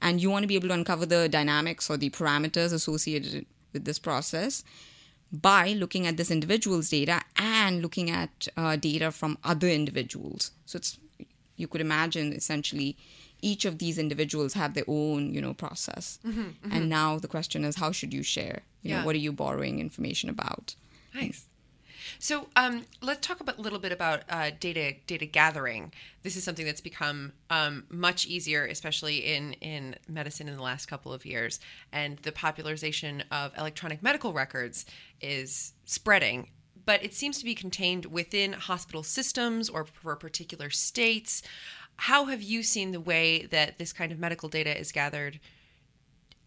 and 0.01 0.21
you 0.21 0.29
want 0.29 0.43
to 0.43 0.47
be 0.47 0.55
able 0.55 0.67
to 0.69 0.73
uncover 0.73 1.05
the 1.05 1.27
dynamics 1.29 1.89
or 1.89 1.97
the 1.97 2.09
parameters 2.09 2.73
associated 2.73 3.45
with 3.73 3.85
this 3.85 3.99
process 3.99 4.63
by 5.31 5.73
looking 5.73 6.07
at 6.07 6.17
this 6.17 6.31
individual's 6.31 6.89
data 6.89 7.21
and 7.35 7.81
looking 7.81 8.09
at 8.09 8.47
uh, 8.55 8.75
data 8.75 9.11
from 9.11 9.37
other 9.43 9.67
individuals. 9.67 10.51
So 10.65 10.77
it's 10.77 10.99
you 11.55 11.67
could 11.67 11.81
imagine 11.81 12.33
essentially 12.33 12.97
each 13.41 13.65
of 13.65 13.79
these 13.79 13.97
individuals 13.97 14.53
have 14.53 14.73
their 14.73 14.85
own 14.87 15.33
you 15.33 15.41
know 15.41 15.53
process, 15.53 16.19
mm-hmm, 16.25 16.41
mm-hmm. 16.41 16.71
and 16.71 16.89
now 16.89 17.19
the 17.19 17.27
question 17.27 17.63
is 17.65 17.75
how 17.75 17.91
should 17.91 18.13
you 18.13 18.23
share? 18.23 18.61
You 18.81 18.91
yeah. 18.91 18.99
know, 18.99 19.05
what 19.05 19.15
are 19.15 19.19
you 19.19 19.31
borrowing 19.31 19.79
information 19.79 20.29
about? 20.29 20.75
Nice. 21.13 21.45
So 22.19 22.47
um, 22.55 22.85
let's 23.01 23.25
talk 23.25 23.39
a 23.39 23.61
little 23.61 23.79
bit 23.79 23.91
about 23.91 24.23
uh, 24.29 24.51
data 24.59 24.95
data 25.05 25.25
gathering. 25.25 25.93
This 26.23 26.35
is 26.35 26.43
something 26.43 26.65
that's 26.65 26.81
become 26.81 27.33
um, 27.49 27.85
much 27.89 28.25
easier, 28.25 28.65
especially 28.65 29.17
in 29.17 29.53
in 29.53 29.95
medicine 30.07 30.47
in 30.47 30.55
the 30.55 30.63
last 30.63 30.87
couple 30.87 31.13
of 31.13 31.25
years, 31.25 31.59
and 31.91 32.17
the 32.19 32.31
popularization 32.31 33.23
of 33.31 33.57
electronic 33.57 34.01
medical 34.01 34.33
records 34.33 34.85
is 35.21 35.73
spreading. 35.85 36.49
But 36.85 37.03
it 37.03 37.13
seems 37.13 37.37
to 37.39 37.45
be 37.45 37.53
contained 37.53 38.05
within 38.05 38.53
hospital 38.53 39.03
systems 39.03 39.69
or 39.69 39.85
for 39.85 40.15
particular 40.15 40.69
states. 40.69 41.43
How 41.97 42.25
have 42.25 42.41
you 42.41 42.63
seen 42.63 42.91
the 42.91 42.99
way 42.99 43.45
that 43.47 43.77
this 43.77 43.91
kind 43.91 44.11
of 44.11 44.19
medical 44.19 44.49
data 44.49 44.77
is 44.77 44.91
gathered? 44.91 45.39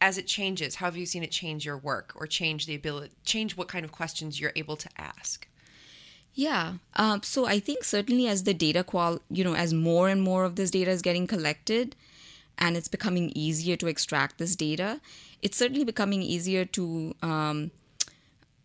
as 0.02 0.16
it 0.16 0.26
changes 0.26 0.76
how 0.76 0.86
have 0.86 0.96
you 0.96 1.04
seen 1.04 1.22
it 1.22 1.30
change 1.30 1.66
your 1.66 1.76
work 1.76 2.14
or 2.16 2.26
change 2.26 2.64
the 2.64 2.74
ability 2.74 3.12
change 3.24 3.54
what 3.54 3.68
kind 3.68 3.84
of 3.84 3.92
questions 3.92 4.40
you're 4.40 4.50
able 4.56 4.74
to 4.74 4.88
ask 4.96 5.46
yeah. 6.34 6.74
Um, 6.96 7.22
so 7.22 7.46
I 7.46 7.60
think 7.60 7.84
certainly 7.84 8.26
as 8.26 8.44
the 8.44 8.54
data 8.54 8.84
qual, 8.84 9.20
you 9.30 9.44
know, 9.44 9.54
as 9.54 9.74
more 9.74 10.08
and 10.08 10.22
more 10.22 10.44
of 10.44 10.56
this 10.56 10.70
data 10.70 10.90
is 10.90 11.02
getting 11.02 11.26
collected 11.26 11.96
and 12.58 12.76
it's 12.76 12.88
becoming 12.88 13.32
easier 13.34 13.76
to 13.76 13.86
extract 13.86 14.38
this 14.38 14.54
data, 14.54 15.00
it's 15.42 15.56
certainly 15.56 15.84
becoming 15.84 16.22
easier 16.22 16.64
to 16.66 17.14
um, 17.22 17.70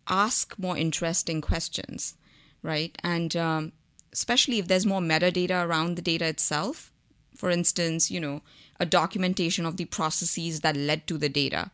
ask 0.08 0.58
more 0.58 0.76
interesting 0.76 1.40
questions, 1.40 2.14
right? 2.62 2.96
And 3.02 3.34
um, 3.36 3.72
especially 4.12 4.58
if 4.58 4.68
there's 4.68 4.86
more 4.86 5.00
metadata 5.00 5.66
around 5.66 5.96
the 5.96 6.02
data 6.02 6.26
itself. 6.26 6.92
For 7.34 7.50
instance, 7.50 8.10
you 8.10 8.20
know, 8.20 8.42
a 8.80 8.86
documentation 8.86 9.66
of 9.66 9.76
the 9.76 9.84
processes 9.84 10.60
that 10.60 10.76
led 10.76 11.06
to 11.06 11.18
the 11.18 11.28
data. 11.28 11.70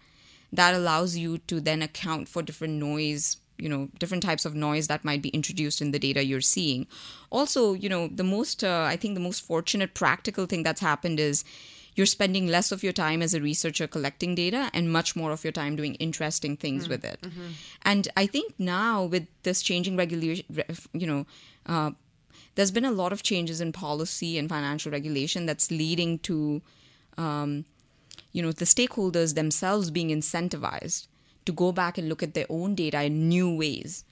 That 0.53 0.75
allows 0.75 1.17
you 1.17 1.39
to 1.39 1.61
then 1.61 1.83
account 1.83 2.29
for 2.29 2.43
different 2.43 2.75
noise 2.75 3.37
you 3.59 3.69
know 3.69 3.89
different 3.99 4.23
types 4.23 4.45
of 4.45 4.55
noise 4.55 4.87
that 4.89 5.05
might 5.05 5.23
be 5.23 5.29
introduced 5.31 5.81
in 5.81 5.91
the 5.91 5.99
data 5.99 6.25
you're 6.25 6.41
seeing. 6.41 6.87
Also 7.31 7.73
you 7.75 7.89
know 7.89 8.09
the 8.09 8.25
most 8.25 8.65
uh, 8.65 8.87
i 8.89 8.97
think 8.97 9.15
the 9.15 9.21
most 9.21 9.41
fortunate 9.41 9.95
practical 9.95 10.47
thing 10.47 10.63
that's 10.63 10.81
happened 10.81 11.21
is 11.21 11.45
you're 11.95 12.07
spending 12.07 12.47
less 12.47 12.73
of 12.73 12.83
your 12.83 12.93
time 12.93 13.21
as 13.21 13.35
a 13.35 13.41
researcher 13.41 13.87
collecting 13.87 14.35
data 14.35 14.71
and 14.73 14.91
much 14.91 15.15
more 15.15 15.31
of 15.31 15.45
your 15.45 15.53
time 15.53 15.77
doing 15.77 15.95
interesting 15.97 16.57
things 16.57 16.87
mm. 16.87 16.91
with 16.91 17.05
it. 17.05 17.21
Mm-hmm. 17.23 17.49
and 17.83 18.09
i 18.17 18.27
think 18.27 18.55
now 18.59 19.05
with 19.05 19.27
this 19.43 19.63
changing 19.63 19.97
regulation 19.97 20.47
you 20.93 21.07
know 21.07 21.27
uh, 21.67 21.91
there's 22.55 22.71
been 22.71 22.85
a 22.85 22.91
lot 22.91 23.13
of 23.13 23.23
changes 23.23 23.61
in 23.61 23.73
policy 23.73 24.39
and 24.39 24.49
financial 24.49 24.93
regulation 24.93 25.47
that's 25.47 25.71
leading 25.71 26.19
to 26.19 26.61
um, 27.17 27.65
you 28.33 28.43
know 28.43 28.53
the 28.53 28.65
stakeholders 28.65 29.35
themselves 29.35 29.91
being 29.91 30.09
incentivized 30.09 31.07
to 31.45 31.53
go 31.53 31.73
back 31.73 31.99
and 31.99 32.09
look 32.09 32.23
at 32.23 32.35
their 32.35 32.47
own 32.49 32.75
data 32.75 33.03
in 33.03 33.29
new 33.29 33.55
ways. 33.55 34.05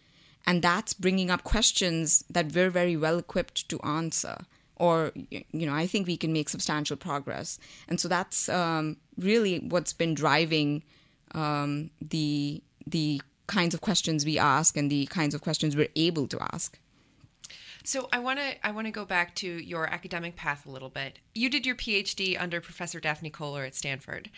And 0.47 0.63
that's 0.63 0.95
bringing 0.95 1.31
up 1.31 1.45
questions 1.45 2.25
that 2.31 2.53
we're 2.55 2.71
very 2.71 2.97
well 2.97 3.19
equipped 3.19 3.69
to 3.69 3.81
answer. 3.81 4.39
Or, 4.77 5.13
you 5.31 5.67
know, 5.67 5.75
I 5.75 5.87
think 5.87 6.07
we 6.07 6.17
can 6.17 6.33
make 6.33 6.49
substantial 6.49 6.97
progress. 6.97 7.59
And 7.87 8.01
so 8.01 8.09
that's 8.09 8.49
um, 8.49 8.97
really 9.19 9.59
what's 9.59 9.93
been 9.93 10.15
driving 10.15 10.83
um, 11.35 11.91
the, 12.01 12.63
the 12.87 13.21
kinds 13.47 13.75
of 13.75 13.83
questions 13.83 14.25
we 14.25 14.39
ask 14.39 14.77
and 14.77 14.91
the 14.91 15.07
kinds 15.07 15.35
of 15.35 15.43
questions 15.43 15.77
we're 15.77 15.89
able 15.97 16.27
to 16.29 16.39
ask. 16.55 16.79
So 17.83 18.09
I 18.13 18.19
want 18.19 18.39
to 18.39 18.67
I 18.67 18.71
want 18.73 18.87
to 18.87 18.91
go 18.91 19.05
back 19.05 19.35
to 19.37 19.47
your 19.47 19.87
academic 19.87 20.37
path 20.37 20.67
a 20.67 20.71
little 20.71 20.91
bit. 20.91 21.19
You 21.35 21.49
did 21.49 21.65
your 21.65 21.75
PhD 21.75 22.41
under 22.41 22.61
Professor 22.61 23.01
Daphne 23.01 23.31
Koller 23.31 23.65
at 23.65 23.75
Stanford 23.75 24.31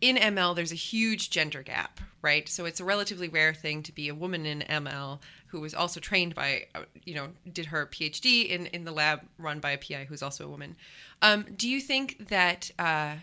in 0.00 0.16
ML, 0.16 0.54
there's 0.54 0.72
a 0.72 0.76
huge 0.76 1.30
gender 1.30 1.62
gap, 1.62 2.00
right? 2.22 2.48
So 2.48 2.64
it's 2.64 2.80
a 2.80 2.84
relatively 2.84 3.28
rare 3.28 3.54
thing 3.54 3.82
to 3.84 3.92
be 3.92 4.08
a 4.08 4.14
woman 4.14 4.46
in 4.46 4.60
ML 4.60 5.18
who 5.48 5.60
was 5.60 5.74
also 5.74 5.98
trained 5.98 6.34
by, 6.34 6.66
uh, 6.74 6.82
you 7.04 7.14
know, 7.14 7.28
did 7.52 7.66
her 7.66 7.86
PhD 7.86 8.48
in, 8.48 8.66
in 8.66 8.84
the 8.84 8.92
lab 8.92 9.20
run 9.38 9.60
by 9.60 9.70
a 9.72 9.78
PI 9.78 10.04
who's 10.08 10.22
also 10.22 10.44
a 10.44 10.48
woman. 10.48 10.76
Um, 11.22 11.46
do 11.56 11.68
you 11.68 11.80
think 11.80 12.28
that, 12.28 12.70
uh, 12.78 13.14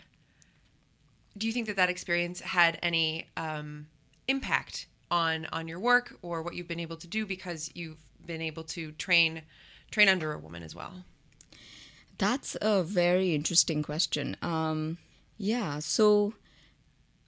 do 1.38 1.48
you 1.48 1.54
think 1.54 1.68
that 1.68 1.76
that 1.76 1.90
experience 1.90 2.40
had 2.42 2.80
any 2.82 3.28
um, 3.38 3.88
impact 4.28 4.88
on 5.12 5.46
on 5.52 5.68
your 5.68 5.80
work 5.80 6.18
or 6.22 6.42
what 6.42 6.56
you've 6.56 6.68
been 6.68 6.80
able 6.80 6.98
to 6.98 7.08
do 7.08 7.26
because 7.26 7.72
you've 7.74 8.02
been 8.26 8.42
able 8.42 8.64
to 8.64 8.92
train 8.94 9.42
train 9.92 10.10
under 10.10 10.34
a 10.34 10.40
woman 10.40 10.64
as 10.64 10.76
well? 10.76 11.06
That's 12.18 12.58
a 12.62 12.84
very 12.84 13.36
interesting 13.36 13.84
question. 13.84 14.38
Um, 14.42 14.98
yeah, 15.38 15.80
so 15.80 16.34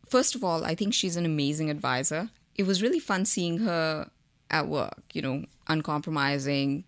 first 0.10 0.36
of 0.36 0.44
all, 0.44 0.64
I 0.66 0.76
think 0.76 0.94
she's 0.94 1.16
an 1.16 1.26
amazing 1.26 1.70
advisor. 1.70 2.30
It 2.56 2.66
was 2.66 2.82
really 2.82 3.00
fun 3.00 3.26
seeing 3.26 3.60
her 3.60 4.10
at 4.50 4.68
work, 4.68 5.04
you 5.14 5.22
know, 5.22 5.46
uncompromising, 5.68 6.84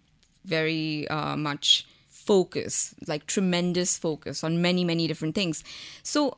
very 0.45 1.07
uh, 1.09 1.35
much 1.35 1.85
focus, 2.07 2.95
like 3.07 3.25
tremendous 3.25 3.97
focus 3.97 4.43
on 4.43 4.61
many, 4.61 4.83
many 4.83 5.07
different 5.07 5.35
things. 5.35 5.63
So, 6.03 6.37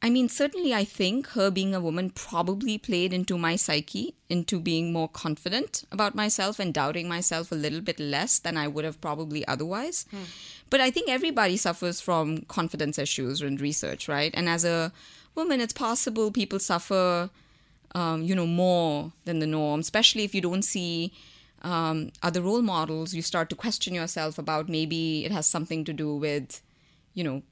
I 0.00 0.10
mean, 0.10 0.28
certainly, 0.28 0.74
I 0.74 0.84
think 0.84 1.28
her 1.28 1.50
being 1.50 1.74
a 1.74 1.80
woman 1.80 2.10
probably 2.10 2.76
played 2.76 3.12
into 3.12 3.38
my 3.38 3.54
psyche, 3.54 4.14
into 4.28 4.58
being 4.58 4.92
more 4.92 5.08
confident 5.08 5.84
about 5.92 6.14
myself 6.14 6.58
and 6.58 6.74
doubting 6.74 7.08
myself 7.08 7.52
a 7.52 7.54
little 7.54 7.80
bit 7.80 8.00
less 8.00 8.38
than 8.40 8.56
I 8.56 8.66
would 8.66 8.84
have 8.84 9.00
probably 9.00 9.46
otherwise. 9.46 10.06
Hmm. 10.10 10.24
But 10.70 10.80
I 10.80 10.90
think 10.90 11.08
everybody 11.08 11.56
suffers 11.56 12.00
from 12.00 12.38
confidence 12.48 12.98
issues 12.98 13.42
in 13.42 13.56
research, 13.56 14.08
right? 14.08 14.32
And 14.34 14.48
as 14.48 14.64
a 14.64 14.92
women, 15.34 15.60
it's 15.60 15.72
possible 15.72 16.30
people 16.30 16.58
suffer, 16.58 17.30
um, 17.94 18.22
you 18.22 18.34
know, 18.34 18.46
more 18.46 19.12
than 19.24 19.38
the 19.38 19.46
norm, 19.46 19.80
especially 19.80 20.24
if 20.24 20.34
you 20.34 20.40
don't 20.40 20.62
see 20.62 21.12
um, 21.62 22.10
other 22.22 22.42
role 22.42 22.62
models. 22.62 23.14
You 23.14 23.22
start 23.22 23.48
to 23.50 23.56
question 23.56 23.94
yourself 23.94 24.38
about 24.38 24.68
maybe 24.68 25.24
it 25.24 25.32
has 25.32 25.46
something 25.46 25.84
to 25.84 25.92
do 25.92 26.14
with, 26.14 26.62
you 27.14 27.24
know, 27.24 27.42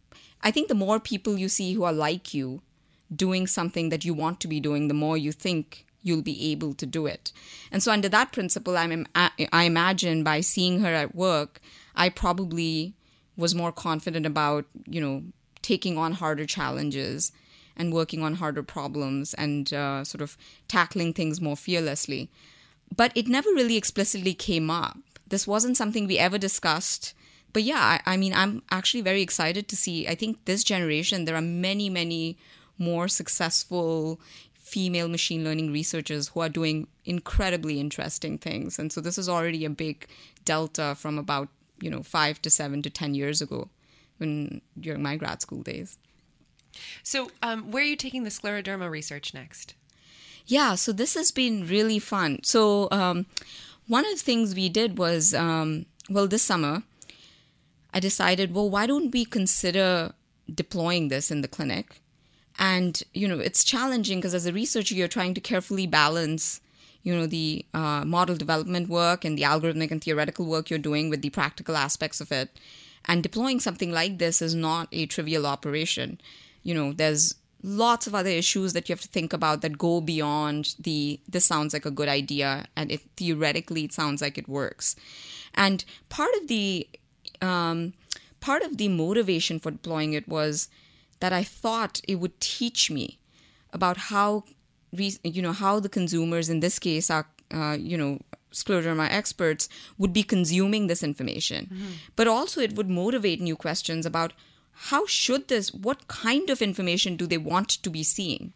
I 0.43 0.51
think 0.51 0.69
the 0.69 0.75
more 0.75 1.01
people 1.01 1.39
you 1.39 1.49
see 1.49 1.75
who 1.75 1.85
are 1.85 1.93
like 1.93 2.33
you 2.33 2.63
doing 3.15 3.47
something 3.47 3.89
that 3.91 4.05
you 4.05 4.15
want 4.15 4.41
to 4.41 4.49
be 4.49 4.61
doing, 4.61 4.89
the 4.89 4.95
more 4.95 5.17
you 5.17 5.33
think 5.33 5.85
you'll 6.03 6.23
be 6.23 6.51
able 6.51 6.73
to 6.75 6.87
do 6.87 7.07
it. 7.07 7.33
And 7.71 7.83
so, 7.83 7.93
under 7.93 8.09
that 8.09 8.33
principle, 8.33 8.77
I'm, 8.77 9.07
I 9.15 9.65
imagine 9.65 10.25
by 10.25 10.41
seeing 10.41 10.81
her 10.81 10.95
at 10.95 11.15
work, 11.15 11.61
I 11.95 12.09
probably 12.09 12.95
was 13.37 13.55
more 13.55 13.73
confident 13.73 14.25
about, 14.25 14.65
you 14.87 15.01
know, 15.01 15.25
taking 15.63 15.99
on 15.99 16.13
harder 16.13 16.47
challenges 16.47 17.33
and 17.81 17.95
working 17.95 18.23
on 18.23 18.35
harder 18.35 18.63
problems 18.63 19.33
and 19.35 19.73
uh, 19.73 20.05
sort 20.05 20.21
of 20.21 20.37
tackling 20.69 21.15
things 21.15 21.41
more 21.41 21.57
fearlessly. 21.57 22.31
But 22.95 23.11
it 23.15 23.27
never 23.27 23.49
really 23.51 23.79
explicitly 23.79 24.35
came 24.35 24.71
up. 24.71 24.99
This 25.27 25.47
wasn't 25.47 25.79
something 25.79 26.07
we 26.07 26.19
ever 26.19 26.37
discussed. 26.37 27.15
But 27.55 27.63
yeah, 27.63 27.81
I, 27.81 28.13
I 28.13 28.17
mean, 28.19 28.35
I'm 28.35 28.63
actually 28.71 29.01
very 29.01 29.23
excited 29.23 29.67
to 29.69 29.77
see. 29.77 30.07
I 30.07 30.15
think 30.15 30.45
this 30.45 30.63
generation, 30.63 31.25
there 31.25 31.37
are 31.37 31.41
many, 31.41 31.89
many 31.89 32.37
more 32.77 33.09
successful 33.09 34.21
female 34.53 35.09
machine 35.09 35.43
learning 35.43 35.73
researchers 35.73 36.29
who 36.29 36.41
are 36.41 36.51
doing 36.51 36.87
incredibly 37.07 37.81
interesting 37.81 38.37
things. 38.37 38.79
And 38.79 38.93
so 38.93 39.01
this 39.01 39.17
is 39.17 39.29
already 39.29 39.65
a 39.65 39.71
big 39.71 40.07
delta 40.45 40.95
from 40.97 41.19
about, 41.19 41.49
you 41.81 41.91
know, 41.91 42.03
five 42.03 42.43
to 42.43 42.51
seven 42.51 42.83
to 42.83 42.91
10 42.91 43.15
years 43.15 43.41
ago 43.41 43.71
when 44.19 44.61
during 44.79 45.03
my 45.03 45.17
grad 45.17 45.41
school 45.41 45.63
days. 45.63 45.97
So, 47.03 47.31
um, 47.43 47.71
where 47.71 47.83
are 47.83 47.87
you 47.87 47.97
taking 47.97 48.25
the 48.25 48.31
scleroderma 48.31 48.91
research 48.91 49.35
next? 49.35 49.75
Yeah, 50.47 50.75
so 50.75 50.93
this 50.93 51.15
has 51.15 51.31
been 51.31 51.67
really 51.67 51.99
fun. 51.99 52.41
So, 52.43 52.89
um, 52.91 53.27
one 53.87 54.05
of 54.05 54.13
the 54.13 54.25
things 54.25 54.55
we 54.55 54.69
did 54.69 54.99
was, 54.99 55.35
um, 55.35 55.87
well, 56.09 56.27
this 56.27 56.43
summer, 56.43 56.83
I 57.93 58.01
decided, 58.01 58.55
well, 58.55 58.71
why 58.71 58.87
don't 58.87 59.11
we 59.11 59.25
consider 59.25 60.13
deploying 60.53 61.09
this 61.09 61.31
in 61.31 61.41
the 61.41 61.49
clinic? 61.49 62.01
And, 62.59 63.03
you 63.15 63.27
know, 63.27 63.39
it's 63.39 63.65
challenging 63.65 64.19
because 64.19 64.35
as 64.35 64.47
a 64.47 64.53
researcher, 64.53 64.95
you're 64.95 65.09
trying 65.09 65.35
to 65.35 65.41
carefully 65.41 65.87
balance, 65.87 66.61
you 67.03 67.15
know, 67.15 67.27
the 67.27 67.65
uh, 67.73 68.05
model 68.05 68.37
development 68.37 68.89
work 68.89 69.25
and 69.25 69.37
the 69.37 69.43
algorithmic 69.43 69.91
and 69.91 70.03
theoretical 70.03 70.47
work 70.47 70.69
you're 70.69 70.79
doing 70.79 71.09
with 71.09 71.23
the 71.23 71.31
practical 71.31 71.77
aspects 71.77 72.21
of 72.21 72.31
it. 72.31 72.51
And 73.07 73.23
deploying 73.23 73.61
something 73.61 73.91
like 73.91 74.19
this 74.19 74.43
is 74.43 74.55
not 74.55 74.89
a 74.93 75.07
trivial 75.07 75.47
operation 75.47 76.21
you 76.63 76.75
know, 76.75 76.93
there's 76.93 77.35
lots 77.63 78.07
of 78.07 78.15
other 78.15 78.31
issues 78.31 78.73
that 78.73 78.89
you 78.89 78.95
have 78.95 79.01
to 79.03 79.09
think 79.09 79.33
about 79.33 79.61
that 79.61 79.77
go 79.77 80.01
beyond 80.01 80.75
the 80.79 81.21
this 81.29 81.45
sounds 81.45 81.75
like 81.75 81.85
a 81.85 81.91
good 81.91 82.09
idea 82.09 82.65
and 82.75 82.91
it 82.91 83.03
theoretically 83.19 83.85
it 83.85 83.93
sounds 83.93 84.23
like 84.23 84.39
it 84.39 84.49
works 84.49 84.97
and 85.55 85.85
part 86.09 86.31
of 86.41 86.49
the 86.49 86.89
um, 87.43 87.93
part 88.41 88.63
of 88.63 88.79
the 88.79 88.89
motivation 88.89 89.59
for 89.59 89.71
deploying 89.71 90.13
it 90.15 90.27
was 90.27 90.69
that 91.21 91.33
I 91.33 91.45
thought 91.45 92.01
it 92.09 92.17
would 92.17 92.41
teach 92.41 92.91
me 92.91 93.19
about 93.73 93.97
how, 93.97 94.45
you 94.91 95.43
know, 95.43 95.53
how 95.53 95.79
the 95.79 95.89
consumers 95.89 96.49
in 96.49 96.61
this 96.61 96.79
case 96.79 97.11
are, 97.11 97.27
uh, 97.53 97.77
you 97.79 97.97
know, 97.97 98.19
scleroderma 98.53 99.09
experts 99.09 99.69
would 99.97 100.13
be 100.13 100.23
consuming 100.23 100.87
this 100.87 101.03
information. 101.03 101.67
Mm-hmm. 101.67 101.93
But 102.17 102.27
also 102.27 102.61
it 102.61 102.75
would 102.75 102.89
motivate 102.89 103.41
new 103.41 103.55
questions 103.55 104.05
about 104.05 104.33
how 104.85 105.05
should 105.07 105.49
this, 105.49 105.75
what 105.75 106.09
kind 106.09 106.49
of 106.49 106.63
information 106.63 107.17
do 107.17 107.27
they 107.27 107.37
want 107.37 107.69
to 107.69 107.91
be 107.91 108.03
seeing, 108.03 108.55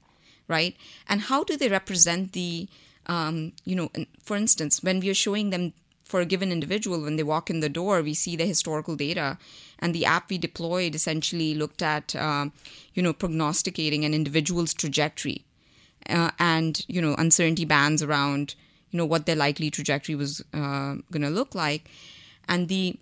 right? 0.49 0.75
And 1.07 1.23
how 1.23 1.45
do 1.45 1.55
they 1.55 1.69
represent 1.69 2.33
the, 2.33 2.67
um, 3.07 3.53
you 3.65 3.77
know, 3.77 3.91
for 4.23 4.35
instance, 4.35 4.83
when 4.83 5.01
we 5.01 5.11
are 5.11 5.15
showing 5.15 5.51
them 5.51 5.75
for 6.03 6.21
a 6.21 6.27
given 6.27 6.51
individual 6.51 7.03
when 7.03 7.17
they 7.17 7.23
walk 7.23 7.49
in 7.49 7.61
the 7.61 7.69
door 7.69 8.03
we 8.03 8.13
see 8.13 8.37
the 8.37 8.45
historical 8.45 8.95
data 8.95 9.39
and 9.79 9.95
the 9.95 10.05
app 10.05 10.29
we 10.29 10.37
deployed 10.37 10.95
essentially 10.95 11.55
looked 11.55 11.83
at 11.83 12.15
uh, 12.15 12.47
you 12.93 13.03
know 13.03 13.15
prognosticating 13.15 14.05
an 14.05 14.13
individual's 14.13 14.75
trajectory 14.75 15.47
uh, 16.11 16.31
and 16.39 16.85
you 16.89 17.01
know 17.01 17.15
uncertainty 17.17 17.65
bands 17.65 18.03
around 18.03 18.55
you 18.91 18.99
know 18.99 19.07
what 19.07 19.25
their 19.25 19.35
likely 19.35 19.71
trajectory 19.71 20.15
was 20.15 20.43
uh, 20.53 20.95
going 21.11 21.23
to 21.23 21.31
look 21.31 21.55
like 21.55 21.89
and 22.47 22.69
the 22.69 22.99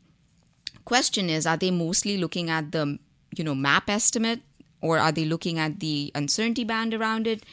question 0.85 1.29
is 1.29 1.45
are 1.45 1.57
they 1.57 1.73
mostly 1.73 2.17
looking 2.17 2.49
at 2.49 2.71
the 2.71 3.01
you 3.37 3.45
know 3.45 3.55
map 3.55 3.89
estimate 3.89 4.41
or 4.81 4.99
are 4.99 5.13
they 5.13 5.25
looking 5.25 5.59
at 5.59 5.81
the 5.81 6.11
uncertainty 6.15 6.65
band 6.65 6.93
around 6.93 7.27
it 7.27 7.45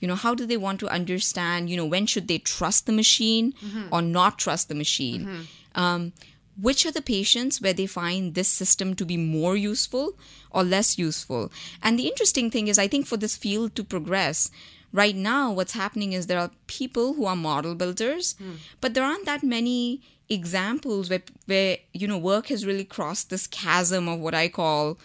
you 0.00 0.08
know 0.08 0.14
how 0.14 0.34
do 0.34 0.46
they 0.46 0.56
want 0.56 0.80
to 0.80 0.88
understand 0.88 1.70
you 1.70 1.76
know 1.76 1.86
when 1.86 2.06
should 2.06 2.28
they 2.28 2.38
trust 2.38 2.86
the 2.86 2.92
machine 2.92 3.52
mm-hmm. 3.52 3.92
or 3.92 4.02
not 4.02 4.38
trust 4.38 4.68
the 4.68 4.74
machine 4.74 5.24
mm-hmm. 5.24 5.80
um, 5.80 6.12
which 6.60 6.84
are 6.84 6.90
the 6.90 7.02
patients 7.02 7.60
where 7.60 7.72
they 7.72 7.86
find 7.86 8.34
this 8.34 8.48
system 8.48 8.94
to 8.94 9.04
be 9.04 9.16
more 9.16 9.56
useful 9.56 10.18
or 10.50 10.64
less 10.64 10.98
useful 10.98 11.52
and 11.82 11.98
the 11.98 12.08
interesting 12.08 12.50
thing 12.50 12.68
is 12.68 12.78
i 12.78 12.88
think 12.88 13.06
for 13.06 13.16
this 13.16 13.36
field 13.36 13.74
to 13.74 13.84
progress 13.84 14.50
right 14.92 15.16
now 15.16 15.52
what's 15.52 15.72
happening 15.72 16.12
is 16.12 16.26
there 16.26 16.40
are 16.40 16.50
people 16.66 17.14
who 17.14 17.26
are 17.26 17.36
model 17.36 17.74
builders 17.74 18.34
mm. 18.40 18.56
but 18.80 18.94
there 18.94 19.04
aren't 19.04 19.26
that 19.26 19.42
many 19.42 20.00
examples 20.28 21.08
where 21.08 21.22
where 21.46 21.78
you 21.92 22.06
know 22.06 22.18
work 22.18 22.48
has 22.48 22.66
really 22.66 22.84
crossed 22.84 23.30
this 23.30 23.46
chasm 23.46 24.08
of 24.08 24.20
what 24.20 24.34
i 24.34 24.48
call 24.48 24.98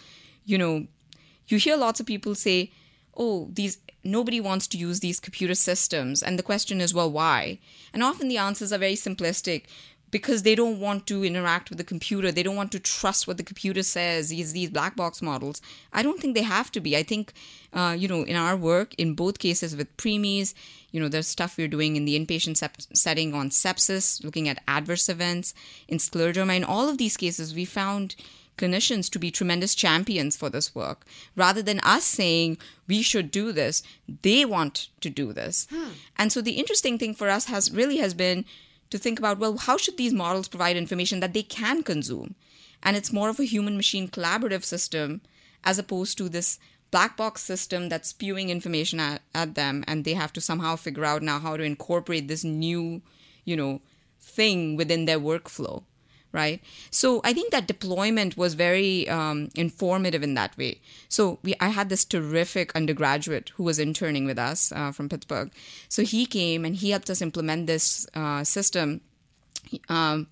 you 0.44 0.58
know 0.58 0.86
you 1.48 1.58
hear 1.58 1.76
lots 1.76 2.00
of 2.00 2.06
people 2.06 2.34
say 2.34 2.70
oh 3.16 3.48
these 3.52 3.78
nobody 4.04 4.40
wants 4.40 4.66
to 4.68 4.78
use 4.78 5.00
these 5.00 5.18
computer 5.18 5.54
systems. 5.54 6.22
And 6.22 6.38
the 6.38 6.42
question 6.42 6.80
is, 6.80 6.94
well, 6.94 7.10
why? 7.10 7.58
And 7.92 8.02
often 8.02 8.28
the 8.28 8.38
answers 8.38 8.72
are 8.72 8.78
very 8.78 8.94
simplistic 8.94 9.64
because 10.10 10.42
they 10.42 10.54
don't 10.54 10.78
want 10.78 11.08
to 11.08 11.24
interact 11.24 11.70
with 11.70 11.78
the 11.78 11.84
computer. 11.84 12.30
They 12.30 12.44
don't 12.44 12.54
want 12.54 12.70
to 12.72 12.78
trust 12.78 13.26
what 13.26 13.36
the 13.36 13.42
computer 13.42 13.82
says, 13.82 14.28
these, 14.28 14.52
these 14.52 14.70
black 14.70 14.94
box 14.94 15.20
models. 15.20 15.60
I 15.92 16.02
don't 16.04 16.20
think 16.20 16.36
they 16.36 16.42
have 16.42 16.70
to 16.72 16.80
be. 16.80 16.96
I 16.96 17.02
think, 17.02 17.32
uh, 17.72 17.96
you 17.98 18.06
know, 18.06 18.22
in 18.22 18.36
our 18.36 18.56
work, 18.56 18.94
in 18.94 19.14
both 19.14 19.40
cases 19.40 19.74
with 19.74 19.96
preemies, 19.96 20.54
you 20.92 21.00
know, 21.00 21.08
there's 21.08 21.26
stuff 21.26 21.56
we're 21.58 21.66
doing 21.66 21.96
in 21.96 22.04
the 22.04 22.16
inpatient 22.18 22.58
sep- 22.58 22.82
setting 22.92 23.34
on 23.34 23.50
sepsis, 23.50 24.22
looking 24.22 24.48
at 24.48 24.62
adverse 24.68 25.08
events, 25.08 25.52
in 25.88 25.98
scleroderma. 25.98 26.56
In 26.56 26.62
all 26.62 26.88
of 26.88 26.98
these 26.98 27.16
cases, 27.16 27.52
we 27.52 27.64
found 27.64 28.14
clinicians 28.56 29.10
to 29.10 29.18
be 29.18 29.30
tremendous 29.30 29.74
champions 29.74 30.36
for 30.36 30.48
this 30.48 30.74
work. 30.74 31.04
Rather 31.36 31.62
than 31.62 31.80
us 31.80 32.04
saying 32.04 32.58
we 32.86 33.02
should 33.02 33.30
do 33.30 33.52
this, 33.52 33.82
they 34.22 34.44
want 34.44 34.88
to 35.00 35.10
do 35.10 35.32
this. 35.32 35.66
Hmm. 35.70 35.90
And 36.16 36.32
so 36.32 36.40
the 36.40 36.52
interesting 36.52 36.98
thing 36.98 37.14
for 37.14 37.28
us 37.28 37.46
has 37.46 37.70
really 37.70 37.98
has 37.98 38.14
been 38.14 38.44
to 38.90 38.98
think 38.98 39.18
about 39.18 39.38
well, 39.38 39.56
how 39.56 39.76
should 39.76 39.96
these 39.96 40.14
models 40.14 40.48
provide 40.48 40.76
information 40.76 41.20
that 41.20 41.32
they 41.32 41.42
can 41.42 41.82
consume? 41.82 42.34
And 42.82 42.96
it's 42.96 43.12
more 43.12 43.28
of 43.28 43.40
a 43.40 43.44
human 43.44 43.76
machine 43.76 44.08
collaborative 44.08 44.64
system 44.64 45.22
as 45.64 45.78
opposed 45.78 46.18
to 46.18 46.28
this 46.28 46.58
black 46.90 47.16
box 47.16 47.42
system 47.42 47.88
that's 47.88 48.10
spewing 48.10 48.50
information 48.50 49.00
at, 49.00 49.22
at 49.34 49.54
them 49.56 49.82
and 49.88 50.04
they 50.04 50.14
have 50.14 50.32
to 50.34 50.40
somehow 50.40 50.76
figure 50.76 51.04
out 51.04 51.22
now 51.22 51.40
how 51.40 51.56
to 51.56 51.64
incorporate 51.64 52.28
this 52.28 52.44
new, 52.44 53.02
you 53.44 53.56
know, 53.56 53.80
thing 54.20 54.76
within 54.76 55.06
their 55.06 55.18
workflow 55.18 55.82
right? 56.34 56.60
So 56.90 57.20
I 57.24 57.32
think 57.32 57.52
that 57.52 57.68
deployment 57.68 58.36
was 58.36 58.54
very 58.54 59.08
um, 59.08 59.50
informative 59.54 60.22
in 60.22 60.34
that 60.34 60.58
way. 60.58 60.80
So 61.08 61.38
we, 61.44 61.54
I 61.60 61.68
had 61.68 61.88
this 61.88 62.04
terrific 62.04 62.74
undergraduate 62.74 63.52
who 63.54 63.62
was 63.62 63.78
interning 63.78 64.26
with 64.26 64.38
us 64.38 64.72
uh, 64.72 64.90
from 64.90 65.08
Pittsburgh. 65.08 65.52
So 65.88 66.02
he 66.02 66.26
came 66.26 66.64
and 66.64 66.74
he 66.74 66.90
helped 66.90 67.08
us 67.08 67.22
implement 67.22 67.68
this 67.68 68.06
uh, 68.14 68.42
system, 68.42 69.00
um, 69.88 70.26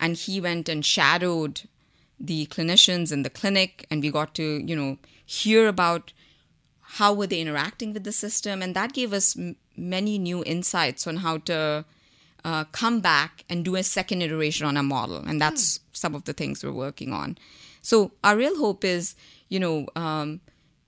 and 0.00 0.16
he 0.16 0.40
went 0.40 0.68
and 0.68 0.84
shadowed 0.84 1.62
the 2.18 2.46
clinicians 2.46 3.12
in 3.12 3.22
the 3.22 3.30
clinic, 3.30 3.86
and 3.90 4.02
we 4.02 4.10
got 4.10 4.34
to 4.36 4.62
you 4.64 4.74
know 4.74 4.96
hear 5.24 5.68
about 5.68 6.12
how 6.96 7.12
were 7.12 7.26
they 7.26 7.40
interacting 7.40 7.92
with 7.92 8.04
the 8.04 8.12
system, 8.12 8.62
and 8.62 8.74
that 8.74 8.92
gave 8.92 9.12
us 9.12 9.36
m- 9.36 9.56
many 9.76 10.18
new 10.18 10.42
insights 10.44 11.06
on 11.06 11.18
how 11.18 11.38
to 11.38 11.84
uh, 12.44 12.64
come 12.64 13.00
back 13.00 13.44
and 13.48 13.64
do 13.64 13.76
a 13.76 13.82
second 13.82 14.22
iteration 14.22 14.66
on 14.66 14.76
a 14.76 14.82
model. 14.82 15.18
And 15.18 15.40
that's 15.40 15.78
hmm. 15.78 15.82
some 15.92 16.14
of 16.14 16.24
the 16.24 16.32
things 16.32 16.64
we're 16.64 16.72
working 16.72 17.12
on. 17.12 17.38
So 17.82 18.12
our 18.22 18.36
real 18.36 18.56
hope 18.58 18.84
is, 18.84 19.14
you 19.48 19.58
know, 19.58 19.86
um, 19.96 20.40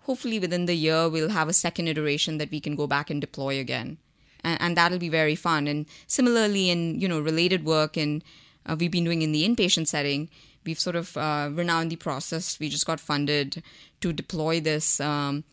hopefully 0.04 0.38
within 0.38 0.66
the 0.66 0.74
year 0.74 1.08
we'll 1.08 1.30
have 1.30 1.48
a 1.48 1.52
second 1.52 1.88
iteration 1.88 2.38
that 2.38 2.50
we 2.50 2.60
can 2.60 2.76
go 2.76 2.86
back 2.86 3.10
and 3.10 3.20
deploy 3.20 3.58
again, 3.58 3.98
and, 4.42 4.60
and 4.60 4.76
that'll 4.76 4.98
be 4.98 5.08
very 5.08 5.34
fun. 5.34 5.66
And 5.66 5.86
similarly, 6.06 6.70
in 6.70 7.00
you 7.00 7.08
know 7.08 7.20
related 7.20 7.64
work 7.64 7.96
and 7.96 8.22
uh, 8.66 8.76
we've 8.78 8.90
been 8.90 9.04
doing 9.04 9.22
in 9.22 9.32
the 9.32 9.46
inpatient 9.46 9.88
setting, 9.88 10.28
we've 10.64 10.80
sort 10.80 10.96
of 10.96 11.16
uh, 11.16 11.50
we're 11.54 11.64
now 11.64 11.80
in 11.80 11.88
the 11.88 11.96
process. 11.96 12.58
We 12.60 12.68
just 12.68 12.86
got 12.86 13.00
funded 13.00 13.62
to 14.00 14.12
deploy 14.12 14.60
this. 14.60 15.00
Um, 15.00 15.44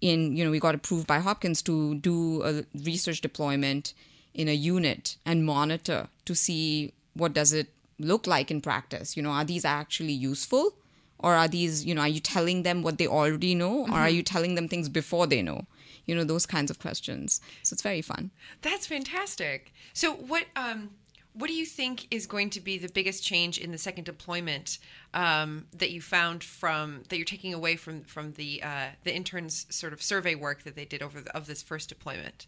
in 0.00 0.36
you 0.36 0.44
know 0.44 0.50
we 0.50 0.58
got 0.58 0.74
approved 0.74 1.06
by 1.06 1.20
Hopkins 1.20 1.62
to 1.62 1.94
do 1.94 2.42
a 2.42 2.64
research 2.84 3.20
deployment 3.20 3.94
in 4.34 4.48
a 4.48 4.54
unit 4.54 5.16
and 5.24 5.44
monitor 5.44 6.08
to 6.24 6.34
see 6.34 6.92
what 7.14 7.32
does 7.32 7.52
it 7.52 7.68
look 7.98 8.26
like 8.26 8.50
in 8.50 8.60
practice 8.60 9.16
you 9.16 9.22
know 9.22 9.30
are 9.30 9.44
these 9.44 9.64
actually 9.64 10.12
useful 10.12 10.74
or 11.18 11.34
are 11.34 11.48
these 11.48 11.84
you 11.84 11.94
know 11.94 12.00
are 12.00 12.08
you 12.08 12.20
telling 12.20 12.62
them 12.62 12.82
what 12.82 12.98
they 12.98 13.06
already 13.06 13.54
know 13.54 13.84
mm-hmm. 13.84 13.92
or 13.92 13.96
are 13.96 14.06
mm-hmm. 14.06 14.16
you 14.16 14.22
telling 14.22 14.54
them 14.54 14.68
things 14.68 14.88
before 14.88 15.26
they 15.26 15.42
know 15.42 15.66
you 16.06 16.14
know 16.14 16.24
those 16.24 16.46
kinds 16.46 16.70
of 16.70 16.78
questions 16.78 17.40
so 17.62 17.74
it's 17.74 17.82
very 17.82 18.02
fun 18.02 18.30
that's 18.62 18.86
fantastic 18.86 19.72
so 19.92 20.14
what 20.14 20.46
um 20.56 20.90
what 21.34 21.48
do 21.48 21.54
you 21.54 21.64
think 21.64 22.06
is 22.10 22.26
going 22.26 22.50
to 22.50 22.60
be 22.60 22.76
the 22.76 22.90
biggest 22.90 23.24
change 23.24 23.58
in 23.58 23.72
the 23.72 23.78
second 23.78 24.04
deployment 24.04 24.78
um, 25.14 25.66
that 25.72 25.90
you 25.90 26.00
found 26.00 26.44
from 26.44 27.02
that 27.08 27.16
you're 27.16 27.24
taking 27.24 27.54
away 27.54 27.76
from 27.76 28.02
from 28.02 28.32
the 28.32 28.62
uh, 28.62 28.88
the 29.04 29.14
interns 29.14 29.66
sort 29.70 29.92
of 29.92 30.02
survey 30.02 30.34
work 30.34 30.62
that 30.64 30.76
they 30.76 30.84
did 30.84 31.02
over 31.02 31.20
the, 31.20 31.34
of 31.34 31.46
this 31.46 31.62
first 31.62 31.88
deployment? 31.88 32.46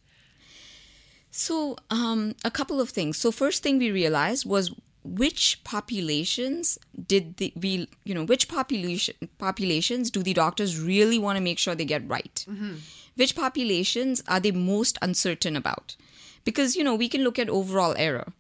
So, 1.37 1.77
um, 1.91 2.37
a 2.45 2.51
couple 2.51 2.81
of 2.81 2.91
things. 2.91 3.19
So, 3.19 3.33
first 3.33 3.65
thing 3.65 3.79
we 3.79 3.91
realized 3.91 4.47
was 4.47 4.73
which 5.03 5.63
populations 5.65 6.79
did 7.07 7.39
the 7.39 7.53
we 7.57 7.89
you 8.05 8.15
know 8.15 8.25
which 8.25 8.47
population 8.49 9.17
populations 9.39 10.13
do 10.13 10.23
the 10.23 10.33
doctors 10.33 10.81
really 10.81 11.19
want 11.19 11.37
to 11.37 11.43
make 11.43 11.59
sure 11.59 11.75
they 11.75 11.85
get 11.85 12.09
right? 12.09 12.47
Mm-hmm. 12.49 12.75
Which 13.17 13.35
populations 13.35 14.23
are 14.29 14.39
they 14.39 14.53
most 14.53 14.97
uncertain 15.03 15.57
about? 15.57 15.97
Because 16.45 16.77
you 16.77 16.85
know 16.85 16.95
we 16.95 17.09
can 17.09 17.25
look 17.25 17.41
at 17.41 17.51
overall 17.51 17.97
error, 17.99 18.33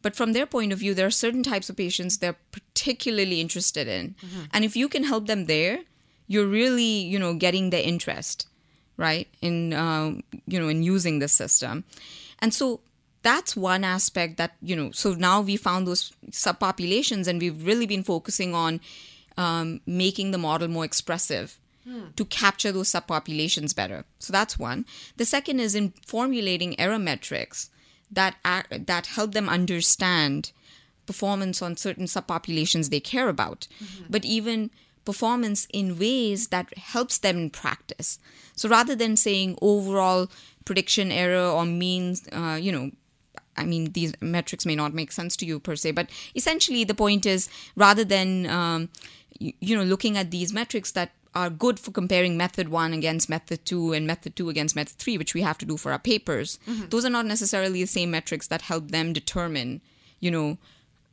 but 0.00 0.14
from 0.14 0.32
their 0.32 0.46
point 0.46 0.72
of 0.72 0.78
view, 0.78 0.94
there 0.94 1.06
are 1.06 1.22
certain 1.24 1.42
types 1.42 1.68
of 1.68 1.76
patients 1.76 2.18
they're 2.18 2.38
particularly 2.52 3.40
interested 3.40 3.88
in, 3.88 4.14
mm-hmm. 4.24 4.44
and 4.52 4.64
if 4.64 4.76
you 4.76 4.88
can 4.88 5.02
help 5.02 5.26
them 5.26 5.46
there, 5.46 5.80
you're 6.28 6.46
really 6.46 7.02
you 7.12 7.18
know 7.18 7.34
getting 7.34 7.70
their 7.70 7.82
interest, 7.82 8.46
right? 8.96 9.26
In 9.42 9.72
uh, 9.72 10.12
you 10.46 10.60
know 10.60 10.68
in 10.68 10.84
using 10.84 11.18
this 11.18 11.32
system. 11.32 11.82
And 12.38 12.52
so 12.52 12.80
that's 13.22 13.56
one 13.56 13.82
aspect 13.82 14.36
that, 14.36 14.54
you 14.62 14.76
know, 14.76 14.90
so 14.92 15.14
now 15.14 15.40
we 15.40 15.56
found 15.56 15.86
those 15.86 16.12
subpopulations 16.30 17.26
and 17.26 17.40
we've 17.40 17.66
really 17.66 17.86
been 17.86 18.04
focusing 18.04 18.54
on 18.54 18.80
um, 19.36 19.80
making 19.86 20.30
the 20.30 20.38
model 20.38 20.68
more 20.68 20.84
expressive 20.84 21.58
hmm. 21.84 22.10
to 22.14 22.24
capture 22.24 22.72
those 22.72 22.90
subpopulations 22.90 23.74
better. 23.74 24.04
So 24.18 24.32
that's 24.32 24.58
one. 24.58 24.86
The 25.16 25.24
second 25.24 25.60
is 25.60 25.74
in 25.74 25.92
formulating 26.06 26.78
error 26.78 26.98
metrics 26.98 27.70
that, 28.10 28.36
act, 28.44 28.86
that 28.86 29.06
help 29.06 29.32
them 29.32 29.48
understand 29.48 30.52
performance 31.06 31.62
on 31.62 31.76
certain 31.76 32.06
subpopulations 32.06 32.90
they 32.90 33.00
care 33.00 33.28
about, 33.28 33.66
mm-hmm. 33.82 34.04
but 34.10 34.24
even 34.24 34.70
performance 35.04 35.66
in 35.72 35.98
ways 35.98 36.48
that 36.48 36.76
helps 36.76 37.18
them 37.18 37.36
in 37.36 37.50
practice. 37.50 38.18
So 38.54 38.68
rather 38.68 38.94
than 38.94 39.16
saying 39.16 39.56
overall 39.62 40.28
prediction 40.66 41.10
error 41.10 41.48
or 41.48 41.64
means, 41.64 42.28
uh, 42.32 42.58
you 42.60 42.70
know, 42.70 42.90
I 43.56 43.64
mean, 43.64 43.92
these 43.92 44.12
metrics 44.20 44.66
may 44.66 44.76
not 44.76 44.92
make 44.92 45.10
sense 45.10 45.34
to 45.38 45.46
you 45.46 45.58
per 45.58 45.76
se, 45.76 45.92
but 45.92 46.10
essentially 46.34 46.84
the 46.84 46.94
point 46.94 47.24
is 47.24 47.48
rather 47.74 48.04
than, 48.04 48.46
um, 48.46 48.90
you, 49.38 49.54
you 49.60 49.74
know, 49.76 49.82
looking 49.82 50.18
at 50.18 50.30
these 50.30 50.52
metrics 50.52 50.90
that 50.92 51.12
are 51.34 51.50
good 51.50 51.78
for 51.78 51.90
comparing 51.90 52.36
method 52.36 52.68
one 52.68 52.92
against 52.92 53.28
method 53.28 53.64
two 53.64 53.92
and 53.92 54.06
method 54.06 54.36
two 54.36 54.48
against 54.50 54.76
method 54.76 54.96
three, 54.98 55.16
which 55.16 55.34
we 55.34 55.42
have 55.42 55.58
to 55.58 55.66
do 55.66 55.76
for 55.76 55.92
our 55.92 55.98
papers, 55.98 56.58
mm-hmm. 56.66 56.88
those 56.88 57.04
are 57.04 57.10
not 57.10 57.26
necessarily 57.26 57.80
the 57.82 57.86
same 57.86 58.10
metrics 58.10 58.46
that 58.48 58.62
help 58.62 58.90
them 58.90 59.12
determine, 59.12 59.80
you 60.20 60.30
know, 60.30 60.58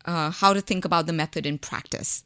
uh, 0.05 0.29
how 0.31 0.53
to 0.53 0.61
think 0.61 0.85
about 0.85 1.05
the 1.05 1.13
method 1.13 1.45
in 1.45 1.57
practice. 1.57 2.23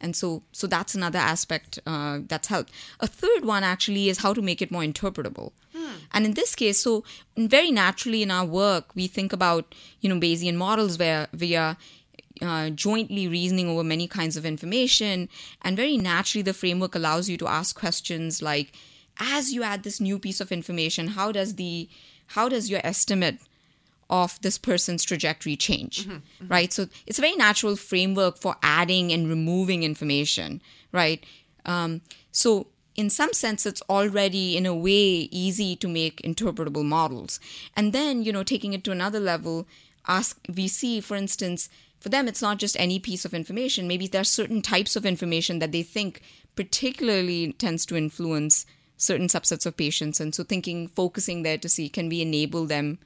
And 0.00 0.16
so, 0.16 0.42
so 0.50 0.66
that's 0.66 0.94
another 0.96 1.18
aspect 1.20 1.78
uh, 1.86 2.20
that's 2.26 2.48
helped. 2.48 2.72
A 2.98 3.06
third 3.06 3.44
one 3.44 3.62
actually 3.62 4.08
is 4.08 4.18
how 4.18 4.34
to 4.34 4.42
make 4.42 4.60
it 4.60 4.72
more 4.72 4.82
interpretable. 4.82 5.52
And 6.12 6.24
in 6.24 6.34
this 6.34 6.54
case, 6.54 6.80
so 6.80 7.04
very 7.36 7.70
naturally 7.70 8.22
in 8.22 8.30
our 8.30 8.44
work, 8.44 8.94
we 8.94 9.06
think 9.06 9.32
about 9.32 9.74
you 10.00 10.08
know 10.08 10.20
Bayesian 10.20 10.56
models 10.56 10.98
where 10.98 11.28
we 11.38 11.56
are 11.56 11.76
uh, 12.40 12.70
jointly 12.70 13.28
reasoning 13.28 13.68
over 13.68 13.84
many 13.84 14.08
kinds 14.08 14.36
of 14.36 14.44
information, 14.44 15.28
and 15.62 15.76
very 15.76 15.96
naturally 15.96 16.42
the 16.42 16.54
framework 16.54 16.94
allows 16.94 17.28
you 17.28 17.36
to 17.38 17.46
ask 17.46 17.78
questions 17.78 18.42
like, 18.42 18.72
as 19.18 19.52
you 19.52 19.62
add 19.62 19.82
this 19.82 20.00
new 20.00 20.18
piece 20.18 20.40
of 20.40 20.50
information, 20.52 21.08
how 21.08 21.32
does 21.32 21.54
the 21.56 21.88
how 22.28 22.48
does 22.48 22.70
your 22.70 22.80
estimate 22.84 23.38
of 24.10 24.40
this 24.42 24.58
person's 24.58 25.04
trajectory 25.04 25.56
change? 25.56 26.06
Right? 26.48 26.72
So 26.72 26.88
it's 27.06 27.18
a 27.18 27.22
very 27.22 27.36
natural 27.36 27.76
framework 27.76 28.38
for 28.38 28.56
adding 28.62 29.12
and 29.12 29.28
removing 29.28 29.82
information. 29.82 30.60
Right? 30.92 31.24
Um, 31.64 32.02
so 32.32 32.66
in 32.94 33.10
some 33.10 33.32
sense 33.32 33.66
it's 33.66 33.82
already 33.88 34.56
in 34.56 34.66
a 34.66 34.74
way 34.74 35.28
easy 35.30 35.76
to 35.76 35.88
make 35.88 36.22
interpretable 36.22 36.84
models. 36.84 37.40
And 37.76 37.92
then 37.92 38.22
you 38.22 38.32
know 38.32 38.42
taking 38.42 38.72
it 38.72 38.84
to 38.84 38.92
another 38.92 39.20
level 39.20 39.66
ask 40.06 40.38
see 40.66 41.00
for 41.00 41.16
instance 41.16 41.68
for 42.00 42.08
them 42.08 42.26
it's 42.26 42.42
not 42.42 42.58
just 42.58 42.76
any 42.78 42.98
piece 42.98 43.24
of 43.24 43.34
information. 43.34 43.88
Maybe 43.88 44.06
there 44.06 44.20
are 44.20 44.24
certain 44.24 44.62
types 44.62 44.96
of 44.96 45.06
information 45.06 45.58
that 45.60 45.72
they 45.72 45.82
think 45.82 46.20
particularly 46.56 47.52
tends 47.52 47.86
to 47.86 47.96
influence 47.96 48.66
certain 48.96 49.28
subsets 49.28 49.66
of 49.66 49.76
patients. 49.76 50.20
And 50.20 50.34
so 50.34 50.44
thinking 50.44 50.88
focusing 50.88 51.42
there 51.42 51.58
to 51.58 51.68
see 51.68 51.88
can 51.88 52.08
we 52.08 52.20
enable 52.20 52.66
them 52.66 52.98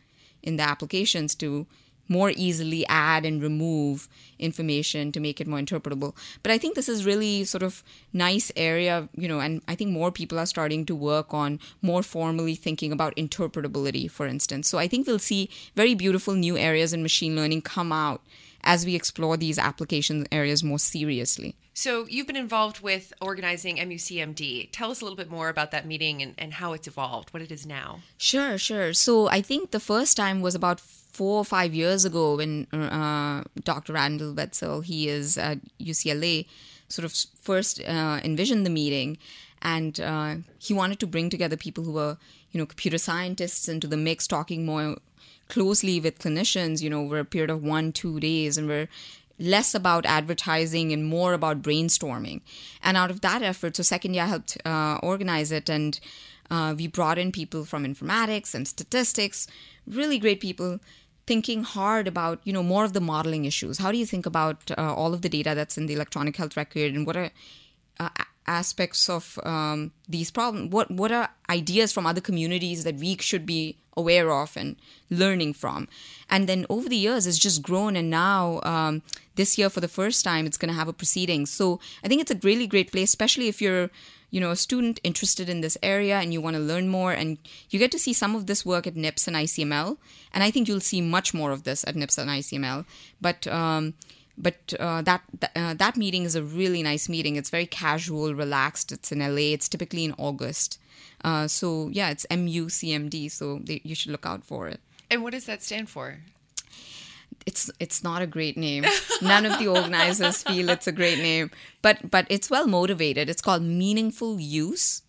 in 0.43 0.57
the 0.57 0.62
applications 0.62 1.34
to 1.37 1.66
more 2.09 2.30
easily 2.30 2.86
add 2.88 3.24
and 3.24 3.42
remove 3.42 4.09
information 4.38 5.12
to 5.12 5.20
make 5.20 5.40
it 5.40 5.46
more 5.46 5.59
interpretable. 5.59 6.14
But 6.42 6.52
i 6.52 6.59
think 6.59 6.74
this 6.74 6.88
is 6.88 7.04
really 7.04 7.44
sort 7.44 7.62
of 7.62 7.82
nice 8.12 8.52
area 8.57 9.09
you 9.14 9.28
know 9.28 9.40
and 9.40 9.62
i 9.68 9.74
think 9.74 9.90
more 9.90 10.11
people 10.11 10.38
are 10.38 10.46
starting 10.46 10.84
to 10.86 10.94
work 10.94 11.34
on 11.34 11.59
more 11.82 12.02
formally 12.02 12.54
thinking 12.54 12.92
about 12.92 13.16
interpretability 13.16 14.11
for 14.11 14.26
instance. 14.26 14.68
So 14.68 14.78
i 14.78 14.88
think 14.88 15.07
we'll 15.07 15.18
see 15.18 15.48
very 15.74 15.94
beautiful 15.94 16.34
new 16.34 16.57
areas 16.57 16.92
in 16.92 17.02
machine 17.02 17.36
learning 17.36 17.62
come 17.62 17.92
out 17.92 18.22
as 18.66 18.84
we 18.84 18.94
explore 18.94 19.36
these 19.38 19.58
application 19.58 20.26
areas 20.30 20.62
more 20.62 20.78
seriously 20.78 21.54
So 21.72 22.06
you've 22.08 22.26
been 22.26 22.36
involved 22.48 22.80
with 22.80 23.12
organizing 23.20 23.76
MUCMD. 23.76 24.70
Tell 24.72 24.90
us 24.90 25.02
a 25.02 25.04
little 25.04 25.16
bit 25.16 25.30
more 25.30 25.48
about 25.50 25.70
that 25.72 25.84
meeting 25.86 26.22
and, 26.22 26.32
and 26.38 26.54
how 26.54 26.72
it's 26.72 26.88
evolved, 26.88 27.28
what 27.34 27.42
it 27.42 27.52
is 27.52 27.66
now. 27.66 28.00
Sure, 28.16 28.56
sure. 28.56 28.94
So 28.94 29.28
I 29.28 29.42
think 29.42 29.70
the 29.70 29.84
first 29.92 30.16
time 30.16 30.40
was 30.40 30.54
about 30.54 30.80
four 30.80 31.36
or 31.38 31.44
five 31.44 31.74
years 31.74 32.06
ago 32.06 32.36
when 32.36 32.66
uh, 32.72 33.44
Dr. 33.62 33.92
Randall 33.92 34.32
Wetzel, 34.32 34.80
he 34.80 35.08
is 35.08 35.36
at 35.36 35.58
UCLA, 35.78 36.46
sort 36.88 37.04
of 37.04 37.12
first 37.40 37.74
uh, 37.84 38.20
envisioned 38.24 38.64
the 38.64 38.70
meeting, 38.70 39.18
and 39.60 40.00
uh, 40.00 40.36
he 40.58 40.72
wanted 40.72 40.98
to 41.00 41.06
bring 41.06 41.28
together 41.30 41.56
people 41.56 41.84
who 41.84 41.92
were, 41.92 42.16
you 42.52 42.58
know, 42.58 42.66
computer 42.66 42.98
scientists 42.98 43.68
into 43.68 43.86
the 43.86 43.96
mix, 44.08 44.26
talking 44.26 44.64
more 44.64 44.96
closely 45.49 46.01
with 46.01 46.18
clinicians, 46.18 46.82
you 46.82 46.90
know, 46.90 47.03
over 47.03 47.18
a 47.18 47.24
period 47.24 47.51
of 47.51 47.62
one, 47.62 47.92
two 47.92 48.20
days, 48.20 48.59
and 48.59 48.68
we're 48.68 48.88
less 49.38 49.74
about 49.74 50.07
advertising 50.07 50.92
and 50.92 51.05
more 51.05 51.34
about 51.34 51.62
brainstorming. 51.62 52.40
And 52.82 52.97
out 52.97 53.11
of 53.11 53.20
that 53.20 53.42
effort, 53.42 53.76
so 53.76 53.82
second 53.82 54.14
year 54.14 54.24
I 54.24 54.28
helped 54.28 54.59
uh, 54.64 54.99
organize 55.03 55.53
it, 55.53 55.68
and 55.68 55.99
uh, 56.51 56.74
we 56.76 56.86
brought 56.86 57.18
in 57.18 57.32
people 57.32 57.64
from 57.64 57.84
informatics 57.84 58.55
and 58.55 58.66
statistics, 58.66 59.47
really 59.86 60.18
great 60.18 60.40
people 60.40 60.80
thinking 61.26 61.64
hard 61.64 62.07
about 62.07 62.40
you 62.44 62.53
know 62.53 62.62
more 62.62 62.84
of 62.84 62.92
the 62.92 63.01
modeling 63.01 63.44
issues. 63.44 63.78
How 63.78 63.90
do 63.90 63.99
you 63.99 64.07
think 64.07 64.26
about 64.26 64.70
uh, 64.78 64.94
all 64.94 65.12
of 65.12 65.22
the 65.22 65.28
data 65.28 65.55
that's 65.55 65.76
in 65.76 65.86
the 65.86 65.94
electronic 65.94 66.36
health 66.36 66.57
record, 66.57 66.94
and 66.94 67.07
what 67.07 67.16
are 67.16 67.30
uh, 67.99 68.11
aspects 68.47 69.09
of 69.09 69.38
um, 69.44 69.92
these 70.09 70.30
problems? 70.30 70.72
What 70.72 70.90
what 70.90 71.12
are 71.12 71.30
ideas 71.49 71.92
from 71.92 72.07
other 72.07 72.20
communities 72.20 72.84
that 72.84 72.97
we 72.97 73.16
should 73.18 73.47
be 73.47 73.78
aware 73.97 74.30
of 74.30 74.57
and 74.57 74.76
learning 75.11 75.55
from? 75.55 75.88
And 76.28 76.49
then 76.49 76.66
over 76.68 76.88
the 76.88 76.97
years, 76.97 77.26
it's 77.26 77.38
just 77.38 77.62
grown, 77.62 77.97
and 77.97 78.11
now 78.11 78.61
um, 78.62 79.03
this 79.34 79.59
year 79.59 79.70
for 79.70 79.80
the 79.80 79.88
first 79.88 80.24
time, 80.24 80.47
it's 80.47 80.59
going 80.59 80.72
to 80.72 80.78
have 80.78 80.88
a 80.88 80.92
proceeding. 80.92 81.47
So 81.47 81.80
I 82.05 82.09
think 82.09 82.20
it's 82.20 82.30
a 82.30 82.40
really 82.42 82.66
great 82.66 82.92
place, 82.92 83.11
especially 83.11 83.49
if 83.49 83.61
you're 83.61 83.90
you 84.30 84.40
know 84.40 84.51
a 84.51 84.57
student 84.57 85.01
interested 85.05 85.49
in 85.49 85.61
this 85.61 85.78
area 85.82 86.18
and 86.18 86.32
you 86.32 86.40
want 86.40 86.57
to 86.57 86.62
learn 86.62 86.88
more 86.88 87.12
and 87.12 87.38
you 87.70 87.78
get 87.78 87.92
to 87.92 87.99
see 87.99 88.12
some 88.12 88.34
of 88.34 88.47
this 88.47 88.66
work 88.66 88.86
at 88.86 88.97
nips 88.97 89.26
and 89.26 89.36
icml 89.36 89.97
and 90.34 90.42
i 90.42 90.51
think 90.51 90.66
you'll 90.66 90.80
see 90.80 91.01
much 91.01 91.32
more 91.32 91.53
of 91.53 91.62
this 91.62 91.84
at 91.86 91.97
nips 91.97 92.18
and 92.18 92.28
icml 92.28 92.84
but 93.20 93.47
um, 93.47 93.94
but 94.39 94.74
uh, 94.78 95.03
that 95.03 95.22
uh, 95.55 95.74
that 95.74 95.97
meeting 95.97 96.24
is 96.24 96.34
a 96.34 96.43
really 96.43 96.82
nice 96.82 97.09
meeting. 97.09 97.37
It's 97.37 97.51
very 97.51 97.66
casual, 97.66 98.34
relaxed. 98.34 98.93
It's 98.93 99.12
in 99.12 99.20
LA. 99.20 99.53
It's 99.55 99.68
typically 99.68 100.05
in 100.05 100.14
August. 100.18 100.78
Uh, 101.24 101.49
so 101.49 101.89
yeah, 101.89 102.11
it's 102.11 102.26
MUCMD. 102.30 103.30
So 103.30 103.61
they, 103.64 103.80
you 103.84 103.95
should 103.95 104.12
look 104.12 104.26
out 104.26 104.45
for 104.45 104.68
it. 104.68 104.80
And 105.11 105.22
what 105.22 105.32
does 105.32 105.47
that 105.47 105.62
stand 105.62 105.89
for? 105.89 106.18
It's 107.47 107.70
it's 107.78 108.03
not 108.03 108.22
a 108.22 108.26
great 108.26 108.57
name. 108.57 108.84
None 109.22 109.47
of 109.47 109.59
the 109.59 109.68
organizers 109.68 110.43
feel 110.43 110.68
it's 110.68 110.87
a 110.87 110.93
great 110.93 111.18
name, 111.18 111.51
but 111.80 112.11
but 112.11 112.26
it's 112.28 112.51
well 112.51 112.66
motivated. 112.66 113.28
It's 113.30 113.43
called 113.43 113.62
Meaningful 113.62 114.41
Use 114.41 115.03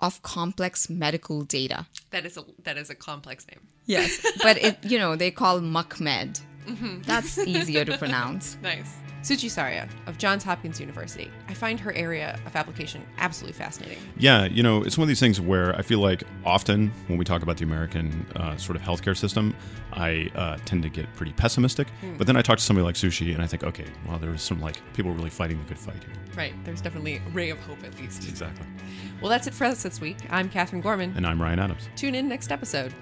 of 0.00 0.22
Complex 0.22 0.90
Medical 0.90 1.42
Data. 1.42 1.86
That 2.10 2.26
is 2.26 2.36
a 2.36 2.44
that 2.64 2.76
is 2.76 2.90
a 2.90 2.94
complex 2.94 3.46
name. 3.46 3.60
Yes, 3.86 4.20
but 4.42 4.56
it 4.58 4.78
you 4.84 4.98
know 4.98 5.14
they 5.16 5.30
call 5.30 5.60
MuckMed. 5.60 6.40
Mm-hmm. 6.66 7.02
That's 7.02 7.38
easier 7.46 7.84
to 7.84 7.98
pronounce. 7.98 8.56
Nice. 8.62 8.96
Suchi 9.24 9.50
Saria 9.50 9.88
of 10.06 10.18
Johns 10.18 10.44
Hopkins 10.44 10.78
University. 10.78 11.30
I 11.48 11.54
find 11.54 11.80
her 11.80 11.94
area 11.94 12.38
of 12.44 12.54
application 12.56 13.06
absolutely 13.16 13.56
fascinating. 13.58 13.98
Yeah, 14.18 14.44
you 14.44 14.62
know, 14.62 14.82
it's 14.82 14.98
one 14.98 15.04
of 15.04 15.08
these 15.08 15.18
things 15.18 15.40
where 15.40 15.74
I 15.76 15.82
feel 15.82 16.00
like 16.00 16.24
often 16.44 16.92
when 17.06 17.18
we 17.18 17.24
talk 17.24 17.42
about 17.42 17.56
the 17.56 17.64
American 17.64 18.26
uh, 18.36 18.54
sort 18.58 18.76
of 18.76 18.82
healthcare 18.82 19.16
system, 19.16 19.56
I 19.94 20.30
uh, 20.34 20.58
tend 20.66 20.82
to 20.82 20.90
get 20.90 21.10
pretty 21.14 21.32
pessimistic. 21.32 21.88
Mm. 22.02 22.18
But 22.18 22.26
then 22.26 22.36
I 22.36 22.42
talk 22.42 22.58
to 22.58 22.64
somebody 22.64 22.84
like 22.84 22.96
Suchi 22.96 23.32
and 23.32 23.42
I 23.42 23.46
think, 23.46 23.64
okay, 23.64 23.86
well, 24.06 24.18
there 24.18 24.34
is 24.34 24.42
some 24.42 24.60
like 24.60 24.82
people 24.92 25.12
really 25.12 25.30
fighting 25.30 25.58
the 25.58 25.64
good 25.64 25.78
fight 25.78 26.04
here. 26.04 26.14
Right. 26.36 26.52
There's 26.64 26.82
definitely 26.82 27.16
a 27.16 27.30
ray 27.30 27.48
of 27.48 27.58
hope 27.60 27.82
at 27.82 27.98
least. 27.98 28.28
Exactly. 28.28 28.66
Well, 29.22 29.30
that's 29.30 29.46
it 29.46 29.54
for 29.54 29.64
us 29.64 29.82
this 29.82 30.02
week. 30.02 30.18
I'm 30.28 30.50
Katherine 30.50 30.82
Gorman. 30.82 31.14
And 31.16 31.26
I'm 31.26 31.40
Ryan 31.40 31.60
Adams. 31.60 31.88
Tune 31.96 32.14
in 32.14 32.28
next 32.28 32.52
episode. 32.52 32.92